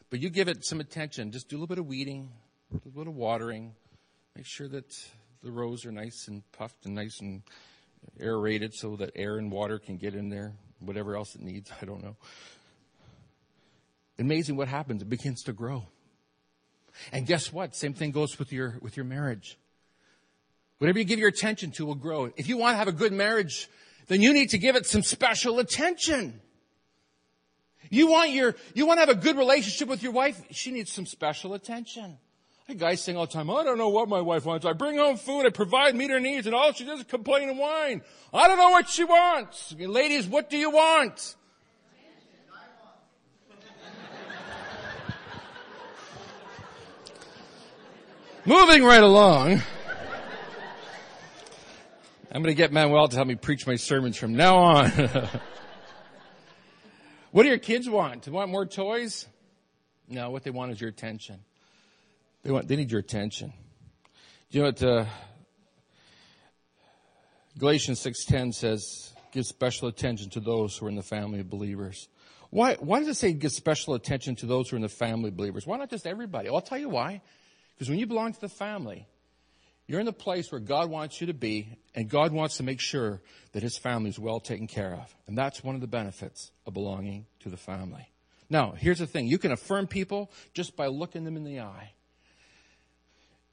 But 0.09 0.20
you 0.20 0.31
give 0.31 0.49
it 0.49 0.64
some 0.64 0.81
attention. 0.81 1.33
Just 1.33 1.49
do 1.49 1.57
a 1.57 1.59
little 1.59 1.66
bit 1.66 1.79
of 1.79 1.87
weeding, 1.87 2.31
a 2.70 2.75
little 2.77 2.92
bit 2.92 3.09
of 3.09 3.14
watering. 3.14 3.75
Make 4.35 4.46
sure 4.46 4.68
that 4.68 4.94
the 5.42 5.51
rows 5.51 5.85
are 5.85 5.92
nice 5.92 6.29
and 6.29 6.42
puffed 6.53 6.87
and 6.87 6.94
nice 6.94 7.20
and 7.20 7.42
aerated 8.20 8.75
so 8.75 8.96
that 8.96 9.11
air 9.16 9.37
and 9.38 9.51
water 9.51 9.79
can 9.79 9.96
get 9.96 10.14
in 10.14 10.29
there. 10.29 10.53
Whatever 10.81 11.16
else 11.16 11.35
it 11.35 11.40
needs, 11.40 11.70
I 11.81 11.85
don't 11.85 12.03
know. 12.03 12.16
Amazing 14.18 14.57
what 14.57 14.68
happens. 14.68 15.02
It 15.02 15.11
begins 15.11 15.42
to 15.44 15.52
grow. 15.52 15.88
And 17.12 17.26
guess 17.26 17.52
what? 17.52 17.76
Same 17.76 17.92
thing 17.92 18.11
goes 18.11 18.38
with 18.38 18.52
your, 18.52 18.79
with 18.81 18.96
your 18.96 19.05
marriage. 19.05 19.59
Whatever 20.79 20.98
you 20.98 21.05
give 21.05 21.18
your 21.18 21.29
attention 21.29 21.70
to 21.72 21.87
will 21.87 21.94
grow. 21.94 22.31
If 22.37 22.48
you 22.48 22.57
want 22.57 22.74
to 22.74 22.79
have 22.79 22.88
a 22.88 22.92
good 22.92 23.12
marriage, 23.12 23.68
then 24.09 24.22
you 24.22 24.33
need 24.33 24.50
to 24.50 24.59
give 24.59 24.76
it 24.76 24.87
some 24.87 25.02
special 25.02 25.59
attention. 25.59 26.40
You 27.90 28.09
want 28.09 28.31
your, 28.31 28.55
you 28.74 28.87
want 28.87 28.98
to 28.98 29.07
have 29.07 29.16
a 29.16 29.20
good 29.20 29.37
relationship 29.37 29.88
with 29.88 30.02
your 30.02 30.12
wife? 30.12 30.42
She 30.50 30.70
needs 30.70 30.92
some 30.92 31.07
special 31.07 31.55
attention. 31.55 32.18
I 32.68 32.74
guys 32.74 33.00
sing 33.00 33.16
all 33.16 33.26
the 33.26 33.33
time, 33.33 33.48
I 33.48 33.62
don't 33.62 33.79
know 33.79 33.90
what 33.90 34.09
my 34.09 34.20
wife 34.20 34.44
wants. 34.44 34.66
I 34.66 34.72
bring 34.72 34.98
home 34.98 35.18
food, 35.18 35.46
I 35.46 35.50
provide 35.50 35.94
meet 35.94 36.11
her 36.11 36.18
needs, 36.18 36.46
and 36.46 36.55
all 36.55 36.72
she 36.72 36.85
does 36.85 36.98
is 36.98 37.07
complain 37.07 37.48
and 37.48 37.59
whine. 37.59 38.02
I 38.35 38.48
don't 38.48 38.59
know 38.59 38.70
what 38.70 38.88
she 38.88 39.05
wants. 39.05 39.72
Ladies, 39.79 40.26
what 40.26 40.50
do 40.50 40.59
you 40.59 40.70
want? 40.70 41.37
Moving 48.46 48.85
right 48.85 49.02
along. 49.02 49.61
I'm 52.30 52.42
going 52.42 52.44
to 52.44 52.54
get 52.54 52.72
Manuel 52.72 53.09
to 53.09 53.16
help 53.16 53.26
me 53.26 53.35
preach 53.35 53.66
my 53.66 53.74
sermons 53.74 54.16
from 54.16 54.37
now 54.37 54.59
on. 54.59 54.90
what 57.32 57.42
do 57.42 57.48
your 57.48 57.59
kids 57.59 57.90
want? 57.90 58.22
Do 58.22 58.30
they 58.30 58.37
want 58.37 58.52
more 58.52 58.64
toys? 58.64 59.26
No, 60.09 60.30
what 60.30 60.44
they 60.44 60.50
want 60.50 60.70
is 60.70 60.80
your 60.80 60.90
attention. 60.90 61.40
They 62.44 62.52
want, 62.52 62.68
they 62.68 62.76
need 62.76 62.92
your 62.92 63.00
attention. 63.00 63.52
Do 64.52 64.59
you 64.59 64.61
know 64.61 64.68
what, 64.68 64.80
uh, 64.80 65.06
Galatians 67.59 68.00
6.10 68.00 68.54
says, 68.54 69.12
give 69.32 69.44
special 69.44 69.88
attention 69.88 70.30
to 70.30 70.40
those 70.40 70.76
who 70.76 70.87
are 70.87 70.88
in 70.88 70.94
the 70.94 71.02
family 71.02 71.40
of 71.40 71.50
believers. 71.50 72.06
Why, 72.50 72.74
why 72.74 73.00
does 73.00 73.09
it 73.09 73.14
say 73.14 73.32
give 73.32 73.50
special 73.50 73.94
attention 73.94 74.37
to 74.37 74.46
those 74.46 74.70
who 74.70 74.76
are 74.76 74.78
in 74.78 74.82
the 74.82 74.88
family 74.88 75.30
of 75.30 75.37
believers? 75.37 75.66
Why 75.66 75.78
not 75.78 75.90
just 75.90 76.06
everybody? 76.06 76.48
Well, 76.48 76.56
I'll 76.56 76.62
tell 76.62 76.78
you 76.78 76.90
why. 76.90 77.22
Because 77.76 77.90
when 77.90 77.98
you 77.98 78.06
belong 78.06 78.32
to 78.32 78.40
the 78.40 78.48
family, 78.48 79.06
you're 79.86 80.00
in 80.00 80.06
the 80.06 80.12
place 80.12 80.50
where 80.50 80.60
God 80.60 80.90
wants 80.90 81.20
you 81.20 81.28
to 81.28 81.34
be, 81.34 81.78
and 81.94 82.08
God 82.08 82.32
wants 82.32 82.56
to 82.56 82.62
make 82.62 82.80
sure 82.80 83.20
that 83.52 83.62
His 83.62 83.78
family 83.78 84.10
is 84.10 84.18
well 84.18 84.40
taken 84.40 84.66
care 84.66 84.94
of. 84.94 85.14
And 85.26 85.36
that's 85.36 85.62
one 85.62 85.74
of 85.74 85.80
the 85.80 85.86
benefits 85.86 86.50
of 86.66 86.74
belonging 86.74 87.26
to 87.40 87.50
the 87.50 87.56
family. 87.56 88.08
Now, 88.48 88.72
here's 88.72 88.98
the 88.98 89.06
thing. 89.06 89.26
You 89.26 89.38
can 89.38 89.52
affirm 89.52 89.86
people 89.86 90.30
just 90.54 90.76
by 90.76 90.86
looking 90.86 91.24
them 91.24 91.36
in 91.36 91.44
the 91.44 91.60
eye. 91.60 91.92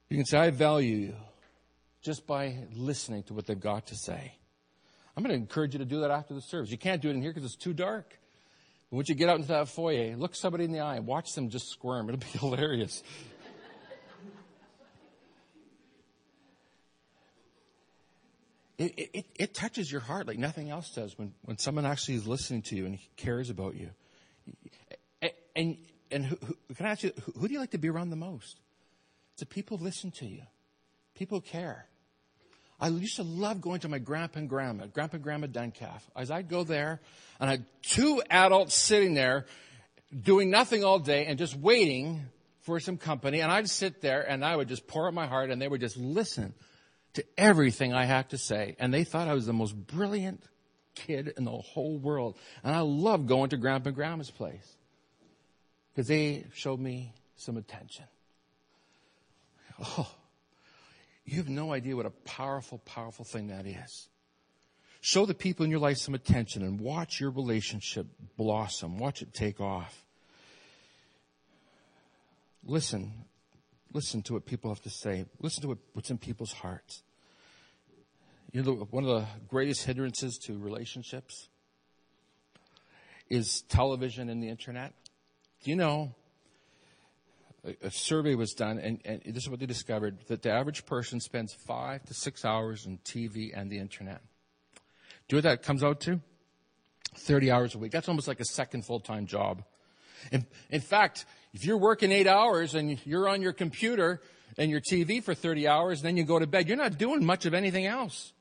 You 0.08 0.16
can 0.16 0.26
say, 0.26 0.38
I 0.38 0.50
value 0.50 0.96
you 0.96 1.14
just 2.02 2.26
by 2.26 2.66
listening 2.74 3.22
to 3.24 3.34
what 3.34 3.46
they've 3.46 3.58
got 3.58 3.86
to 3.88 3.96
say. 3.96 4.36
I'm 5.16 5.22
going 5.22 5.34
to 5.34 5.40
encourage 5.40 5.74
you 5.74 5.78
to 5.78 5.84
do 5.84 6.00
that 6.00 6.10
after 6.10 6.34
the 6.34 6.40
service. 6.40 6.70
You 6.70 6.78
can't 6.78 7.00
do 7.00 7.08
it 7.08 7.12
in 7.12 7.22
here 7.22 7.32
because 7.32 7.44
it's 7.44 7.56
too 7.56 7.72
dark. 7.72 8.18
But 8.90 8.96
once 8.96 9.08
you 9.08 9.14
get 9.14 9.28
out 9.28 9.36
into 9.36 9.48
that 9.48 9.68
foyer, 9.68 10.16
look 10.16 10.34
somebody 10.34 10.64
in 10.64 10.72
the 10.72 10.80
eye 10.80 10.98
watch 10.98 11.32
them 11.34 11.48
just 11.48 11.68
squirm. 11.68 12.08
It'll 12.08 12.18
be 12.18 12.26
hilarious. 12.38 13.02
It, 18.76 18.98
it, 18.98 19.26
it, 19.36 19.54
touches 19.54 19.90
your 19.90 20.00
heart 20.00 20.26
like 20.26 20.38
nothing 20.38 20.68
else 20.68 20.90
does 20.90 21.16
when, 21.16 21.32
when 21.42 21.58
someone 21.58 21.86
actually 21.86 22.16
is 22.16 22.26
listening 22.26 22.62
to 22.62 22.76
you 22.76 22.86
and 22.86 22.98
cares 23.16 23.48
about 23.48 23.76
you. 23.76 23.90
And, 25.54 25.76
and 26.10 26.24
who, 26.26 26.36
who, 26.44 26.74
can 26.74 26.86
I 26.86 26.90
ask 26.90 27.04
you, 27.04 27.12
who, 27.38 27.46
do 27.46 27.54
you 27.54 27.60
like 27.60 27.70
to 27.70 27.78
be 27.78 27.88
around 27.88 28.10
the 28.10 28.16
most? 28.16 28.58
It's 29.34 29.40
the 29.40 29.46
people 29.46 29.78
who 29.78 29.84
listen 29.84 30.10
to 30.12 30.26
you. 30.26 30.42
People 31.14 31.38
who 31.38 31.42
care. 31.42 31.86
I 32.80 32.88
used 32.88 33.16
to 33.16 33.22
love 33.22 33.60
going 33.60 33.80
to 33.80 33.88
my 33.88 33.98
grandpa 33.98 34.40
and 34.40 34.48
grandma, 34.48 34.86
grandpa 34.86 35.16
and 35.16 35.24
grandma 35.24 35.46
Duncalf. 35.46 36.02
As 36.16 36.32
I'd 36.32 36.48
go 36.48 36.64
there, 36.64 37.00
and 37.38 37.48
I 37.48 37.52
had 37.52 37.66
two 37.82 38.20
adults 38.28 38.74
sitting 38.74 39.14
there 39.14 39.46
doing 40.22 40.50
nothing 40.50 40.82
all 40.82 40.98
day 40.98 41.26
and 41.26 41.38
just 41.38 41.56
waiting 41.56 42.22
for 42.62 42.80
some 42.80 42.96
company. 42.96 43.40
And 43.40 43.52
I'd 43.52 43.70
sit 43.70 44.00
there 44.00 44.28
and 44.28 44.44
I 44.44 44.56
would 44.56 44.68
just 44.68 44.88
pour 44.88 45.06
out 45.06 45.14
my 45.14 45.26
heart 45.26 45.50
and 45.50 45.62
they 45.62 45.68
would 45.68 45.80
just 45.80 45.96
listen 45.96 46.54
to 47.14 47.24
everything 47.38 47.92
I 47.92 48.04
had 48.04 48.30
to 48.30 48.38
say. 48.38 48.76
And 48.78 48.92
they 48.92 49.04
thought 49.04 49.28
I 49.28 49.34
was 49.34 49.46
the 49.46 49.52
most 49.52 49.74
brilliant 49.74 50.42
kid 50.94 51.32
in 51.36 51.44
the 51.44 51.50
whole 51.50 51.98
world. 51.98 52.36
And 52.62 52.74
I 52.74 52.80
loved 52.80 53.26
going 53.26 53.50
to 53.50 53.56
grandpa 53.56 53.88
and 53.88 53.96
grandma's 53.96 54.30
place 54.30 54.76
because 55.92 56.08
they 56.08 56.44
showed 56.54 56.80
me 56.80 57.12
some 57.36 57.56
attention. 57.56 58.04
Oh, 59.80 60.10
you 61.24 61.38
have 61.38 61.48
no 61.48 61.72
idea 61.72 61.96
what 61.96 62.06
a 62.06 62.10
powerful, 62.10 62.78
powerful 62.78 63.24
thing 63.24 63.48
that 63.48 63.66
is. 63.66 64.08
Show 65.00 65.26
the 65.26 65.34
people 65.34 65.64
in 65.64 65.70
your 65.70 65.80
life 65.80 65.98
some 65.98 66.14
attention 66.14 66.62
and 66.62 66.80
watch 66.80 67.20
your 67.20 67.30
relationship 67.30 68.06
blossom. 68.36 68.98
Watch 68.98 69.20
it 69.22 69.34
take 69.34 69.60
off. 69.60 70.02
Listen. 72.64 73.12
Listen 73.94 74.22
to 74.22 74.34
what 74.34 74.44
people 74.44 74.70
have 74.70 74.82
to 74.82 74.90
say. 74.90 75.24
Listen 75.40 75.62
to 75.62 75.68
what, 75.68 75.78
what's 75.92 76.10
in 76.10 76.18
people's 76.18 76.52
hearts. 76.52 77.04
You 78.52 78.62
know, 78.62 78.86
one 78.90 79.04
of 79.04 79.10
the 79.10 79.26
greatest 79.48 79.84
hindrances 79.84 80.36
to 80.46 80.58
relationships 80.58 81.48
is 83.30 83.62
television 83.62 84.28
and 84.28 84.42
the 84.42 84.48
internet. 84.48 84.92
Do 85.62 85.70
you 85.70 85.76
know 85.76 86.14
a 87.82 87.90
survey 87.90 88.34
was 88.34 88.52
done, 88.52 88.78
and, 88.78 89.00
and, 89.04 89.22
this 89.24 89.44
is 89.44 89.48
what 89.48 89.58
they 89.58 89.66
discovered 89.66 90.18
that 90.28 90.42
the 90.42 90.50
average 90.50 90.84
person 90.84 91.18
spends 91.20 91.54
five 91.54 92.04
to 92.04 92.12
six 92.12 92.44
hours 92.44 92.86
on 92.86 92.98
TV 93.04 93.52
and 93.54 93.70
the 93.70 93.78
internet. 93.78 94.20
Do 95.28 95.36
you 95.36 95.42
know 95.42 95.48
what 95.48 95.56
that 95.56 95.62
comes 95.62 95.82
out 95.82 96.00
to? 96.02 96.20
30 97.16 97.50
hours 97.50 97.74
a 97.74 97.78
week. 97.78 97.92
That's 97.92 98.08
almost 98.08 98.28
like 98.28 98.40
a 98.40 98.44
second 98.44 98.84
full 98.84 99.00
time 99.00 99.26
job. 99.26 99.62
In, 100.30 100.46
in 100.70 100.80
fact, 100.80 101.24
if 101.54 101.64
you're 101.64 101.78
working 101.78 102.10
eight 102.10 102.26
hours 102.26 102.74
and 102.74 103.00
you're 103.06 103.28
on 103.28 103.40
your 103.40 103.52
computer 103.52 104.20
and 104.58 104.70
your 104.70 104.80
TV 104.80 105.22
for 105.22 105.34
30 105.34 105.68
hours, 105.68 106.02
then 106.02 106.16
you 106.16 106.24
go 106.24 106.38
to 106.38 106.46
bed, 106.46 106.68
you're 106.68 106.76
not 106.76 106.98
doing 106.98 107.24
much 107.24 107.46
of 107.46 107.54
anything 107.54 107.86
else. 107.86 108.32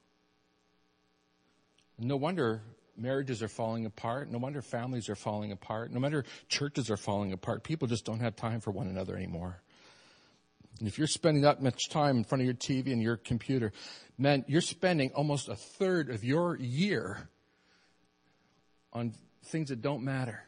No 1.99 2.17
wonder 2.17 2.63
marriages 2.97 3.43
are 3.43 3.47
falling 3.47 3.85
apart. 3.85 4.31
No 4.31 4.39
wonder 4.39 4.61
families 4.61 5.09
are 5.09 5.15
falling 5.15 5.51
apart. 5.51 5.91
No 5.91 5.99
wonder 5.99 6.25
churches 6.49 6.89
are 6.89 6.97
falling 6.97 7.33
apart. 7.33 7.63
People 7.63 7.87
just 7.87 8.03
don't 8.03 8.19
have 8.19 8.35
time 8.35 8.59
for 8.59 8.71
one 8.71 8.87
another 8.87 9.15
anymore. 9.15 9.61
And 10.79 10.87
if 10.87 10.97
you're 10.97 11.07
spending 11.07 11.43
that 11.43 11.61
much 11.61 11.89
time 11.89 12.17
in 12.17 12.23
front 12.23 12.41
of 12.41 12.45
your 12.45 12.55
TV 12.55 12.91
and 12.91 13.01
your 13.01 13.17
computer, 13.17 13.71
man, 14.17 14.43
you're 14.47 14.61
spending 14.61 15.11
almost 15.11 15.49
a 15.49 15.55
third 15.55 16.09
of 16.09 16.23
your 16.23 16.57
year 16.57 17.29
on 18.91 19.13
things 19.45 19.69
that 19.69 19.81
don't 19.83 20.03
matter. 20.03 20.43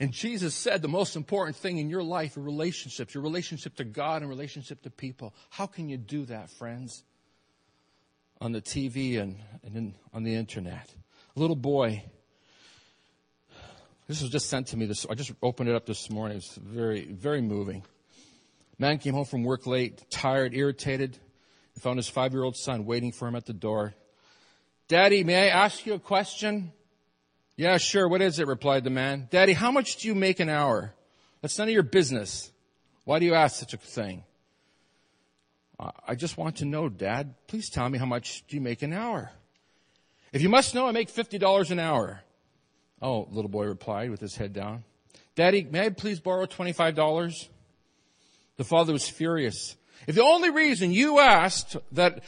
And 0.00 0.12
Jesus 0.12 0.54
said 0.54 0.80
the 0.80 0.88
most 0.88 1.16
important 1.16 1.56
thing 1.56 1.78
in 1.78 1.90
your 1.90 2.04
life 2.04 2.36
are 2.36 2.40
relationships, 2.40 3.14
your 3.14 3.22
relationship 3.22 3.74
to 3.76 3.84
God 3.84 4.22
and 4.22 4.28
relationship 4.28 4.82
to 4.82 4.90
people. 4.90 5.34
How 5.50 5.66
can 5.66 5.88
you 5.88 5.96
do 5.96 6.24
that, 6.26 6.50
friends? 6.50 7.02
On 8.40 8.52
the 8.52 8.62
TV 8.62 9.20
and, 9.20 9.36
and 9.64 9.76
in, 9.76 9.94
on 10.14 10.22
the 10.22 10.36
internet 10.36 10.88
A 11.36 11.40
little 11.40 11.56
boy. 11.56 12.04
This 14.06 14.22
was 14.22 14.30
just 14.30 14.48
sent 14.48 14.68
to 14.68 14.76
me. 14.76 14.86
This 14.86 15.04
I 15.10 15.14
just 15.14 15.32
opened 15.42 15.68
it 15.68 15.74
up 15.74 15.84
this 15.84 16.08
morning. 16.08 16.38
It's 16.38 16.54
very, 16.54 17.06
very 17.06 17.42
moving. 17.42 17.82
Man 18.78 18.98
came 18.98 19.12
home 19.12 19.24
from 19.24 19.42
work 19.42 19.66
late, 19.66 20.08
tired, 20.08 20.54
irritated, 20.54 21.18
and 21.74 21.82
found 21.82 21.98
his 21.98 22.08
five-year-old 22.08 22.56
son 22.56 22.86
waiting 22.86 23.10
for 23.10 23.26
him 23.26 23.34
at 23.34 23.44
the 23.44 23.52
door. 23.52 23.94
Daddy, 24.86 25.24
may 25.24 25.50
I 25.50 25.64
ask 25.64 25.84
you 25.84 25.94
a 25.94 25.98
question? 25.98 26.72
Yeah, 27.58 27.76
sure. 27.78 28.08
What 28.08 28.22
is 28.22 28.38
it? 28.38 28.46
replied 28.46 28.84
the 28.84 28.90
man. 28.90 29.26
Daddy, 29.32 29.52
how 29.52 29.72
much 29.72 29.96
do 29.96 30.06
you 30.06 30.14
make 30.14 30.38
an 30.38 30.48
hour? 30.48 30.94
That's 31.42 31.58
none 31.58 31.66
of 31.66 31.74
your 31.74 31.82
business. 31.82 32.52
Why 33.04 33.18
do 33.18 33.26
you 33.26 33.34
ask 33.34 33.56
such 33.58 33.74
a 33.74 33.78
thing? 33.78 34.22
I 36.06 36.14
just 36.14 36.38
want 36.38 36.58
to 36.58 36.64
know, 36.64 36.88
Dad. 36.88 37.34
Please 37.48 37.68
tell 37.68 37.88
me 37.88 37.98
how 37.98 38.06
much 38.06 38.44
do 38.46 38.54
you 38.54 38.62
make 38.62 38.82
an 38.82 38.92
hour? 38.92 39.32
If 40.32 40.40
you 40.40 40.48
must 40.48 40.72
know, 40.72 40.86
I 40.86 40.92
make 40.92 41.12
$50 41.12 41.72
an 41.72 41.80
hour. 41.80 42.20
Oh, 43.02 43.26
little 43.28 43.50
boy 43.50 43.64
replied 43.64 44.12
with 44.12 44.20
his 44.20 44.36
head 44.36 44.52
down. 44.52 44.84
Daddy, 45.34 45.66
may 45.68 45.86
I 45.86 45.88
please 45.88 46.20
borrow 46.20 46.46
$25? 46.46 47.48
The 48.56 48.64
father 48.64 48.92
was 48.92 49.08
furious. 49.08 49.74
If 50.06 50.14
the 50.14 50.22
only 50.22 50.50
reason 50.50 50.92
you 50.92 51.18
asked 51.18 51.76
that 51.90 52.22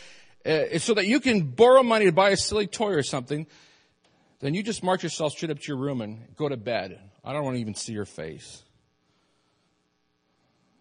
uh, 0.45 0.51
is 0.51 0.83
so 0.83 0.95
that 0.95 1.07
you 1.07 1.21
can 1.21 1.43
borrow 1.43 1.85
money 1.85 2.07
to 2.07 2.13
buy 2.13 2.31
a 2.31 2.37
silly 2.37 2.67
toy 2.67 2.95
or 2.95 3.05
something, 3.05 3.47
then 4.41 4.55
you 4.55 4.63
just 4.63 4.83
march 4.83 5.03
yourself 5.03 5.33
straight 5.33 5.51
up 5.51 5.59
to 5.61 5.69
your 5.69 5.77
room 5.77 6.01
and 6.01 6.35
go 6.35 6.49
to 6.49 6.57
bed. 6.57 6.99
I 7.23 7.33
don't 7.33 7.45
want 7.45 7.57
to 7.57 7.61
even 7.61 7.75
see 7.75 7.93
your 7.93 8.07
face. 8.07 8.63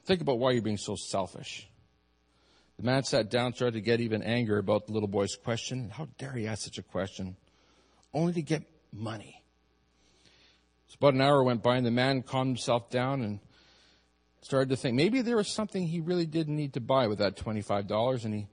Think 0.06 0.22
about 0.22 0.40
why 0.40 0.52
you're 0.52 0.62
being 0.62 0.78
so 0.78 0.96
selfish. 0.96 1.68
The 2.78 2.86
man 2.86 3.04
sat 3.04 3.30
down, 3.30 3.54
started 3.54 3.74
to 3.74 3.82
get 3.82 4.00
even 4.00 4.24
angry 4.24 4.58
about 4.58 4.88
the 4.88 4.94
little 4.94 5.10
boy's 5.10 5.36
question. 5.36 5.90
How 5.90 6.08
dare 6.18 6.32
he 6.32 6.48
ask 6.48 6.64
such 6.64 6.78
a 6.78 6.84
question? 6.84 7.36
Only 8.14 8.34
to 8.34 8.42
get 8.42 8.64
money. 8.94 9.44
So 10.88 10.96
about 11.00 11.14
an 11.14 11.22
hour 11.22 11.44
went 11.44 11.62
by, 11.62 11.76
and 11.76 11.86
the 11.86 11.92
man 11.92 12.24
calmed 12.24 12.52
himself 12.52 12.90
down 12.90 13.22
and 13.22 13.40
started 14.42 14.70
to 14.70 14.78
think 14.78 14.96
maybe 14.96 15.22
there 15.22 15.36
was 15.36 15.54
something 15.54 15.86
he 15.86 16.00
really 16.00 16.26
did 16.26 16.48
need 16.48 16.74
to 16.74 16.80
buy 16.80 17.08
with 17.08 17.20
that 17.20 17.36
$25, 17.36 18.24
and 18.24 18.34
he 18.34 18.48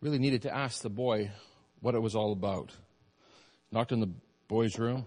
really 0.00 0.18
needed 0.18 0.42
to 0.42 0.54
ask 0.54 0.82
the 0.82 0.88
boy 0.88 1.32
what 1.80 1.96
it 1.96 2.00
was 2.00 2.14
all 2.14 2.32
about. 2.32 2.70
Knocked 3.72 3.92
on 3.92 4.00
the 4.00 4.10
boy's 4.48 4.78
room. 4.78 5.04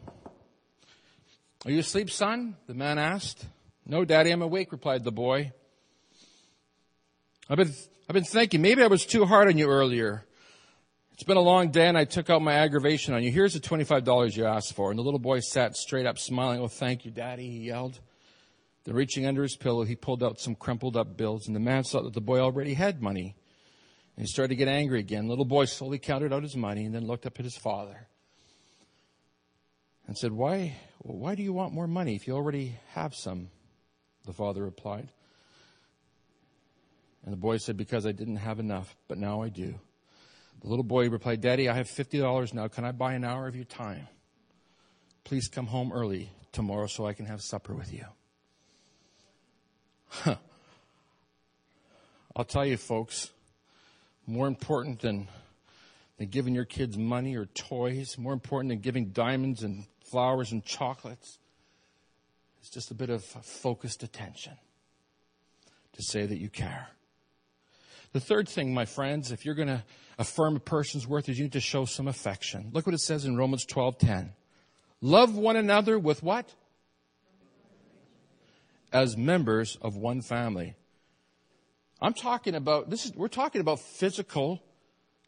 Are 1.65 1.71
you 1.71 1.79
asleep, 1.79 2.09
son? 2.09 2.55
The 2.67 2.73
man 2.73 2.97
asked. 2.97 3.45
No, 3.85 4.05
daddy, 4.05 4.31
I'm 4.31 4.41
awake, 4.41 4.71
replied 4.71 5.03
the 5.03 5.11
boy. 5.11 5.51
I've 7.49 7.57
been, 7.57 7.73
I've 8.07 8.13
been 8.13 8.23
thinking, 8.23 8.61
maybe 8.61 8.83
I 8.83 8.87
was 8.87 9.05
too 9.05 9.25
hard 9.25 9.47
on 9.47 9.57
you 9.57 9.67
earlier. 9.67 10.25
It's 11.13 11.23
been 11.23 11.37
a 11.37 11.41
long 11.41 11.71
day 11.71 11.87
and 11.87 11.97
I 11.97 12.05
took 12.05 12.29
out 12.29 12.41
my 12.41 12.53
aggravation 12.53 13.13
on 13.13 13.23
you. 13.23 13.31
Here's 13.31 13.53
the 13.53 13.59
$25 13.59 14.37
you 14.37 14.45
asked 14.45 14.73
for. 14.73 14.89
And 14.89 14.99
the 14.99 15.03
little 15.03 15.19
boy 15.19 15.39
sat 15.39 15.75
straight 15.75 16.05
up 16.05 16.17
smiling. 16.17 16.61
Oh, 16.61 16.67
thank 16.67 17.03
you, 17.03 17.11
daddy, 17.11 17.49
he 17.49 17.67
yelled. 17.67 17.99
Then 18.85 18.95
reaching 18.95 19.25
under 19.25 19.43
his 19.43 19.57
pillow, 19.57 19.83
he 19.83 19.95
pulled 19.95 20.23
out 20.23 20.39
some 20.39 20.55
crumpled 20.55 20.95
up 20.95 21.17
bills 21.17 21.47
and 21.47 21.55
the 21.55 21.59
man 21.59 21.83
saw 21.83 22.01
that 22.03 22.13
the 22.13 22.21
boy 22.21 22.39
already 22.39 22.73
had 22.73 23.01
money. 23.01 23.35
And 24.15 24.25
he 24.25 24.27
started 24.27 24.49
to 24.49 24.55
get 24.55 24.67
angry 24.67 24.99
again. 24.99 25.25
The 25.25 25.31
little 25.31 25.45
boy 25.45 25.65
slowly 25.65 25.97
counted 25.97 26.31
out 26.31 26.43
his 26.43 26.55
money 26.55 26.85
and 26.85 26.93
then 26.93 27.07
looked 27.07 27.25
up 27.25 27.39
at 27.39 27.45
his 27.45 27.57
father 27.57 28.07
and 30.09 30.17
said, 30.17 30.31
why, 30.31 30.75
why 30.97 31.35
do 31.35 31.43
you 31.43 31.53
want 31.53 31.71
more 31.71 31.85
money 31.85 32.15
if 32.15 32.25
you 32.25 32.33
already 32.33 32.75
have 32.93 33.13
some? 33.13 33.49
The 34.25 34.33
father 34.33 34.63
replied. 34.63 35.07
And 37.23 37.31
the 37.31 37.37
boy 37.37 37.57
said, 37.57 37.77
Because 37.77 38.07
I 38.07 38.11
didn't 38.11 38.37
have 38.37 38.59
enough, 38.59 38.95
but 39.07 39.19
now 39.19 39.43
I 39.43 39.49
do. 39.49 39.75
The 40.61 40.67
little 40.67 40.83
boy 40.83 41.11
replied, 41.11 41.41
Daddy, 41.41 41.69
I 41.69 41.75
have 41.75 41.85
$50 41.85 42.55
now. 42.55 42.67
Can 42.67 42.85
I 42.85 42.91
buy 42.91 43.13
an 43.13 43.23
hour 43.23 43.47
of 43.47 43.55
your 43.55 43.65
time? 43.65 44.07
Please 45.25 45.47
come 45.47 45.67
home 45.67 45.91
early 45.93 46.31
tomorrow 46.53 46.87
so 46.87 47.05
I 47.05 47.13
can 47.13 47.27
have 47.27 47.43
supper 47.43 47.75
with 47.75 47.93
you. 47.93 48.05
Huh. 50.07 50.37
I'll 52.35 52.45
tell 52.45 52.65
you, 52.65 52.77
folks, 52.77 53.29
more 54.25 54.47
important 54.47 55.01
than 55.01 55.27
than 56.19 56.27
giving 56.27 56.53
your 56.53 56.65
kids 56.65 56.97
money 56.97 57.35
or 57.35 57.45
toys, 57.45 58.17
more 58.17 58.33
important 58.33 58.69
than 58.69 58.79
giving 58.79 59.09
diamonds 59.09 59.63
and 59.63 59.85
flowers 60.11 60.51
and 60.51 60.63
chocolates. 60.63 61.39
It's 62.59 62.69
just 62.69 62.91
a 62.91 62.95
bit 62.95 63.09
of 63.09 63.23
focused 63.23 64.03
attention 64.03 64.53
to 65.93 66.03
say 66.03 66.25
that 66.25 66.37
you 66.37 66.49
care. 66.49 66.89
The 68.11 68.19
third 68.19 68.49
thing, 68.49 68.73
my 68.73 68.85
friends, 68.85 69.31
if 69.31 69.45
you're 69.45 69.55
going 69.55 69.67
to 69.67 69.83
affirm 70.17 70.55
a 70.55 70.59
person's 70.59 71.07
worth, 71.07 71.29
is 71.29 71.37
you 71.37 71.45
need 71.45 71.53
to 71.53 71.59
show 71.59 71.85
some 71.85 72.07
affection. 72.07 72.71
Look 72.73 72.85
what 72.85 72.95
it 72.95 73.01
says 73.01 73.25
in 73.25 73.37
Romans 73.37 73.65
12:10. 73.65 74.31
Love 75.01 75.35
one 75.35 75.55
another 75.55 75.97
with 75.97 76.23
what? 76.23 76.53
As 78.91 79.15
members 79.15 79.77
of 79.81 79.95
one 79.95 80.21
family. 80.21 80.75
I'm 82.01 82.13
talking 82.13 82.55
about 82.55 82.89
this 82.89 83.05
is 83.05 83.15
we're 83.15 83.27
talking 83.27 83.61
about 83.61 83.79
physical 83.79 84.63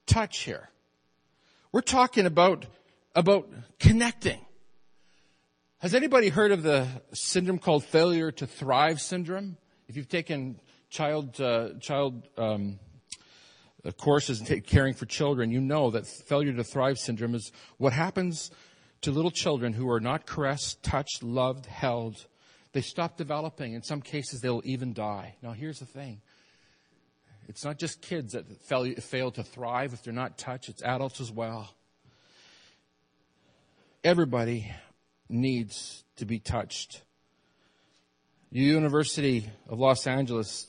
touch 0.08 0.39
here. 0.39 0.70
We're 1.72 1.82
talking 1.82 2.26
about 2.26 2.65
about 3.15 3.48
connecting. 3.80 4.39
Has 5.82 5.96
anybody 5.96 6.30
heard 6.30 6.52
of 6.52 6.62
the 6.62 6.88
syndrome 7.12 7.58
called 7.58 7.84
failure 7.84 8.32
to 8.34 8.46
thrive 8.46 9.02
syndrome? 9.02 9.58
If 9.88 9.98
you've 9.98 10.08
taken 10.08 10.60
child 10.91 11.41
uh, 11.41 11.70
child 11.80 12.28
um, 12.38 12.78
uh, 13.84 13.89
courses 13.89 14.48
in 14.48 14.62
caring 14.62 14.94
for 14.94 15.08
children, 15.08 15.50
you 15.50 15.60
know 15.60 15.89
that 15.89 16.06
failure 16.06 16.54
to 16.54 16.63
thrive 16.63 17.00
syndrome 17.00 17.34
is 17.34 17.52
what 17.80 17.94
happens 17.94 18.52
to 19.02 19.10
little 19.10 19.32
children 19.32 19.74
who 19.74 19.89
are 19.89 20.00
not 20.00 20.28
caressed, 20.28 20.84
touched, 20.84 21.24
loved, 21.24 21.65
held. 21.65 22.28
They 22.74 22.82
stop 22.82 23.17
developing. 23.17 23.74
In 23.74 23.82
some 23.82 24.04
cases, 24.04 24.39
they'll 24.39 24.62
even 24.63 24.94
die. 24.94 25.34
Now, 25.41 25.54
here's 25.54 25.80
the 25.80 25.88
thing. 25.88 26.22
It's 27.48 27.65
not 27.65 27.80
just 27.80 28.04
kids 28.04 28.34
that 28.34 28.46
fail, 28.67 28.94
fail 29.02 29.32
to 29.32 29.44
thrive 29.44 29.94
if 29.94 30.04
they're 30.04 30.13
not 30.13 30.38
touched, 30.38 30.70
it's 30.70 30.84
adults 30.84 31.20
as 31.20 31.32
well. 31.32 31.74
Everybody 34.04 34.72
needs 35.32 36.04
to 36.17 36.26
be 36.26 36.39
touched. 36.39 37.02
The 38.52 38.60
University 38.60 39.50
of 39.70 39.80
Los 39.80 40.06
Angeles 40.08 40.67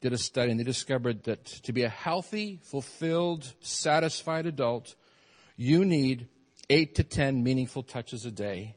did 0.00 0.12
a 0.12 0.18
study 0.18 0.50
and 0.50 0.60
they 0.60 0.64
discovered 0.64 1.24
that 1.24 1.44
to 1.44 1.72
be 1.72 1.82
a 1.84 1.88
healthy, 1.88 2.60
fulfilled, 2.62 3.52
satisfied 3.60 4.46
adult, 4.46 4.94
you 5.56 5.84
need 5.84 6.28
eight 6.70 6.96
to 6.96 7.04
ten 7.04 7.42
meaningful 7.42 7.82
touches 7.82 8.26
a 8.26 8.30
day. 8.30 8.76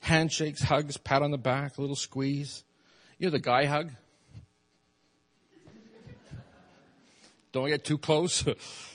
Handshakes, 0.00 0.62
hugs, 0.62 0.96
pat 0.96 1.22
on 1.22 1.30
the 1.30 1.38
back, 1.38 1.78
a 1.78 1.80
little 1.80 1.96
squeeze. 1.96 2.64
You 3.18 3.26
know 3.26 3.30
the 3.30 3.38
guy 3.38 3.64
hug? 3.64 3.92
Don't 7.52 7.68
get 7.68 7.84
too 7.84 7.98
close. 7.98 8.44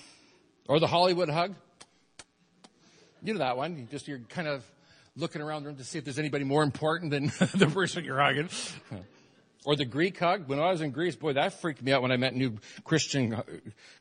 or 0.68 0.80
the 0.80 0.88
Hollywood 0.88 1.30
hug. 1.30 1.56
You 3.24 3.34
know 3.34 3.40
that 3.40 3.58
one. 3.58 3.78
You 3.78 3.88
just, 3.90 4.08
you're 4.08 4.20
kind 4.20 4.48
of 4.48 4.64
looking 5.16 5.42
around 5.42 5.64
the 5.64 5.70
room 5.70 5.78
to 5.78 5.84
see 5.84 5.98
if 5.98 6.06
there's 6.06 6.20
anybody 6.20 6.44
more 6.44 6.64
important 6.64 7.12
than 7.12 7.26
the 7.56 7.70
person 7.74 8.06
you're 8.06 8.20
hugging. 8.20 8.50
Or 9.64 9.76
the 9.76 9.86
Greek 9.86 10.18
hug. 10.18 10.48
When 10.48 10.60
I 10.60 10.72
was 10.72 10.82
in 10.82 10.90
Greece, 10.92 11.16
boy, 11.16 11.34
that 11.34 11.62
freaked 11.62 11.84
me 11.84 11.92
out 11.92 12.02
when 12.02 12.12
I 12.12 12.18
met 12.18 12.34
new 12.34 12.58
Christian, 12.84 13.40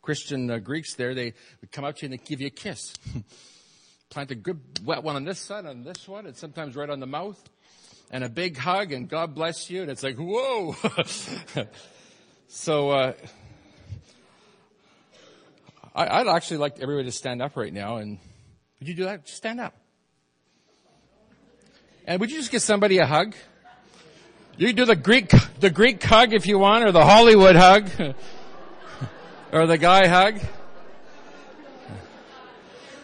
Christian 0.00 0.50
uh, 0.50 0.58
Greeks 0.58 0.94
there. 0.94 1.14
They 1.14 1.34
would 1.60 1.70
come 1.70 1.84
up 1.84 1.96
to 1.96 2.06
you 2.06 2.12
and 2.12 2.18
they 2.18 2.24
give 2.24 2.40
you 2.40 2.46
a 2.46 2.50
kiss. 2.50 2.94
Plant 4.10 4.30
a 4.30 4.34
good 4.34 4.60
wet 4.84 5.02
one 5.02 5.16
on 5.16 5.24
this 5.24 5.38
side, 5.38 5.66
on 5.66 5.84
this 5.84 6.08
one, 6.08 6.26
and 6.26 6.36
sometimes 6.36 6.76
right 6.76 6.88
on 6.88 6.98
the 6.98 7.06
mouth. 7.06 7.38
And 8.10 8.24
a 8.24 8.28
big 8.28 8.56
hug 8.56 8.90
and 8.92 9.08
God 9.08 9.34
bless 9.34 9.70
you. 9.70 9.82
And 9.82 9.90
it's 9.90 10.02
like, 10.02 10.16
whoa. 10.16 10.74
so, 12.48 12.90
uh, 12.90 13.12
I, 15.94 16.22
would 16.22 16.30
actually 16.30 16.58
like 16.58 16.80
everybody 16.80 17.06
to 17.06 17.12
stand 17.12 17.42
up 17.42 17.56
right 17.56 17.72
now. 17.72 17.96
And 17.96 18.18
would 18.78 18.88
you 18.88 18.94
do 18.94 19.04
that? 19.04 19.26
Just 19.26 19.36
stand 19.36 19.60
up. 19.60 19.74
And 22.06 22.20
would 22.20 22.30
you 22.30 22.38
just 22.38 22.50
give 22.50 22.62
somebody 22.62 22.98
a 22.98 23.06
hug? 23.06 23.34
You 24.56 24.66
can 24.68 24.76
do 24.76 24.84
the 24.84 24.96
Greek, 24.96 25.32
the 25.60 25.70
Greek 25.70 26.02
hug 26.02 26.32
if 26.32 26.46
you 26.46 26.58
want, 26.58 26.84
or 26.84 26.92
the 26.92 27.04
Hollywood 27.04 27.56
hug, 27.56 27.88
or 29.52 29.66
the 29.66 29.78
guy 29.78 30.06
hug. 30.06 30.40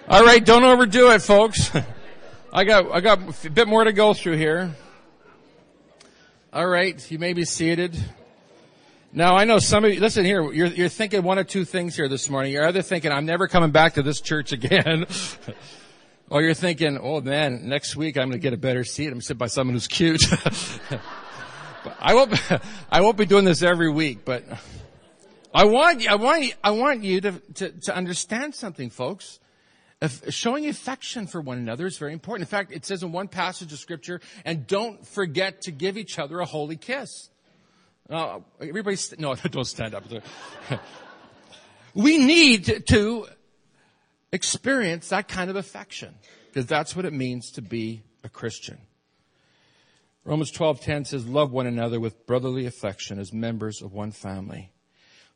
All 0.08 0.24
right, 0.24 0.44
don't 0.44 0.64
overdo 0.64 1.10
it, 1.10 1.22
folks. 1.22 1.70
I 2.52 2.64
got, 2.64 2.90
I 2.92 3.00
got 3.00 3.44
a 3.44 3.50
bit 3.50 3.68
more 3.68 3.84
to 3.84 3.92
go 3.92 4.14
through 4.14 4.36
here. 4.36 4.74
All 6.52 6.66
right, 6.66 7.10
you 7.10 7.18
may 7.18 7.32
be 7.32 7.44
seated. 7.44 7.98
Now 9.12 9.36
I 9.36 9.44
know 9.44 9.58
some 9.58 9.84
of 9.84 9.92
you, 9.92 10.00
listen 10.00 10.24
here, 10.24 10.52
you're, 10.52 10.66
you're 10.66 10.88
thinking 10.88 11.22
one 11.22 11.38
of 11.38 11.46
two 11.46 11.64
things 11.64 11.96
here 11.96 12.08
this 12.08 12.28
morning. 12.28 12.52
You're 12.52 12.66
either 12.66 12.82
thinking, 12.82 13.12
I'm 13.12 13.26
never 13.26 13.48
coming 13.48 13.70
back 13.70 13.94
to 13.94 14.02
this 14.02 14.20
church 14.20 14.52
again. 14.52 15.06
or 16.28 16.42
you're 16.42 16.54
thinking, 16.54 16.98
oh 17.00 17.20
man, 17.20 17.68
next 17.68 17.96
week 17.96 18.16
I'm 18.16 18.28
going 18.28 18.32
to 18.32 18.38
get 18.38 18.52
a 18.52 18.58
better 18.58 18.84
seat. 18.84 19.06
I'm 19.06 19.12
going 19.12 19.20
to 19.20 19.26
sit 19.26 19.38
by 19.38 19.46
someone 19.46 19.74
who's 19.74 19.86
cute. 19.86 20.22
I 22.00 22.14
won't, 22.14 22.38
I 22.90 23.00
won't 23.00 23.16
be 23.16 23.26
doing 23.26 23.44
this 23.44 23.62
every 23.62 23.90
week, 23.90 24.24
but 24.24 24.44
I 25.54 25.64
want, 25.64 26.06
I 26.08 26.16
want, 26.16 26.54
I 26.62 26.70
want 26.72 27.04
you 27.04 27.20
to, 27.20 27.32
to, 27.54 27.70
to 27.70 27.96
understand 27.96 28.54
something, 28.54 28.90
folks. 28.90 29.38
If 30.02 30.34
showing 30.34 30.66
affection 30.66 31.26
for 31.26 31.40
one 31.40 31.56
another 31.56 31.86
is 31.86 31.96
very 31.96 32.12
important. 32.12 32.48
In 32.48 32.50
fact, 32.50 32.70
it 32.70 32.84
says 32.84 33.02
in 33.02 33.12
one 33.12 33.28
passage 33.28 33.72
of 33.72 33.78
scripture, 33.78 34.20
and 34.44 34.66
don't 34.66 35.06
forget 35.06 35.62
to 35.62 35.70
give 35.70 35.96
each 35.96 36.18
other 36.18 36.40
a 36.40 36.44
holy 36.44 36.76
kiss. 36.76 37.30
Uh, 38.10 38.40
everybody, 38.60 38.96
st- 38.96 39.20
no, 39.20 39.34
don't 39.50 39.64
stand 39.64 39.94
up. 39.94 40.04
we 41.94 42.18
need 42.18 42.86
to 42.88 43.26
experience 44.32 45.08
that 45.08 45.28
kind 45.28 45.50
of 45.50 45.56
affection 45.56 46.14
because 46.46 46.66
that's 46.66 46.96
what 46.96 47.04
it 47.04 47.12
means 47.12 47.50
to 47.52 47.62
be 47.62 48.02
a 48.24 48.28
Christian. 48.28 48.78
Romans 50.24 50.50
12:10 50.50 51.06
says 51.06 51.26
love 51.26 51.52
one 51.52 51.66
another 51.66 52.00
with 52.00 52.26
brotherly 52.26 52.66
affection 52.66 53.18
as 53.18 53.32
members 53.32 53.80
of 53.80 53.92
one 53.92 54.10
family. 54.10 54.72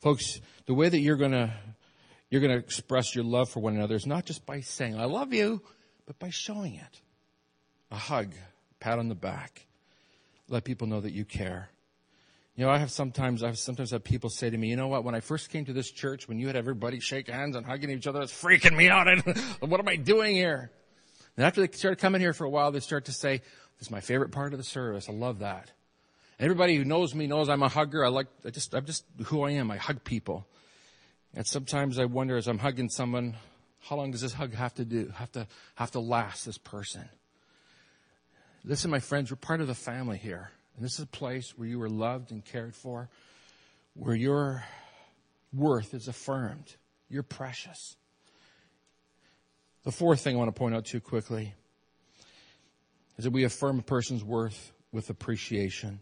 Folks, 0.00 0.40
the 0.66 0.74
way 0.74 0.88
that 0.88 0.98
you're 0.98 1.16
going 1.16 1.32
to 1.32 1.52
you're 2.30 2.40
going 2.40 2.52
to 2.52 2.58
express 2.58 3.14
your 3.14 3.24
love 3.24 3.48
for 3.48 3.60
one 3.60 3.76
another 3.76 3.94
is 3.94 4.06
not 4.06 4.24
just 4.24 4.46
by 4.46 4.60
saying 4.60 4.98
I 4.98 5.04
love 5.04 5.32
you, 5.32 5.62
but 6.06 6.18
by 6.18 6.30
showing 6.30 6.74
it. 6.74 7.00
A 7.90 7.96
hug, 7.96 8.32
pat 8.78 8.98
on 8.98 9.08
the 9.08 9.14
back. 9.14 9.66
Let 10.48 10.64
people 10.64 10.86
know 10.86 11.00
that 11.00 11.12
you 11.12 11.24
care. 11.24 11.70
You 12.60 12.66
know, 12.66 12.72
I 12.72 12.76
have 12.76 12.90
sometimes, 12.90 13.42
I've 13.42 13.58
sometimes 13.58 13.90
had 13.90 14.04
people 14.04 14.28
say 14.28 14.50
to 14.50 14.58
me, 14.58 14.68
you 14.68 14.76
know 14.76 14.88
what, 14.88 15.02
when 15.02 15.14
I 15.14 15.20
first 15.20 15.48
came 15.48 15.64
to 15.64 15.72
this 15.72 15.90
church, 15.90 16.28
when 16.28 16.38
you 16.38 16.46
had 16.46 16.56
everybody 16.56 17.00
shake 17.00 17.30
hands 17.30 17.56
and 17.56 17.64
hugging 17.64 17.88
each 17.88 18.06
other, 18.06 18.20
it's 18.20 18.34
freaking 18.34 18.76
me 18.76 18.90
out. 18.90 19.06
what 19.60 19.80
am 19.80 19.88
I 19.88 19.96
doing 19.96 20.36
here? 20.36 20.70
And 21.38 21.46
after 21.46 21.66
they 21.66 21.72
started 21.74 21.98
coming 22.00 22.20
here 22.20 22.34
for 22.34 22.44
a 22.44 22.50
while, 22.50 22.70
they 22.70 22.80
start 22.80 23.06
to 23.06 23.12
say, 23.12 23.38
this 23.38 23.86
is 23.86 23.90
my 23.90 24.00
favorite 24.00 24.30
part 24.30 24.52
of 24.52 24.58
the 24.58 24.62
service. 24.62 25.08
I 25.08 25.12
love 25.14 25.38
that. 25.38 25.72
Everybody 26.38 26.76
who 26.76 26.84
knows 26.84 27.14
me 27.14 27.26
knows 27.26 27.48
I'm 27.48 27.62
a 27.62 27.68
hugger. 27.70 28.04
I 28.04 28.08
like, 28.08 28.26
I 28.44 28.50
just, 28.50 28.74
I'm 28.74 28.84
just 28.84 29.06
who 29.24 29.42
I 29.42 29.52
am. 29.52 29.70
I 29.70 29.78
hug 29.78 30.04
people. 30.04 30.46
And 31.32 31.46
sometimes 31.46 31.98
I 31.98 32.04
wonder 32.04 32.36
as 32.36 32.46
I'm 32.46 32.58
hugging 32.58 32.90
someone, 32.90 33.38
how 33.88 33.96
long 33.96 34.10
does 34.10 34.20
this 34.20 34.34
hug 34.34 34.52
have 34.52 34.74
to 34.74 34.84
do, 34.84 35.10
have 35.16 35.32
to, 35.32 35.46
have 35.76 35.92
to 35.92 36.00
last 36.00 36.44
this 36.44 36.58
person? 36.58 37.08
Listen, 38.66 38.90
my 38.90 39.00
friends, 39.00 39.30
we're 39.30 39.36
part 39.36 39.62
of 39.62 39.66
the 39.66 39.74
family 39.74 40.18
here. 40.18 40.50
And 40.76 40.84
this 40.84 40.94
is 40.94 41.00
a 41.00 41.06
place 41.06 41.54
where 41.56 41.68
you 41.68 41.80
are 41.82 41.88
loved 41.90 42.30
and 42.30 42.44
cared 42.44 42.74
for, 42.74 43.08
where 43.94 44.14
your 44.14 44.64
worth 45.52 45.94
is 45.94 46.08
affirmed. 46.08 46.76
You're 47.08 47.22
precious. 47.22 47.96
The 49.84 49.92
fourth 49.92 50.20
thing 50.20 50.36
I 50.36 50.38
want 50.38 50.54
to 50.54 50.58
point 50.58 50.74
out 50.74 50.86
to 50.86 50.96
you 50.96 51.00
quickly 51.00 51.54
is 53.16 53.24
that 53.24 53.30
we 53.32 53.44
affirm 53.44 53.78
a 53.78 53.82
person's 53.82 54.22
worth 54.22 54.72
with 54.92 55.10
appreciation. 55.10 56.00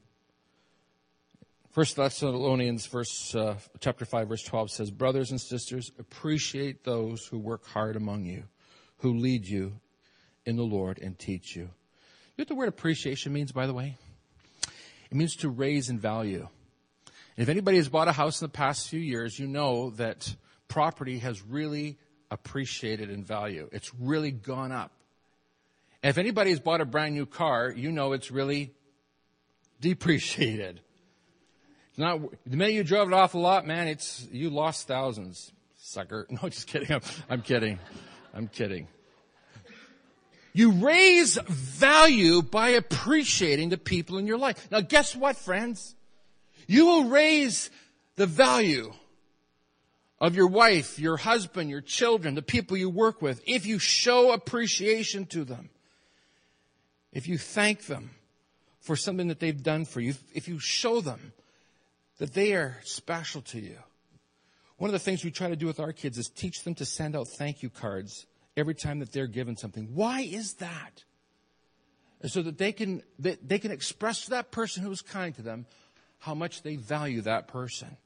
First 1.71 1.97
Thessalonians 1.97 2.87
verse, 2.87 3.35
uh, 3.35 3.57
chapter 3.81 4.05
5 4.05 4.29
verse 4.29 4.43
12 4.43 4.71
says, 4.71 4.91
Brothers 4.91 5.31
and 5.31 5.41
sisters, 5.41 5.93
appreciate 5.99 6.85
those 6.85 7.27
who 7.27 7.39
work 7.39 7.67
hard 7.67 7.97
among 7.97 8.25
you, 8.25 8.45
who 8.99 9.15
lead 9.15 9.47
you 9.47 9.79
in 10.45 10.57
the 10.57 10.63
Lord 10.63 10.99
and 10.99 11.19
teach 11.19 11.55
you. 11.55 11.63
You 11.63 11.69
know 11.69 12.43
what 12.43 12.49
the 12.49 12.55
word 12.55 12.69
appreciation 12.69 13.33
means, 13.33 13.53
by 13.53 13.67
the 13.67 13.75
way? 13.75 13.97
It 15.11 15.17
means 15.17 15.37
to 15.37 15.49
raise 15.49 15.89
in 15.89 15.99
value. 15.99 16.49
And 17.37 17.43
if 17.43 17.49
anybody 17.49 17.77
has 17.77 17.89
bought 17.89 18.09
a 18.09 18.13
house 18.13 18.41
in 18.41 18.47
the 18.47 18.53
past 18.53 18.89
few 18.89 19.01
years, 19.01 19.39
you 19.39 19.47
know 19.47 19.91
that 19.91 20.35
property 20.67 21.19
has 21.21 21.43
really 21.43 21.99
appreciated 22.31 23.11
in 23.11 23.25
value. 23.25 23.69
It's 23.73 23.93
really 23.95 24.31
gone 24.31 24.73
up. 24.73 24.93
And 26.03 26.11
if 26.11 26.19
anybody 26.19 26.51
has 26.51 26.61
bought 26.61 26.81
a 26.81 26.85
brand 26.85 27.15
new 27.15 27.27
car, 27.27 27.71
you 27.71 27.91
know 27.91 28.13
it's 28.13 28.31
really 28.31 28.73
depreciated. 29.81 30.81
It's 31.91 31.99
not, 31.99 32.21
the 32.47 32.57
minute 32.57 32.75
you 32.75 32.85
drove 32.85 33.09
it 33.09 33.15
off 33.15 33.33
the 33.33 33.39
lot, 33.39 33.67
man, 33.67 33.89
it's, 33.89 34.27
you 34.31 34.51
lost 34.51 34.87
thousands, 34.87 35.53
sucker. 35.77 36.27
No, 36.31 36.49
just 36.49 36.67
kidding. 36.67 36.93
I'm, 36.93 37.01
I'm 37.31 37.43
kidding. 37.43 37.79
I'm 38.35 38.49
kidding. 38.49 38.89
You 40.59 40.73
raise 40.73 41.39
value 41.47 42.43
by 42.43 42.71
appreciating 42.71 43.69
the 43.69 43.79
people 43.79 44.19
in 44.19 44.27
your 44.27 44.39
life. 44.39 44.69
Now 44.73 44.81
guess 44.81 45.15
what, 45.15 45.37
friends? 45.37 45.95
You 46.67 46.85
will 46.85 47.05
raise 47.05 47.71
the 48.17 48.27
value 48.27 48.93
of 50.21 50.35
your 50.35 50.49
wife, 50.49 50.99
your 50.99 51.17
husband, 51.17 51.71
your 51.71 51.81
children, 51.81 52.35
the 52.35 52.43
people 52.43 52.77
you 52.77 52.91
work 52.91 53.23
with, 53.23 53.41
if 53.47 53.67
you 53.67 53.79
show 53.79 54.33
appreciation 54.33 55.27
to 55.27 55.45
them, 55.45 55.71
if 57.13 57.29
you 57.29 57.39
thank 57.39 57.87
them 57.87 58.11
for 58.81 58.97
something 58.97 59.29
that 59.29 59.39
they've 59.39 59.63
done 59.63 59.85
for 59.85 60.01
you, 60.01 60.15
if 60.35 60.49
you 60.49 60.59
show 60.59 61.01
them 61.01 61.33
that 62.19 62.35
they 62.35 62.55
are 62.55 62.79
special 62.83 63.43
to 63.43 63.61
you. 63.61 63.79
One 64.77 64.89
of 64.89 64.93
the 64.93 64.99
things 64.99 65.25
we 65.25 65.31
try 65.31 65.51
to 65.51 65.55
do 65.55 65.69
with 65.69 65.79
our 65.79 65.93
kids 65.93 66.19
is 66.19 66.29
teach 66.29 66.65
them 66.65 66.75
to 66.75 66.85
send 66.85 67.15
out 67.15 67.29
thank 67.29 67.63
you 67.63 67.71
cards 67.71 68.27
every 68.59 68.75
time 68.75 68.99
that 68.99 69.13
they're 69.13 69.29
given 69.29 69.57
something. 69.57 69.89
Why 69.95 70.23
is 70.23 70.55
that? 70.55 71.05
So 72.27 72.43
that 72.43 72.59
they 72.59 72.73
can, 72.73 73.03
they, 73.19 73.37
they 73.41 73.61
can 73.61 73.71
express 73.71 74.25
to 74.25 74.31
that 74.31 74.51
person 74.51 74.83
who 74.83 74.89
was 74.89 75.01
kind 75.01 75.35
to 75.37 75.43
them 75.43 75.67
how 76.19 76.35
much 76.35 76.63
they 76.63 76.75
value 76.75 77.21
that 77.23 77.47
person. 77.47 77.97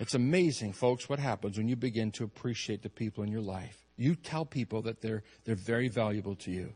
It's 0.00 0.14
amazing, 0.14 0.72
folks, 0.72 1.08
what 1.08 1.18
happens 1.18 1.58
when 1.58 1.68
you 1.68 1.76
begin 1.76 2.10
to 2.12 2.24
appreciate 2.24 2.82
the 2.82 2.88
people 2.88 3.22
in 3.22 3.30
your 3.30 3.42
life. 3.42 3.86
You 3.96 4.16
tell 4.16 4.46
people 4.46 4.82
that 4.82 5.02
they're, 5.02 5.22
they're 5.44 5.54
very 5.54 5.88
valuable 5.88 6.34
to 6.36 6.50
you. 6.50 6.72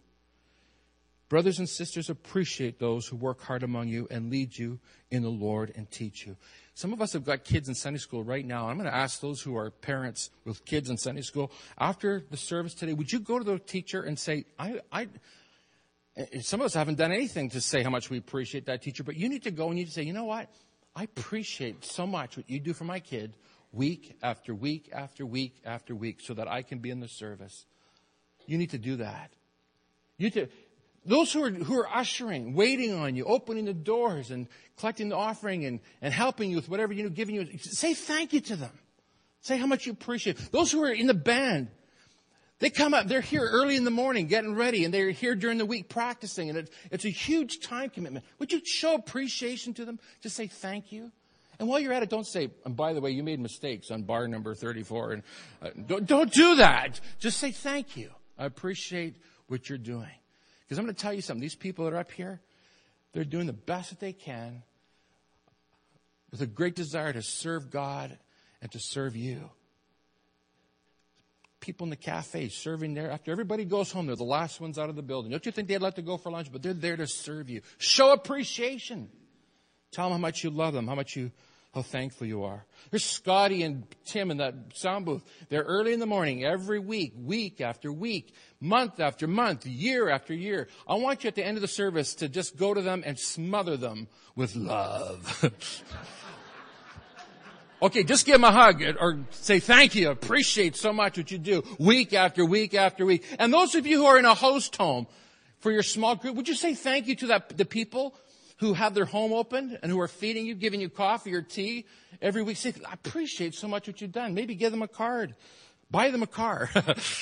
Brothers 1.28 1.58
and 1.58 1.68
sisters, 1.68 2.08
appreciate 2.08 2.78
those 2.78 3.06
who 3.06 3.16
work 3.16 3.42
hard 3.42 3.62
among 3.62 3.88
you 3.88 4.08
and 4.10 4.30
lead 4.30 4.56
you 4.56 4.78
in 5.10 5.22
the 5.22 5.28
Lord 5.28 5.72
and 5.76 5.90
teach 5.90 6.26
you. 6.26 6.36
Some 6.72 6.92
of 6.92 7.02
us 7.02 7.12
have 7.12 7.24
got 7.24 7.44
kids 7.44 7.68
in 7.68 7.74
Sunday 7.74 7.98
school 7.98 8.24
right 8.24 8.46
now. 8.46 8.68
I'm 8.68 8.76
going 8.78 8.88
to 8.88 8.96
ask 8.96 9.20
those 9.20 9.42
who 9.42 9.56
are 9.56 9.70
parents 9.70 10.30
with 10.46 10.64
kids 10.64 10.88
in 10.88 10.96
Sunday 10.96 11.20
school 11.20 11.50
after 11.76 12.24
the 12.30 12.36
service 12.36 12.72
today, 12.72 12.94
would 12.94 13.12
you 13.12 13.18
go 13.18 13.38
to 13.38 13.44
the 13.44 13.58
teacher 13.58 14.02
and 14.02 14.18
say, 14.18 14.46
I, 14.58 14.80
I, 14.90 15.08
eh, 16.16 16.40
some 16.40 16.60
of 16.60 16.66
us 16.66 16.74
haven't 16.74 16.96
done 16.96 17.12
anything 17.12 17.50
to 17.50 17.60
say 17.60 17.82
how 17.82 17.90
much 17.90 18.08
we 18.08 18.16
appreciate 18.16 18.66
that 18.66 18.80
teacher, 18.80 19.02
but 19.02 19.16
you 19.16 19.28
need 19.28 19.42
to 19.42 19.50
go 19.50 19.68
and 19.68 19.78
you 19.78 19.84
need 19.84 19.88
to 19.88 19.94
say, 19.94 20.04
you 20.04 20.14
know 20.14 20.24
what? 20.24 20.48
I 20.96 21.02
appreciate 21.02 21.84
so 21.84 22.06
much 22.06 22.36
what 22.38 22.48
you 22.48 22.58
do 22.58 22.72
for 22.72 22.84
my 22.84 23.00
kid 23.00 23.34
week 23.72 24.16
after 24.22 24.54
week 24.54 24.88
after 24.94 25.26
week 25.26 25.60
after 25.64 25.94
week 25.94 26.20
so 26.22 26.32
that 26.34 26.48
I 26.48 26.62
can 26.62 26.78
be 26.78 26.90
in 26.90 27.00
the 27.00 27.08
service. 27.08 27.66
You 28.46 28.56
need 28.56 28.70
to 28.70 28.78
do 28.78 28.96
that. 28.96 29.30
You 30.16 30.26
need 30.26 30.34
to, 30.34 30.48
those 31.08 31.32
who 31.32 31.44
are, 31.44 31.50
who 31.50 31.78
are 31.80 31.88
ushering, 31.88 32.54
waiting 32.54 32.92
on 32.92 33.16
you, 33.16 33.24
opening 33.24 33.64
the 33.64 33.74
doors 33.74 34.30
and 34.30 34.46
collecting 34.76 35.08
the 35.08 35.16
offering 35.16 35.64
and, 35.64 35.80
and 36.00 36.12
helping 36.12 36.50
you 36.50 36.56
with 36.56 36.68
whatever 36.68 36.92
you 36.92 37.02
know, 37.02 37.08
giving 37.08 37.34
you, 37.34 37.58
say 37.58 37.94
thank 37.94 38.32
you 38.32 38.40
to 38.40 38.56
them. 38.56 38.78
Say 39.40 39.56
how 39.56 39.66
much 39.66 39.86
you 39.86 39.92
appreciate. 39.92 40.36
Those 40.52 40.70
who 40.70 40.82
are 40.82 40.92
in 40.92 41.06
the 41.06 41.14
band, 41.14 41.68
they 42.58 42.70
come 42.70 42.92
up, 42.92 43.06
they're 43.06 43.20
here 43.20 43.42
early 43.42 43.76
in 43.76 43.84
the 43.84 43.90
morning 43.90 44.26
getting 44.26 44.54
ready 44.54 44.84
and 44.84 44.92
they're 44.92 45.10
here 45.10 45.34
during 45.34 45.58
the 45.58 45.66
week 45.66 45.88
practicing 45.88 46.48
and 46.48 46.58
it, 46.58 46.70
it's 46.90 47.04
a 47.04 47.10
huge 47.10 47.60
time 47.60 47.90
commitment. 47.90 48.24
Would 48.38 48.52
you 48.52 48.60
show 48.64 48.94
appreciation 48.94 49.74
to 49.74 49.84
them? 49.84 49.98
Just 50.20 50.36
say 50.36 50.46
thank 50.46 50.92
you. 50.92 51.10
And 51.58 51.68
while 51.68 51.80
you're 51.80 51.92
at 51.92 52.02
it, 52.02 52.10
don't 52.10 52.26
say, 52.26 52.50
and 52.64 52.76
by 52.76 52.92
the 52.92 53.00
way, 53.00 53.10
you 53.10 53.24
made 53.24 53.40
mistakes 53.40 53.90
on 53.90 54.02
bar 54.02 54.28
number 54.28 54.54
34. 54.54 55.12
And 55.12 55.22
uh, 55.60 55.70
don't, 55.86 56.06
don't 56.06 56.32
do 56.32 56.56
that. 56.56 57.00
Just 57.18 57.38
say 57.38 57.50
thank 57.50 57.96
you. 57.96 58.10
I 58.38 58.44
appreciate 58.44 59.16
what 59.48 59.68
you're 59.68 59.78
doing. 59.78 60.17
Because 60.68 60.78
I'm 60.78 60.84
going 60.84 60.94
to 60.94 61.00
tell 61.00 61.14
you 61.14 61.22
something. 61.22 61.40
These 61.40 61.54
people 61.54 61.86
that 61.86 61.94
are 61.94 61.98
up 61.98 62.12
here, 62.12 62.40
they're 63.14 63.24
doing 63.24 63.46
the 63.46 63.54
best 63.54 63.88
that 63.88 64.00
they 64.00 64.12
can 64.12 64.62
with 66.30 66.42
a 66.42 66.46
great 66.46 66.76
desire 66.76 67.10
to 67.10 67.22
serve 67.22 67.70
God 67.70 68.18
and 68.60 68.70
to 68.72 68.78
serve 68.78 69.16
you. 69.16 69.48
People 71.60 71.86
in 71.86 71.90
the 71.90 71.96
cafe 71.96 72.48
serving 72.48 72.94
there 72.94 73.10
after 73.10 73.32
everybody 73.32 73.64
goes 73.64 73.90
home, 73.90 74.06
they're 74.06 74.14
the 74.14 74.24
last 74.24 74.60
ones 74.60 74.78
out 74.78 74.90
of 74.90 74.96
the 74.96 75.02
building. 75.02 75.30
Don't 75.30 75.44
you 75.44 75.52
think 75.52 75.68
they'd 75.68 75.78
like 75.78 75.96
to 75.96 76.02
go 76.02 76.18
for 76.18 76.30
lunch? 76.30 76.52
But 76.52 76.62
they're 76.62 76.74
there 76.74 76.96
to 76.96 77.06
serve 77.06 77.48
you. 77.48 77.62
Show 77.78 78.12
appreciation. 78.12 79.08
Tell 79.90 80.04
them 80.04 80.12
how 80.12 80.18
much 80.18 80.44
you 80.44 80.50
love 80.50 80.74
them, 80.74 80.86
how 80.86 80.94
much 80.94 81.16
you 81.16 81.32
how 81.78 81.82
thankful 81.82 82.26
you 82.26 82.42
are. 82.42 82.64
There's 82.90 83.04
Scotty 83.04 83.62
and 83.62 83.84
Tim 84.04 84.32
in 84.32 84.38
that 84.38 84.54
sound 84.74 85.06
booth. 85.06 85.24
They're 85.48 85.62
early 85.62 85.92
in 85.92 86.00
the 86.00 86.06
morning 86.06 86.44
every 86.44 86.80
week, 86.80 87.12
week 87.16 87.60
after 87.60 87.92
week, 87.92 88.34
month 88.60 88.98
after 88.98 89.28
month, 89.28 89.64
year 89.64 90.08
after 90.08 90.34
year. 90.34 90.66
I 90.88 90.96
want 90.96 91.22
you 91.22 91.28
at 91.28 91.36
the 91.36 91.46
end 91.46 91.56
of 91.56 91.62
the 91.62 91.68
service 91.68 92.16
to 92.16 92.28
just 92.28 92.56
go 92.56 92.74
to 92.74 92.82
them 92.82 93.04
and 93.06 93.16
smother 93.16 93.76
them 93.76 94.08
with 94.34 94.56
love. 94.56 95.40
okay, 97.82 98.02
just 98.02 98.26
give 98.26 98.34
them 98.34 98.44
a 98.44 98.50
hug 98.50 98.82
or 98.82 99.20
say 99.30 99.60
thank 99.60 99.94
you, 99.94 100.10
appreciate 100.10 100.74
so 100.74 100.92
much 100.92 101.16
what 101.16 101.30
you 101.30 101.38
do 101.38 101.62
week 101.78 102.12
after 102.12 102.44
week 102.44 102.74
after 102.74 103.06
week. 103.06 103.24
And 103.38 103.52
those 103.52 103.76
of 103.76 103.86
you 103.86 103.98
who 103.98 104.06
are 104.06 104.18
in 104.18 104.24
a 104.24 104.34
host 104.34 104.74
home 104.74 105.06
for 105.60 105.70
your 105.70 105.84
small 105.84 106.16
group, 106.16 106.34
would 106.34 106.48
you 106.48 106.56
say 106.56 106.74
thank 106.74 107.06
you 107.06 107.14
to 107.16 107.26
that, 107.28 107.56
the 107.56 107.64
people 107.64 108.16
who 108.58 108.74
have 108.74 108.94
their 108.94 109.04
home 109.04 109.32
open 109.32 109.78
and 109.82 109.90
who 109.90 110.00
are 110.00 110.08
feeding 110.08 110.46
you, 110.46 110.54
giving 110.54 110.80
you 110.80 110.88
coffee 110.88 111.34
or 111.34 111.42
tea 111.42 111.86
every 112.20 112.42
week. 112.42 112.56
Say, 112.56 112.74
I 112.88 112.92
appreciate 112.92 113.54
so 113.54 113.68
much 113.68 113.86
what 113.86 114.00
you've 114.00 114.12
done. 114.12 114.34
Maybe 114.34 114.54
give 114.54 114.72
them 114.72 114.82
a 114.82 114.88
card. 114.88 115.34
Buy 115.90 116.10
them 116.10 116.22
a 116.22 116.26
car. 116.26 116.70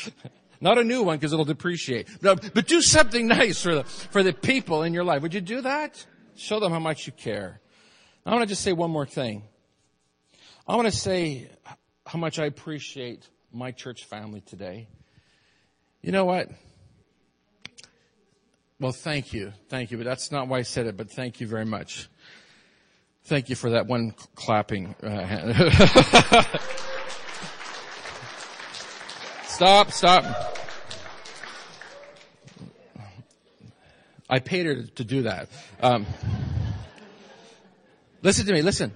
Not 0.61 0.79
a 0.79 0.85
new 0.85 1.03
one 1.03 1.19
because 1.19 1.33
it'll 1.33 1.45
depreciate. 1.45 2.09
But, 2.23 2.55
but 2.55 2.67
do 2.67 2.81
something 2.81 3.27
nice 3.29 3.63
for 3.63 3.77
the, 3.77 3.85
for 3.85 4.23
the 4.23 4.33
people 4.33 4.83
in 4.83 4.95
your 4.95 5.05
life. 5.05 5.23
Would 5.23 5.35
you 5.35 5.43
do 5.43 5.61
that? 5.61 6.05
Show 6.37 6.61
them 6.61 6.73
how 6.73 6.79
much 6.79 7.07
you 7.07 7.13
care. 7.13 7.61
I 8.25 8.31
want 8.31 8.43
to 8.43 8.49
just 8.49 8.63
say 8.63 8.73
one 8.73 8.91
more 8.91 9.07
thing. 9.07 9.45
I 10.67 10.75
want 10.75 10.87
to 10.87 10.97
say 10.97 11.49
how 12.07 12.19
much 12.19 12.39
I 12.39 12.47
appreciate 12.47 13.29
my 13.53 13.71
church 13.73 14.05
family 14.05 14.41
today. 14.41 14.89
You 16.03 16.13
know 16.13 16.25
what? 16.25 16.49
Well, 18.79 18.93
thank 18.93 19.33
you. 19.33 19.55
Thank 19.71 19.91
you. 19.91 19.97
But 19.97 20.05
that's 20.05 20.31
not 20.31 20.49
why 20.49 20.59
I 20.59 20.63
said 20.63 20.87
it, 20.87 20.99
but 20.99 21.11
thank 21.11 21.41
you 21.41 21.47
very 21.47 21.65
much. 21.65 22.11
Thank 23.25 23.49
you 23.49 23.57
for 23.57 23.71
that 23.71 23.87
one 23.87 24.13
clapping 24.35 24.95
uh, 25.03 26.45
stop, 29.45 29.91
stop. 29.93 30.59
I 34.29 34.41
paid 34.41 34.67
her 34.67 34.83
to 34.83 35.05
do 35.05 35.23
that. 35.23 35.49
Um, 35.81 36.05
listen 38.23 38.45
to 38.47 38.53
me, 38.53 38.61
listen. 38.61 38.93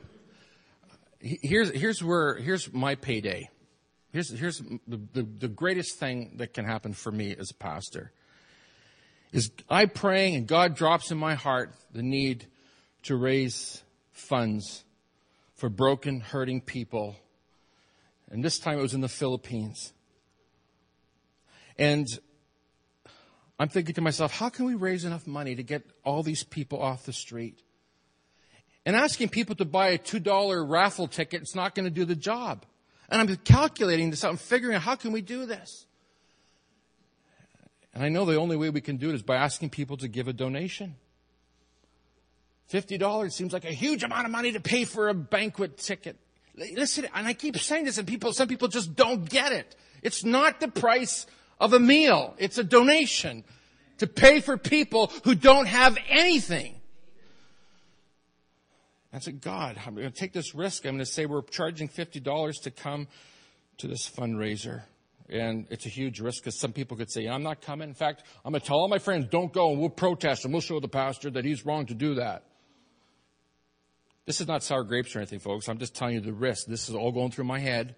Here's, 1.20 1.70
here's 1.70 2.04
where, 2.04 2.34
here's 2.36 2.70
my 2.72 2.96
payday. 2.96 3.48
Here's, 4.12 4.28
here's 4.28 4.58
the, 4.58 5.00
the, 5.12 5.22
the 5.22 5.48
greatest 5.48 5.98
thing 5.98 6.34
that 6.36 6.52
can 6.52 6.66
happen 6.66 6.92
for 6.92 7.10
me 7.10 7.34
as 7.36 7.50
a 7.50 7.54
pastor 7.54 8.12
is 9.32 9.50
I 9.68 9.86
praying 9.86 10.34
and 10.36 10.46
God 10.46 10.74
drops 10.74 11.10
in 11.10 11.18
my 11.18 11.34
heart 11.34 11.72
the 11.92 12.02
need 12.02 12.46
to 13.04 13.16
raise 13.16 13.82
funds 14.12 14.84
for 15.54 15.68
broken, 15.68 16.20
hurting 16.20 16.60
people. 16.60 17.16
And 18.30 18.44
this 18.44 18.58
time 18.58 18.78
it 18.78 18.82
was 18.82 18.94
in 18.94 19.00
the 19.00 19.08
Philippines. 19.08 19.92
And 21.78 22.06
I'm 23.58 23.68
thinking 23.68 23.94
to 23.94 24.00
myself, 24.00 24.32
how 24.32 24.48
can 24.48 24.64
we 24.64 24.74
raise 24.74 25.04
enough 25.04 25.26
money 25.26 25.54
to 25.54 25.62
get 25.62 25.82
all 26.04 26.22
these 26.22 26.44
people 26.44 26.80
off 26.80 27.04
the 27.04 27.12
street? 27.12 27.62
And 28.86 28.96
asking 28.96 29.28
people 29.28 29.54
to 29.56 29.64
buy 29.64 29.88
a 29.88 29.98
$2 29.98 30.68
raffle 30.68 31.08
ticket, 31.08 31.42
it's 31.42 31.54
not 31.54 31.74
going 31.74 31.84
to 31.84 31.90
do 31.90 32.04
the 32.04 32.16
job. 32.16 32.64
And 33.08 33.20
I'm 33.20 33.36
calculating 33.36 34.10
this 34.10 34.24
out 34.24 34.30
and 34.30 34.40
figuring 34.40 34.76
out 34.76 34.82
how 34.82 34.94
can 34.94 35.12
we 35.12 35.20
do 35.20 35.44
this? 35.44 35.86
And 37.92 38.04
I 38.04 38.08
know 38.08 38.24
the 38.24 38.36
only 38.36 38.56
way 38.56 38.70
we 38.70 38.80
can 38.80 38.96
do 38.96 39.10
it 39.10 39.14
is 39.14 39.22
by 39.22 39.36
asking 39.36 39.70
people 39.70 39.96
to 39.98 40.08
give 40.08 40.28
a 40.28 40.32
donation. 40.32 40.96
$50 42.72 43.32
seems 43.32 43.52
like 43.52 43.64
a 43.64 43.72
huge 43.72 44.04
amount 44.04 44.26
of 44.26 44.30
money 44.30 44.52
to 44.52 44.60
pay 44.60 44.84
for 44.84 45.08
a 45.08 45.14
banquet 45.14 45.76
ticket. 45.76 46.16
Listen, 46.56 47.08
and 47.14 47.26
I 47.26 47.32
keep 47.32 47.58
saying 47.58 47.84
this 47.84 47.98
and 47.98 48.06
people, 48.06 48.32
some 48.32 48.46
people 48.46 48.68
just 48.68 48.94
don't 48.94 49.28
get 49.28 49.52
it. 49.52 49.74
It's 50.02 50.24
not 50.24 50.60
the 50.60 50.68
price 50.68 51.26
of 51.58 51.72
a 51.72 51.80
meal. 51.80 52.34
It's 52.38 52.58
a 52.58 52.64
donation 52.64 53.44
to 53.98 54.06
pay 54.06 54.40
for 54.40 54.56
people 54.56 55.12
who 55.24 55.34
don't 55.34 55.66
have 55.66 55.98
anything. 56.08 56.76
I 59.12 59.18
said, 59.18 59.40
God, 59.40 59.76
I'm 59.84 59.96
going 59.96 60.10
to 60.10 60.16
take 60.16 60.32
this 60.32 60.54
risk. 60.54 60.84
I'm 60.84 60.92
going 60.92 61.00
to 61.00 61.06
say 61.06 61.26
we're 61.26 61.42
charging 61.42 61.88
$50 61.88 62.62
to 62.62 62.70
come 62.70 63.08
to 63.78 63.88
this 63.88 64.08
fundraiser. 64.08 64.82
And 65.30 65.68
it's 65.70 65.86
a 65.86 65.88
huge 65.88 66.20
risk 66.20 66.42
because 66.42 66.58
some 66.58 66.72
people 66.72 66.96
could 66.96 67.10
say, 67.10 67.26
I'm 67.26 67.44
not 67.44 67.62
coming. 67.62 67.88
In 67.88 67.94
fact, 67.94 68.24
I'm 68.44 68.50
going 68.50 68.60
to 68.60 68.66
tell 68.66 68.78
all 68.78 68.88
my 68.88 68.98
friends, 68.98 69.28
don't 69.30 69.52
go 69.52 69.70
and 69.70 69.78
we'll 69.78 69.88
protest 69.88 70.44
and 70.44 70.52
we'll 70.52 70.60
show 70.60 70.80
the 70.80 70.88
pastor 70.88 71.30
that 71.30 71.44
he's 71.44 71.64
wrong 71.64 71.86
to 71.86 71.94
do 71.94 72.16
that. 72.16 72.44
This 74.26 74.40
is 74.40 74.48
not 74.48 74.64
sour 74.64 74.82
grapes 74.82 75.14
or 75.14 75.20
anything, 75.20 75.38
folks. 75.38 75.68
I'm 75.68 75.78
just 75.78 75.94
telling 75.94 76.14
you 76.14 76.20
the 76.20 76.32
risk. 76.32 76.66
This 76.66 76.88
is 76.88 76.96
all 76.96 77.12
going 77.12 77.30
through 77.30 77.44
my 77.44 77.60
head. 77.60 77.94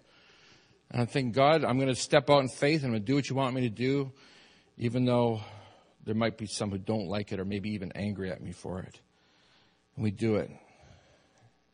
And 0.91 1.01
I'm 1.01 1.07
thinking, 1.07 1.31
God, 1.31 1.63
I'm 1.63 1.77
going 1.77 1.89
to 1.89 1.95
step 1.95 2.29
out 2.29 2.39
in 2.39 2.49
faith 2.49 2.83
and 2.83 2.87
I'm 2.87 2.91
going 2.91 3.01
to 3.01 3.07
do 3.07 3.15
what 3.15 3.29
you 3.29 3.35
want 3.35 3.55
me 3.55 3.61
to 3.61 3.69
do, 3.69 4.11
even 4.77 5.05
though 5.05 5.41
there 6.05 6.15
might 6.15 6.37
be 6.37 6.45
some 6.45 6.69
who 6.69 6.77
don't 6.77 7.07
like 7.07 7.31
it 7.31 7.39
or 7.39 7.45
maybe 7.45 7.71
even 7.71 7.91
angry 7.95 8.31
at 8.31 8.43
me 8.43 8.51
for 8.51 8.79
it. 8.79 8.99
And 9.95 10.03
we 10.03 10.11
do 10.11 10.35
it. 10.35 10.51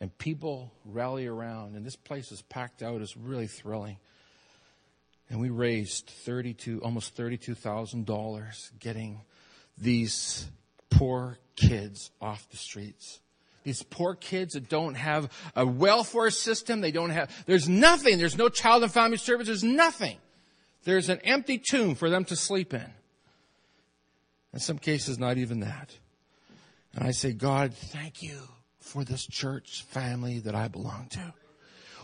And 0.00 0.16
people 0.16 0.72
rally 0.86 1.26
around, 1.26 1.76
and 1.76 1.84
this 1.84 1.96
place 1.96 2.32
is 2.32 2.40
packed 2.40 2.82
out. 2.82 3.02
It's 3.02 3.18
really 3.18 3.46
thrilling. 3.46 3.98
And 5.30 5.40
we 5.40 5.48
raised 5.48 6.10
32, 6.24 6.82
almost 6.82 7.16
$32,000 7.16 8.70
getting 8.80 9.20
these 9.78 10.46
poor 10.90 11.38
kids 11.54 12.10
off 12.20 12.48
the 12.50 12.56
streets. 12.56 13.20
These 13.62 13.82
poor 13.84 14.14
kids 14.14 14.54
that 14.54 14.68
don't 14.68 14.94
have 14.94 15.30
a 15.54 15.64
welfare 15.64 16.30
system, 16.30 16.80
they 16.80 16.90
don't 16.90 17.10
have, 17.10 17.30
there's 17.46 17.68
nothing. 17.68 18.18
There's 18.18 18.36
no 18.36 18.48
child 18.48 18.82
and 18.82 18.92
family 18.92 19.18
service. 19.18 19.46
There's 19.46 19.62
nothing. 19.62 20.18
There's 20.84 21.08
an 21.08 21.20
empty 21.22 21.58
tomb 21.58 21.94
for 21.94 22.10
them 22.10 22.24
to 22.24 22.36
sleep 22.36 22.74
in. 22.74 22.92
In 24.52 24.58
some 24.58 24.78
cases, 24.78 25.18
not 25.18 25.36
even 25.36 25.60
that. 25.60 25.96
And 26.94 27.06
I 27.06 27.12
say, 27.12 27.32
God, 27.32 27.72
thank 27.74 28.22
you 28.22 28.40
for 28.80 29.04
this 29.04 29.24
church 29.26 29.84
family 29.90 30.40
that 30.40 30.54
I 30.54 30.68
belong 30.68 31.06
to. 31.10 31.34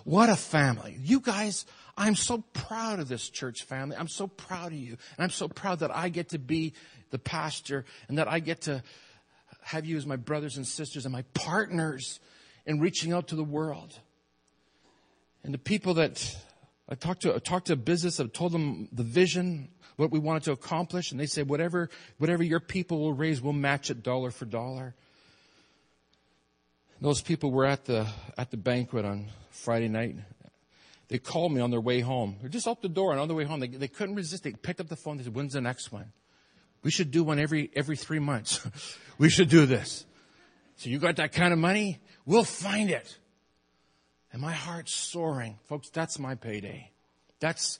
What 0.04 0.28
a 0.28 0.36
family. 0.36 0.96
You 1.00 1.18
guys, 1.18 1.66
I'm 1.96 2.14
so 2.14 2.44
proud 2.52 3.00
of 3.00 3.08
this 3.08 3.30
church 3.30 3.62
family. 3.64 3.96
I'm 3.96 4.08
so 4.08 4.26
proud 4.26 4.72
of 4.72 4.78
you. 4.78 4.96
And 5.16 5.24
I'm 5.24 5.30
so 5.30 5.48
proud 5.48 5.78
that 5.80 5.94
I 5.94 6.08
get 6.10 6.30
to 6.30 6.38
be 6.38 6.74
the 7.10 7.18
pastor 7.18 7.84
and 8.08 8.18
that 8.18 8.28
I 8.28 8.40
get 8.40 8.62
to 8.62 8.82
have 9.62 9.86
you 9.86 9.96
as 9.96 10.06
my 10.06 10.16
brothers 10.16 10.56
and 10.56 10.66
sisters 10.66 11.06
and 11.06 11.12
my 11.12 11.22
partners 11.34 12.20
in 12.66 12.80
reaching 12.80 13.12
out 13.12 13.28
to 13.28 13.36
the 13.36 13.44
world. 13.44 13.98
And 15.42 15.54
the 15.54 15.58
people 15.58 15.94
that 15.94 16.36
I 16.88 16.94
talked 16.94 17.22
to, 17.22 17.34
I 17.34 17.38
talked 17.38 17.68
to 17.68 17.72
a 17.72 17.76
business, 17.76 18.20
I've 18.20 18.32
told 18.32 18.52
them 18.52 18.88
the 18.92 19.02
vision, 19.02 19.68
what 19.96 20.10
we 20.10 20.18
wanted 20.18 20.44
to 20.44 20.52
accomplish, 20.52 21.10
and 21.10 21.18
they 21.18 21.26
said, 21.26 21.48
whatever, 21.48 21.88
whatever 22.18 22.42
your 22.42 22.60
people 22.60 23.00
will 23.00 23.12
raise, 23.12 23.40
we'll 23.40 23.52
match 23.52 23.90
it 23.90 24.02
dollar 24.02 24.30
for 24.30 24.44
dollar. 24.44 24.94
Those 27.00 27.22
people 27.22 27.50
were 27.50 27.66
at 27.66 27.84
the, 27.84 28.06
at 28.36 28.50
the 28.50 28.56
banquet 28.56 29.04
on 29.04 29.28
Friday 29.50 29.88
night. 29.88 30.16
They 31.08 31.18
called 31.18 31.52
me 31.52 31.60
on 31.60 31.70
their 31.70 31.80
way 31.80 32.00
home. 32.00 32.36
They're 32.40 32.48
just 32.48 32.66
out 32.66 32.82
the 32.82 32.88
door 32.88 33.12
and 33.12 33.20
on 33.20 33.28
their 33.28 33.36
way 33.36 33.44
home. 33.44 33.60
They, 33.60 33.68
they 33.68 33.88
couldn't 33.88 34.16
resist. 34.16 34.42
They 34.42 34.52
picked 34.52 34.80
up 34.80 34.88
the 34.88 34.96
phone. 34.96 35.18
They 35.18 35.24
said, 35.24 35.34
when's 35.34 35.52
the 35.52 35.60
next 35.60 35.92
one? 35.92 36.12
We 36.82 36.90
should 36.90 37.10
do 37.10 37.24
one 37.24 37.38
every, 37.38 37.70
every 37.74 37.96
three 37.96 38.18
months. 38.18 38.66
we 39.18 39.28
should 39.28 39.48
do 39.48 39.66
this. 39.66 40.04
So 40.76 40.90
you 40.90 40.98
got 40.98 41.16
that 41.16 41.32
kind 41.32 41.52
of 41.52 41.58
money? 41.58 42.00
We'll 42.24 42.44
find 42.44 42.90
it. 42.90 43.18
And 44.32 44.42
my 44.42 44.52
heart's 44.52 44.94
soaring. 44.94 45.58
Folks, 45.68 45.88
that's 45.90 46.18
my 46.18 46.34
payday. 46.34 46.90
That's, 47.40 47.78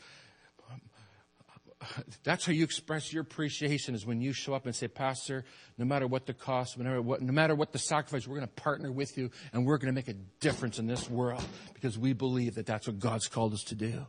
that's 2.25 2.47
how 2.47 2.53
you 2.53 2.65
express 2.65 3.13
your 3.13 3.23
appreciation 3.23 3.95
is 3.95 4.07
when 4.07 4.21
you 4.21 4.33
show 4.33 4.55
up 4.55 4.65
and 4.65 4.75
say, 4.75 4.89
Pastor, 4.89 5.45
no 5.77 5.85
matter 5.85 6.07
what 6.07 6.27
the 6.27 6.33
cost, 6.33 6.79
no 6.79 6.85
matter 6.85 7.03
what, 7.03 7.21
no 7.21 7.33
matter 7.33 7.55
what 7.55 7.73
the 7.73 7.79
sacrifice, 7.79 8.27
we're 8.27 8.37
going 8.37 8.49
to 8.49 8.63
partner 8.63 8.91
with 8.91 9.19
you 9.19 9.31
and 9.53 9.67
we're 9.67 9.77
going 9.77 9.93
to 9.93 9.95
make 9.95 10.09
a 10.09 10.19
difference 10.41 10.79
in 10.79 10.87
this 10.87 11.11
world 11.11 11.45
because 11.75 11.99
we 11.99 12.13
believe 12.15 12.55
that 12.55 12.67
that's 12.67 12.87
what 12.87 12.99
God's 12.99 13.29
called 13.29 13.53
us 13.53 13.63
to 13.65 13.75
do. 13.75 14.07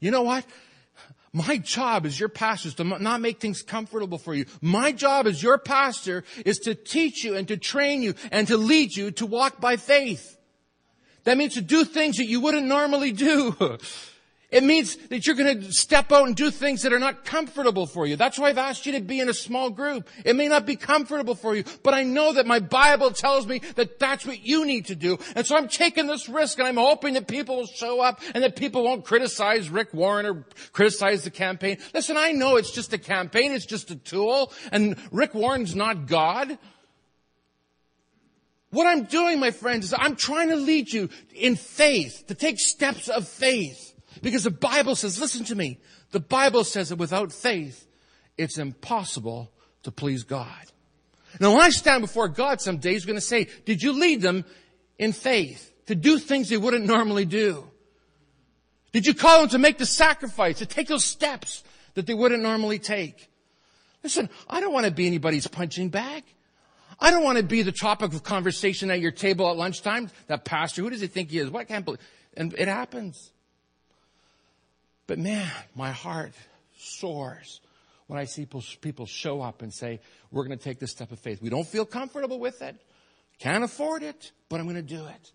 You 0.00 0.10
know 0.10 0.22
what? 0.22 0.44
My 1.32 1.58
job 1.58 2.06
as 2.06 2.18
your 2.18 2.28
pastor 2.28 2.68
is 2.68 2.74
to 2.74 2.84
not 2.84 3.20
make 3.20 3.38
things 3.38 3.62
comfortable 3.62 4.18
for 4.18 4.34
you. 4.34 4.46
My 4.60 4.90
job 4.90 5.28
as 5.28 5.40
your 5.40 5.58
pastor 5.58 6.24
is 6.44 6.58
to 6.60 6.74
teach 6.74 7.22
you 7.22 7.36
and 7.36 7.46
to 7.48 7.56
train 7.56 8.02
you 8.02 8.14
and 8.32 8.48
to 8.48 8.56
lead 8.56 8.96
you 8.96 9.12
to 9.12 9.26
walk 9.26 9.60
by 9.60 9.76
faith. 9.76 10.36
That 11.24 11.38
means 11.38 11.54
to 11.54 11.60
do 11.60 11.84
things 11.84 12.16
that 12.16 12.26
you 12.26 12.40
wouldn't 12.40 12.66
normally 12.66 13.12
do. 13.12 13.54
It 14.50 14.64
means 14.64 14.96
that 15.08 15.26
you're 15.26 15.36
going 15.36 15.60
to 15.60 15.72
step 15.72 16.10
out 16.10 16.26
and 16.26 16.34
do 16.34 16.50
things 16.50 16.82
that 16.82 16.92
are 16.92 16.98
not 16.98 17.24
comfortable 17.24 17.86
for 17.86 18.04
you. 18.04 18.16
That's 18.16 18.36
why 18.36 18.48
I've 18.48 18.58
asked 18.58 18.84
you 18.84 18.92
to 18.92 19.00
be 19.00 19.20
in 19.20 19.28
a 19.28 19.34
small 19.34 19.70
group. 19.70 20.08
It 20.24 20.34
may 20.34 20.48
not 20.48 20.66
be 20.66 20.74
comfortable 20.74 21.36
for 21.36 21.54
you, 21.54 21.62
but 21.84 21.94
I 21.94 22.02
know 22.02 22.32
that 22.32 22.46
my 22.46 22.58
Bible 22.58 23.12
tells 23.12 23.46
me 23.46 23.60
that 23.76 24.00
that's 24.00 24.26
what 24.26 24.44
you 24.44 24.66
need 24.66 24.86
to 24.86 24.96
do. 24.96 25.18
And 25.36 25.46
so 25.46 25.56
I'm 25.56 25.68
taking 25.68 26.08
this 26.08 26.28
risk 26.28 26.58
and 26.58 26.66
I'm 26.66 26.76
hoping 26.76 27.14
that 27.14 27.28
people 27.28 27.58
will 27.58 27.66
show 27.66 28.00
up 28.00 28.20
and 28.34 28.42
that 28.42 28.56
people 28.56 28.82
won't 28.82 29.04
criticize 29.04 29.70
Rick 29.70 29.94
Warren 29.94 30.26
or 30.26 30.44
criticize 30.72 31.22
the 31.22 31.30
campaign. 31.30 31.78
Listen, 31.94 32.16
I 32.16 32.32
know 32.32 32.56
it's 32.56 32.72
just 32.72 32.92
a 32.92 32.98
campaign. 32.98 33.52
It's 33.52 33.66
just 33.66 33.92
a 33.92 33.96
tool 33.96 34.52
and 34.72 34.96
Rick 35.12 35.34
Warren's 35.34 35.76
not 35.76 36.06
God. 36.06 36.58
What 38.70 38.86
I'm 38.86 39.04
doing, 39.04 39.38
my 39.38 39.50
friends, 39.52 39.86
is 39.86 39.94
I'm 39.96 40.16
trying 40.16 40.48
to 40.48 40.56
lead 40.56 40.92
you 40.92 41.08
in 41.34 41.56
faith, 41.56 42.24
to 42.28 42.34
take 42.34 42.58
steps 42.58 43.08
of 43.08 43.28
faith. 43.28 43.89
Because 44.22 44.44
the 44.44 44.50
Bible 44.50 44.94
says, 44.94 45.20
listen 45.20 45.44
to 45.46 45.54
me, 45.54 45.78
the 46.10 46.20
Bible 46.20 46.64
says 46.64 46.90
that 46.90 46.96
without 46.96 47.32
faith, 47.32 47.86
it's 48.36 48.58
impossible 48.58 49.50
to 49.82 49.90
please 49.90 50.24
God. 50.24 50.66
Now 51.38 51.52
when 51.52 51.62
I 51.62 51.70
stand 51.70 52.02
before 52.02 52.28
God 52.28 52.60
someday, 52.60 52.92
He's 52.92 53.04
going 53.04 53.16
to 53.16 53.20
say, 53.20 53.48
did 53.64 53.82
you 53.82 53.92
lead 53.92 54.20
them 54.20 54.44
in 54.98 55.12
faith 55.12 55.72
to 55.86 55.94
do 55.94 56.18
things 56.18 56.48
they 56.48 56.56
wouldn't 56.56 56.86
normally 56.86 57.24
do? 57.24 57.70
Did 58.92 59.06
you 59.06 59.14
call 59.14 59.40
them 59.40 59.48
to 59.50 59.58
make 59.58 59.78
the 59.78 59.86
sacrifice, 59.86 60.58
to 60.58 60.66
take 60.66 60.88
those 60.88 61.04
steps 61.04 61.62
that 61.94 62.06
they 62.06 62.14
wouldn't 62.14 62.42
normally 62.42 62.78
take? 62.78 63.30
Listen, 64.02 64.28
I 64.48 64.60
don't 64.60 64.72
want 64.72 64.86
to 64.86 64.92
be 64.92 65.06
anybody's 65.06 65.46
punching 65.46 65.90
bag. 65.90 66.24
I 66.98 67.10
don't 67.10 67.22
want 67.24 67.38
to 67.38 67.44
be 67.44 67.62
the 67.62 67.72
topic 67.72 68.12
of 68.12 68.22
conversation 68.22 68.90
at 68.90 69.00
your 69.00 69.12
table 69.12 69.48
at 69.48 69.56
lunchtime. 69.56 70.10
That 70.26 70.44
pastor, 70.44 70.82
who 70.82 70.90
does 70.90 71.00
he 71.00 71.06
think 71.06 71.30
he 71.30 71.38
is? 71.38 71.50
What 71.50 71.68
can't 71.68 71.84
believe? 71.84 72.00
And 72.36 72.52
it 72.54 72.68
happens. 72.68 73.32
But 75.10 75.18
man, 75.18 75.50
my 75.74 75.90
heart 75.90 76.34
soars 76.78 77.60
when 78.06 78.16
I 78.16 78.26
see 78.26 78.46
people 78.80 79.06
show 79.06 79.42
up 79.42 79.60
and 79.60 79.74
say, 79.74 79.98
we're 80.30 80.44
going 80.44 80.56
to 80.56 80.62
take 80.62 80.78
this 80.78 80.92
step 80.92 81.10
of 81.10 81.18
faith. 81.18 81.42
We 81.42 81.50
don't 81.50 81.66
feel 81.66 81.84
comfortable 81.84 82.38
with 82.38 82.62
it. 82.62 82.76
Can't 83.40 83.64
afford 83.64 84.04
it, 84.04 84.30
but 84.48 84.60
I'm 84.60 84.66
going 84.66 84.76
to 84.76 84.82
do 84.82 85.04
it. 85.04 85.32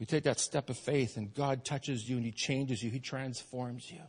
We 0.00 0.06
take 0.06 0.24
that 0.24 0.40
step 0.40 0.68
of 0.68 0.76
faith 0.78 1.16
and 1.16 1.32
God 1.32 1.64
touches 1.64 2.10
you 2.10 2.16
and 2.16 2.24
He 2.24 2.32
changes 2.32 2.82
you. 2.82 2.90
He 2.90 2.98
transforms 2.98 3.88
you. 3.88 4.02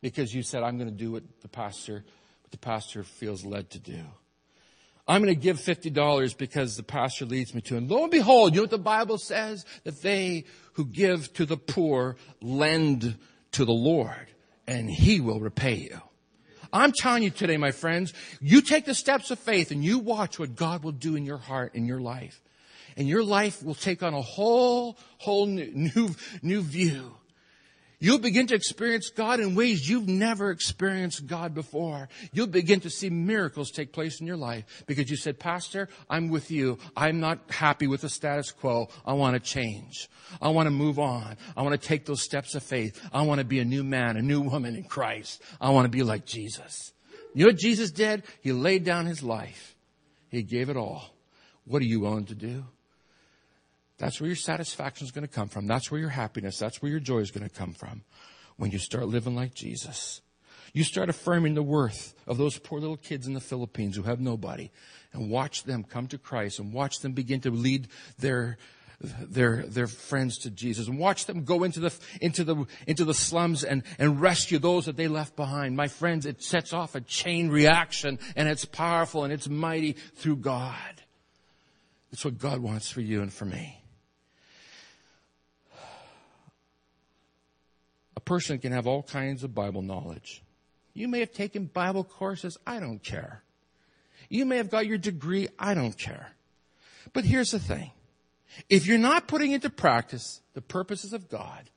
Because 0.00 0.32
you 0.32 0.44
said, 0.44 0.62
I'm 0.62 0.78
going 0.78 0.90
to 0.90 0.96
do 0.96 1.10
what 1.10 1.24
the 1.42 1.48
pastor, 1.48 2.04
what 2.42 2.52
the 2.52 2.58
pastor 2.58 3.02
feels 3.02 3.44
led 3.44 3.70
to 3.70 3.80
do. 3.80 4.04
I'm 5.06 5.22
going 5.22 5.34
to 5.34 5.40
give 5.40 5.58
$50 5.58 6.36
because 6.38 6.76
the 6.76 6.82
pastor 6.82 7.26
leads 7.26 7.54
me 7.54 7.60
to. 7.62 7.76
And 7.76 7.90
lo 7.90 8.02
and 8.02 8.10
behold, 8.10 8.54
you 8.54 8.60
know 8.60 8.62
what 8.62 8.70
the 8.70 8.78
Bible 8.78 9.18
says? 9.18 9.66
That 9.84 10.00
they 10.02 10.44
who 10.74 10.86
give 10.86 11.32
to 11.34 11.44
the 11.44 11.58
poor 11.58 12.16
lend 12.40 13.18
to 13.52 13.64
the 13.64 13.72
Lord 13.72 14.26
and 14.66 14.88
he 14.88 15.20
will 15.20 15.40
repay 15.40 15.74
you. 15.74 16.00
I'm 16.72 16.92
telling 16.92 17.22
you 17.22 17.30
today, 17.30 17.56
my 17.56 17.70
friends, 17.70 18.12
you 18.40 18.60
take 18.60 18.84
the 18.84 18.94
steps 18.94 19.30
of 19.30 19.38
faith 19.38 19.70
and 19.70 19.84
you 19.84 19.98
watch 20.00 20.38
what 20.38 20.56
God 20.56 20.82
will 20.82 20.92
do 20.92 21.14
in 21.14 21.24
your 21.24 21.38
heart, 21.38 21.74
in 21.74 21.86
your 21.86 22.00
life. 22.00 22.40
And 22.96 23.08
your 23.08 23.22
life 23.22 23.62
will 23.62 23.74
take 23.74 24.02
on 24.02 24.14
a 24.14 24.22
whole, 24.22 24.98
whole 25.18 25.46
new, 25.46 25.70
new, 25.94 26.14
new 26.42 26.62
view. 26.62 27.14
You'll 28.04 28.18
begin 28.18 28.46
to 28.48 28.54
experience 28.54 29.08
God 29.08 29.40
in 29.40 29.54
ways 29.54 29.88
you've 29.88 30.06
never 30.06 30.50
experienced 30.50 31.26
God 31.26 31.54
before. 31.54 32.10
You'll 32.34 32.48
begin 32.48 32.80
to 32.80 32.90
see 32.90 33.08
miracles 33.08 33.70
take 33.70 33.94
place 33.94 34.20
in 34.20 34.26
your 34.26 34.36
life 34.36 34.84
because 34.86 35.10
you 35.10 35.16
said, 35.16 35.40
Pastor, 35.40 35.88
I'm 36.10 36.28
with 36.28 36.50
you. 36.50 36.76
I'm 36.94 37.18
not 37.18 37.38
happy 37.48 37.86
with 37.86 38.02
the 38.02 38.10
status 38.10 38.52
quo. 38.52 38.90
I 39.06 39.14
want 39.14 39.36
to 39.36 39.40
change. 39.40 40.10
I 40.42 40.50
want 40.50 40.66
to 40.66 40.70
move 40.70 40.98
on. 40.98 41.38
I 41.56 41.62
want 41.62 41.80
to 41.80 41.88
take 41.88 42.04
those 42.04 42.22
steps 42.22 42.54
of 42.54 42.62
faith. 42.62 43.00
I 43.10 43.22
want 43.22 43.38
to 43.38 43.44
be 43.46 43.60
a 43.60 43.64
new 43.64 43.82
man, 43.82 44.18
a 44.18 44.22
new 44.22 44.42
woman 44.42 44.76
in 44.76 44.84
Christ. 44.84 45.40
I 45.58 45.70
want 45.70 45.86
to 45.86 45.90
be 45.90 46.02
like 46.02 46.26
Jesus. 46.26 46.92
You 47.32 47.46
know 47.46 47.52
what 47.52 47.56
Jesus 47.56 47.90
did? 47.90 48.24
He 48.42 48.52
laid 48.52 48.84
down 48.84 49.06
his 49.06 49.22
life. 49.22 49.76
He 50.28 50.42
gave 50.42 50.68
it 50.68 50.76
all. 50.76 51.16
What 51.64 51.80
are 51.80 51.86
you 51.86 52.00
willing 52.00 52.26
to 52.26 52.34
do? 52.34 52.66
That's 53.98 54.20
where 54.20 54.26
your 54.26 54.36
satisfaction 54.36 55.04
is 55.04 55.12
going 55.12 55.26
to 55.26 55.32
come 55.32 55.48
from. 55.48 55.66
That's 55.66 55.90
where 55.90 56.00
your 56.00 56.10
happiness, 56.10 56.58
that's 56.58 56.82
where 56.82 56.90
your 56.90 57.00
joy 57.00 57.18
is 57.18 57.30
going 57.30 57.48
to 57.48 57.54
come 57.54 57.74
from 57.74 58.02
when 58.56 58.70
you 58.70 58.78
start 58.78 59.06
living 59.06 59.34
like 59.34 59.54
Jesus. 59.54 60.20
You 60.72 60.82
start 60.82 61.08
affirming 61.08 61.54
the 61.54 61.62
worth 61.62 62.14
of 62.26 62.36
those 62.36 62.58
poor 62.58 62.80
little 62.80 62.96
kids 62.96 63.28
in 63.28 63.34
the 63.34 63.40
Philippines 63.40 63.94
who 63.94 64.02
have 64.02 64.20
nobody 64.20 64.70
and 65.12 65.30
watch 65.30 65.62
them 65.62 65.84
come 65.84 66.08
to 66.08 66.18
Christ 66.18 66.58
and 66.58 66.72
watch 66.72 66.98
them 66.98 67.12
begin 67.12 67.40
to 67.42 67.50
lead 67.50 67.88
their 68.18 68.58
their 69.00 69.64
their 69.66 69.86
friends 69.86 70.38
to 70.38 70.50
Jesus 70.50 70.88
and 70.88 70.98
watch 70.98 71.26
them 71.26 71.44
go 71.44 71.62
into 71.62 71.78
the 71.78 71.94
into 72.20 72.42
the 72.42 72.64
into 72.86 73.04
the 73.04 73.14
slums 73.14 73.62
and 73.62 73.82
and 73.98 74.20
rescue 74.20 74.58
those 74.58 74.86
that 74.86 74.96
they 74.96 75.08
left 75.08 75.36
behind. 75.36 75.76
My 75.76 75.88
friends, 75.88 76.26
it 76.26 76.42
sets 76.42 76.72
off 76.72 76.94
a 76.94 77.00
chain 77.00 77.50
reaction 77.50 78.18
and 78.34 78.48
it's 78.48 78.64
powerful 78.64 79.24
and 79.24 79.32
it's 79.32 79.48
mighty 79.48 79.92
through 79.92 80.36
God. 80.36 81.02
It's 82.10 82.24
what 82.24 82.38
God 82.38 82.60
wants 82.60 82.90
for 82.90 83.00
you 83.00 83.22
and 83.22 83.32
for 83.32 83.44
me. 83.44 83.83
Person 88.24 88.58
can 88.58 88.72
have 88.72 88.86
all 88.86 89.02
kinds 89.02 89.44
of 89.44 89.54
Bible 89.54 89.82
knowledge. 89.82 90.42
You 90.92 91.08
may 91.08 91.20
have 91.20 91.32
taken 91.32 91.66
Bible 91.66 92.04
courses. 92.04 92.56
I 92.66 92.80
don't 92.80 93.02
care. 93.02 93.42
You 94.28 94.44
may 94.46 94.56
have 94.56 94.70
got 94.70 94.86
your 94.86 94.98
degree. 94.98 95.48
I 95.58 95.74
don't 95.74 95.96
care. 95.96 96.28
But 97.12 97.24
here's 97.24 97.50
the 97.50 97.58
thing. 97.58 97.90
If 98.68 98.86
you're 98.86 98.98
not 98.98 99.26
putting 99.26 99.52
into 99.52 99.70
practice 99.70 100.40
the 100.54 100.62
purposes 100.62 101.12
of 101.12 101.28
God, 101.28 101.68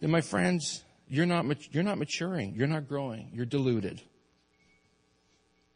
then 0.00 0.10
my 0.10 0.22
friends, 0.22 0.84
you're 1.08 1.26
not, 1.26 1.44
you're 1.74 1.84
not 1.84 1.98
maturing. 1.98 2.54
You're 2.54 2.66
not 2.66 2.88
growing. 2.88 3.30
You're 3.32 3.46
deluded. 3.46 4.00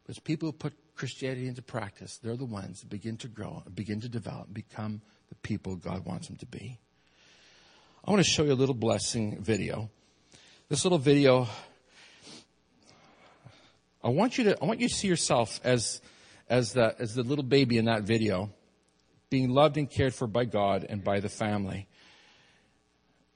Because 0.03 0.19
people 0.19 0.49
who 0.49 0.53
put 0.53 0.75
Christianity 0.97 1.47
into 1.47 1.63
practice, 1.63 2.19
they're 2.23 2.37
the 2.37 2.45
ones 2.45 2.81
that 2.81 2.91
begin 2.91 3.17
to 3.19 3.29
grow, 3.29 3.63
begin 3.75 4.01
to 4.01 4.09
develop, 4.09 4.53
become 4.53 5.03
the 5.29 5.35
people 5.37 5.77
God 5.77 6.05
wants 6.05 6.29
them 6.29 6.37
to 6.37 6.47
be. 6.47 6.79
I 8.03 8.11
want 8.11 8.25
to 8.25 8.31
show 8.31 8.45
you 8.45 8.53
a 8.53 8.55
little 8.55 8.75
blessing 8.75 9.43
video. 9.43 9.91
This 10.71 10.87
little 10.87 10.99
video, 10.99 11.47
I 14.03 14.09
want 14.09 14.39
you 14.39 14.45
to, 14.45 14.57
I 14.61 14.65
want 14.65 14.81
you 14.81 14.89
to 14.89 14.95
see 14.95 15.07
yourself 15.07 15.61
as, 15.65 16.01
as 16.49 16.73
the, 16.73 16.95
as 16.99 17.15
the 17.15 17.23
little 17.23 17.45
baby 17.45 17.77
in 17.77 17.85
that 17.85 18.05
video, 18.05 18.51
being 19.29 19.51
loved 19.51 19.77
and 19.77 19.89
cared 19.89 20.15
for 20.15 20.27
by 20.27 20.47
God 20.47 20.87
and 20.89 21.05
by 21.05 21.21
the 21.21 21.29
family. 21.29 21.89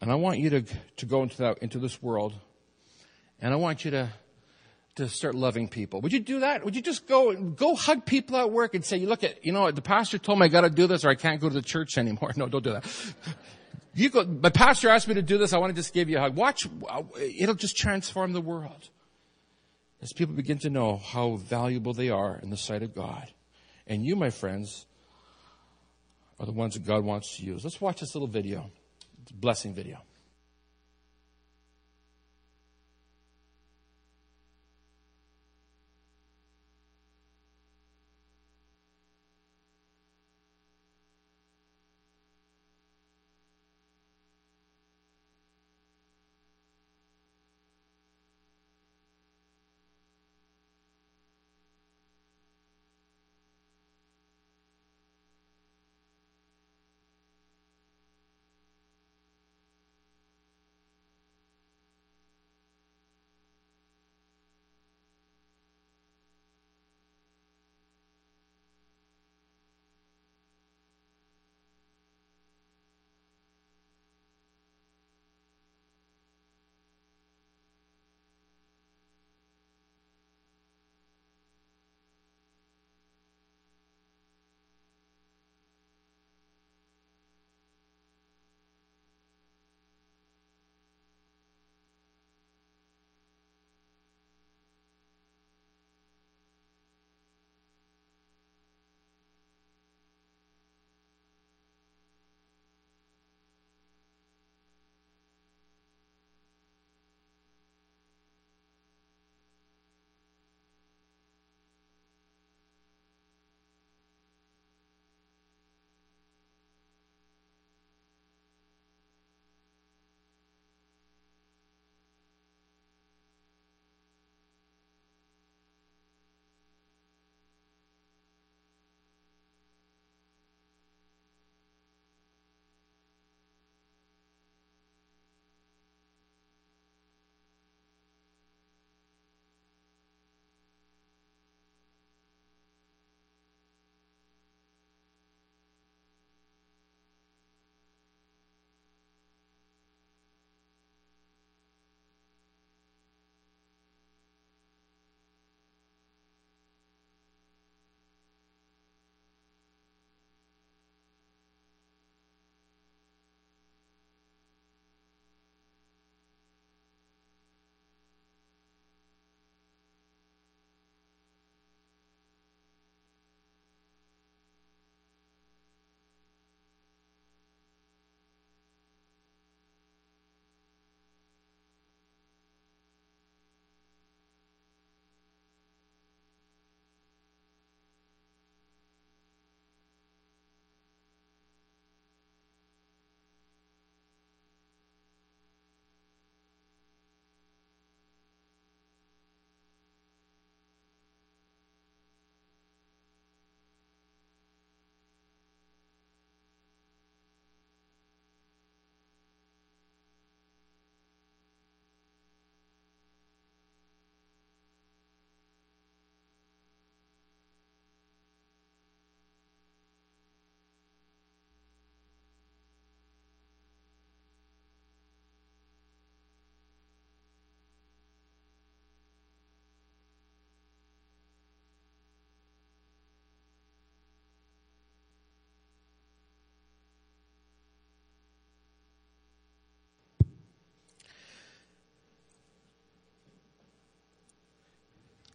And 0.01 0.11
I 0.11 0.15
want 0.15 0.39
you 0.39 0.49
to, 0.49 0.63
to 0.97 1.07
go 1.07 1.23
into 1.23 1.37
that, 1.39 1.59
into 1.59 1.79
this 1.79 2.03
world 2.03 2.33
and 3.41 3.53
I 3.53 3.57
want 3.57 3.85
you 3.85 3.91
to, 3.91 4.09
to 4.95 5.11
start 5.11 5.35
loving 5.35 5.69
people. 5.69 6.01
Would 6.01 6.13
you 6.15 6.21
do 6.21 6.41
that? 6.41 6.65
Would 6.65 6.75
you 6.75 6.81
just 6.81 7.07
go, 7.07 7.35
go 7.35 7.75
hug 7.75 8.07
people 8.07 8.39
at 8.39 8.51
work 8.51 8.75
and 8.75 8.83
say, 8.83 8.97
you 8.97 9.09
look 9.09 9.25
at, 9.25 9.45
you 9.45 9.53
know, 9.53 9.71
the 9.71 9.83
pastor 9.83 10.17
told 10.17 10.39
me 10.39 10.47
I 10.47 10.49
gotta 10.49 10.71
do 10.71 10.87
this 10.87 11.05
or 11.05 11.11
I 11.11 11.17
can't 11.17 11.39
go 11.39 11.51
to 11.51 11.55
the 11.55 11.61
church 11.61 11.99
anymore. 11.99 12.33
No, 12.37 12.49
don't 12.49 12.65
do 12.65 12.73
that. 12.73 12.87
You 13.95 14.11
go, 14.11 14.25
my 14.25 14.51
pastor 14.51 14.89
asked 14.89 15.07
me 15.07 15.15
to 15.15 15.23
do 15.23 15.39
this. 15.39 15.53
I 15.53 15.59
want 15.59 15.71
to 15.71 15.81
just 15.81 15.95
give 15.95 16.09
you 16.09 16.19
a 16.19 16.21
hug. 16.21 16.37
Watch, 16.37 16.67
it'll 17.21 17.55
just 17.55 17.77
transform 17.77 18.33
the 18.33 18.41
world. 18.41 18.91
As 20.03 20.13
people 20.13 20.35
begin 20.35 20.59
to 20.59 20.71
know 20.71 20.97
how 20.97 21.37
valuable 21.37 21.95
they 21.95 22.11
are 22.11 22.39
in 22.43 22.51
the 22.51 22.57
sight 22.57 22.83
of 22.83 22.95
God. 22.95 23.31
And 23.87 24.05
you, 24.05 24.17
my 24.17 24.31
friends, 24.31 24.87
are 26.39 26.47
the 26.47 26.53
ones 26.53 26.75
that 26.75 26.85
God 26.85 27.05
wants 27.05 27.37
to 27.37 27.45
use. 27.45 27.65
Let's 27.65 27.81
watch 27.81 28.01
this 28.01 28.15
little 28.15 28.29
video. 28.29 28.71
It's 29.23 29.31
a 29.31 29.35
blessing 29.35 29.75
video. 29.75 30.03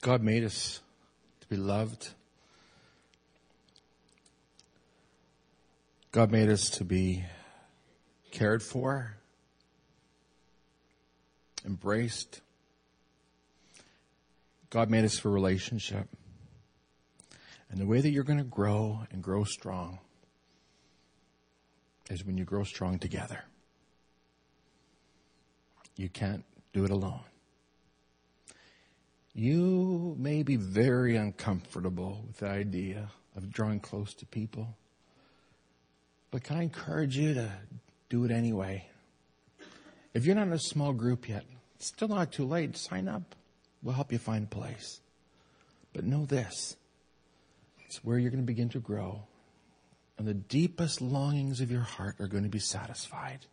God 0.01 0.23
made 0.23 0.45
us 0.45 0.79
to 1.41 1.47
be 1.47 1.57
loved. 1.57 2.09
God 6.11 6.31
made 6.31 6.49
us 6.49 6.69
to 6.71 6.85
be 6.85 7.25
cared 8.31 8.63
for, 8.63 9.17
embraced. 11.65 12.41
God 14.69 14.89
made 14.89 15.03
us 15.03 15.19
for 15.19 15.29
relationship. 15.29 16.07
And 17.69 17.79
the 17.79 17.85
way 17.85 17.99
that 18.01 18.09
you're 18.09 18.23
going 18.23 18.39
to 18.39 18.45
grow 18.45 19.01
and 19.11 19.21
grow 19.21 19.43
strong 19.43 19.99
is 22.09 22.25
when 22.25 22.37
you 22.37 22.45
grow 22.45 22.63
strong 22.63 22.97
together. 22.97 23.43
You 25.97 26.09
can't 26.09 26.45
do 26.73 26.85
it 26.85 26.91
alone. 26.91 27.28
You 29.33 30.15
may 30.17 30.43
be 30.43 30.55
very 30.55 31.15
uncomfortable 31.15 32.23
with 32.27 32.37
the 32.37 32.47
idea 32.47 33.11
of 33.35 33.51
drawing 33.51 33.79
close 33.79 34.13
to 34.15 34.25
people, 34.25 34.75
but 36.31 36.43
can 36.43 36.57
I 36.57 36.63
encourage 36.63 37.17
you 37.17 37.33
to 37.35 37.51
do 38.09 38.25
it 38.25 38.31
anyway? 38.31 38.87
If 40.13 40.25
you're 40.25 40.35
not 40.35 40.47
in 40.47 40.53
a 40.53 40.59
small 40.59 40.93
group 40.93 41.29
yet, 41.29 41.45
it's 41.75 41.87
still 41.87 42.07
not 42.07 42.31
too 42.31 42.45
late. 42.45 42.75
Sign 42.75 43.07
up. 43.07 43.35
We'll 43.81 43.95
help 43.95 44.11
you 44.11 44.17
find 44.17 44.45
a 44.45 44.47
place. 44.47 44.99
But 45.93 46.03
know 46.03 46.25
this 46.25 46.75
It's 47.85 48.03
where 48.03 48.17
you're 48.19 48.31
going 48.31 48.43
to 48.43 48.47
begin 48.47 48.69
to 48.69 48.79
grow. 48.79 49.23
And 50.17 50.27
the 50.27 50.33
deepest 50.33 51.01
longings 51.01 51.61
of 51.61 51.71
your 51.71 51.81
heart 51.81 52.17
are 52.19 52.27
going 52.27 52.43
to 52.43 52.49
be 52.49 52.59
satisfied. 52.59 53.45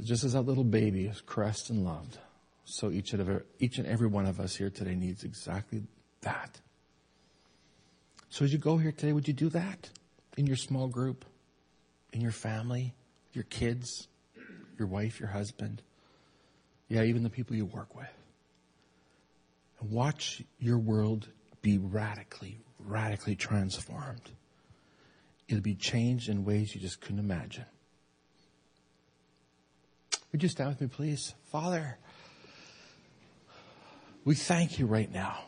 Just 0.00 0.24
as 0.24 0.34
that 0.34 0.42
little 0.42 0.64
baby 0.64 1.06
is 1.06 1.20
caressed 1.26 1.70
and 1.70 1.84
loved, 1.84 2.18
so 2.64 2.90
each 2.90 3.12
and, 3.12 3.20
every, 3.20 3.40
each 3.58 3.78
and 3.78 3.86
every 3.86 4.06
one 4.06 4.26
of 4.26 4.40
us 4.40 4.56
here 4.56 4.70
today 4.70 4.94
needs 4.94 5.24
exactly 5.24 5.82
that. 6.22 6.60
So 8.30 8.44
as 8.44 8.52
you 8.52 8.58
go 8.58 8.78
here 8.78 8.92
today, 8.92 9.12
would 9.12 9.28
you 9.28 9.34
do 9.34 9.48
that 9.50 9.90
in 10.36 10.46
your 10.46 10.56
small 10.56 10.88
group, 10.88 11.24
in 12.12 12.20
your 12.20 12.32
family, 12.32 12.94
your 13.32 13.44
kids, 13.44 14.08
your 14.78 14.88
wife, 14.88 15.20
your 15.20 15.28
husband? 15.28 15.82
Yeah, 16.88 17.02
even 17.02 17.22
the 17.22 17.30
people 17.30 17.54
you 17.54 17.66
work 17.66 17.94
with. 17.94 18.12
And 19.80 19.90
watch 19.90 20.42
your 20.58 20.78
world 20.78 21.28
be 21.62 21.78
radically, 21.78 22.58
radically 22.78 23.36
transformed. 23.36 24.30
It'll 25.48 25.62
be 25.62 25.74
changed 25.74 26.28
in 26.28 26.44
ways 26.44 26.74
you 26.74 26.80
just 26.80 27.00
couldn't 27.00 27.18
imagine. 27.18 27.66
Would 30.32 30.42
you 30.42 30.48
stand 30.48 30.70
with 30.70 30.80
me, 30.80 30.88
please? 30.88 31.34
Father, 31.44 31.98
we 34.24 34.34
thank 34.34 34.78
you 34.78 34.86
right 34.86 35.12
now 35.12 35.38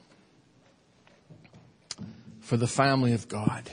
for 2.41 2.57
the 2.57 2.67
family 2.67 3.13
of 3.13 3.29
God. 3.29 3.71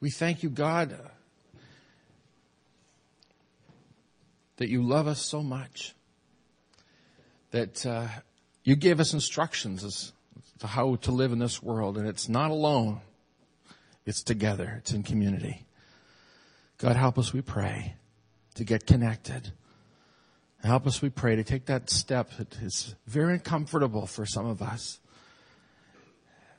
We 0.00 0.10
thank 0.10 0.42
you, 0.42 0.50
God, 0.50 0.98
that 4.56 4.68
you 4.68 4.82
love 4.82 5.06
us 5.06 5.20
so 5.20 5.42
much, 5.42 5.94
that 7.50 7.84
uh, 7.86 8.08
you 8.64 8.76
gave 8.76 9.00
us 9.00 9.12
instructions 9.12 9.84
as 9.84 10.12
to 10.58 10.66
how 10.66 10.96
to 10.96 11.12
live 11.12 11.32
in 11.32 11.38
this 11.38 11.62
world, 11.62 11.98
and 11.98 12.06
it's 12.06 12.28
not 12.28 12.50
alone. 12.50 13.00
It's 14.06 14.22
together. 14.22 14.76
It's 14.78 14.92
in 14.92 15.02
community. 15.02 15.64
God, 16.78 16.96
help 16.96 17.18
us, 17.18 17.32
we 17.32 17.40
pray, 17.40 17.94
to 18.54 18.64
get 18.64 18.86
connected. 18.86 19.52
Help 20.64 20.86
us, 20.86 21.02
we 21.02 21.10
pray, 21.10 21.36
to 21.36 21.44
take 21.44 21.66
that 21.66 21.90
step 21.90 22.30
that 22.38 22.56
is 22.62 22.94
very 23.06 23.34
uncomfortable 23.34 24.06
for 24.06 24.24
some 24.24 24.46
of 24.46 24.62
us 24.62 24.98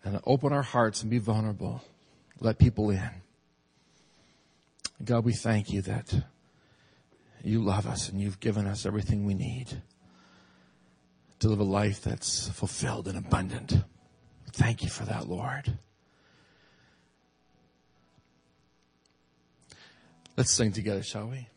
and 0.04 0.20
open 0.28 0.54
our 0.54 0.62
hearts 0.62 1.02
and 1.02 1.10
be 1.10 1.18
vulnerable. 1.18 1.84
Let 2.40 2.60
people 2.60 2.92
in. 2.92 3.10
God, 5.04 5.26
we 5.26 5.34
thank 5.34 5.72
you 5.72 5.82
that 5.82 6.14
you 7.44 7.64
love 7.64 7.88
us 7.88 8.08
and 8.10 8.22
you've 8.22 8.40
given 8.40 8.68
us 8.68 8.86
everything 8.86 9.26
we 9.26 9.34
need 9.34 9.82
to 11.40 11.48
live 11.50 11.60
a 11.60 11.64
life 11.64 12.04
that's 12.04 12.48
fulfilled 12.50 13.08
and 13.08 13.18
abundant. 13.18 13.74
Thank 14.52 14.84
you 14.84 14.90
for 14.90 15.06
that, 15.06 15.28
Lord. 15.28 15.80
Let's 20.38 20.52
sing 20.52 20.72
together, 20.74 21.02
shall 21.02 21.28
we? 21.28 21.48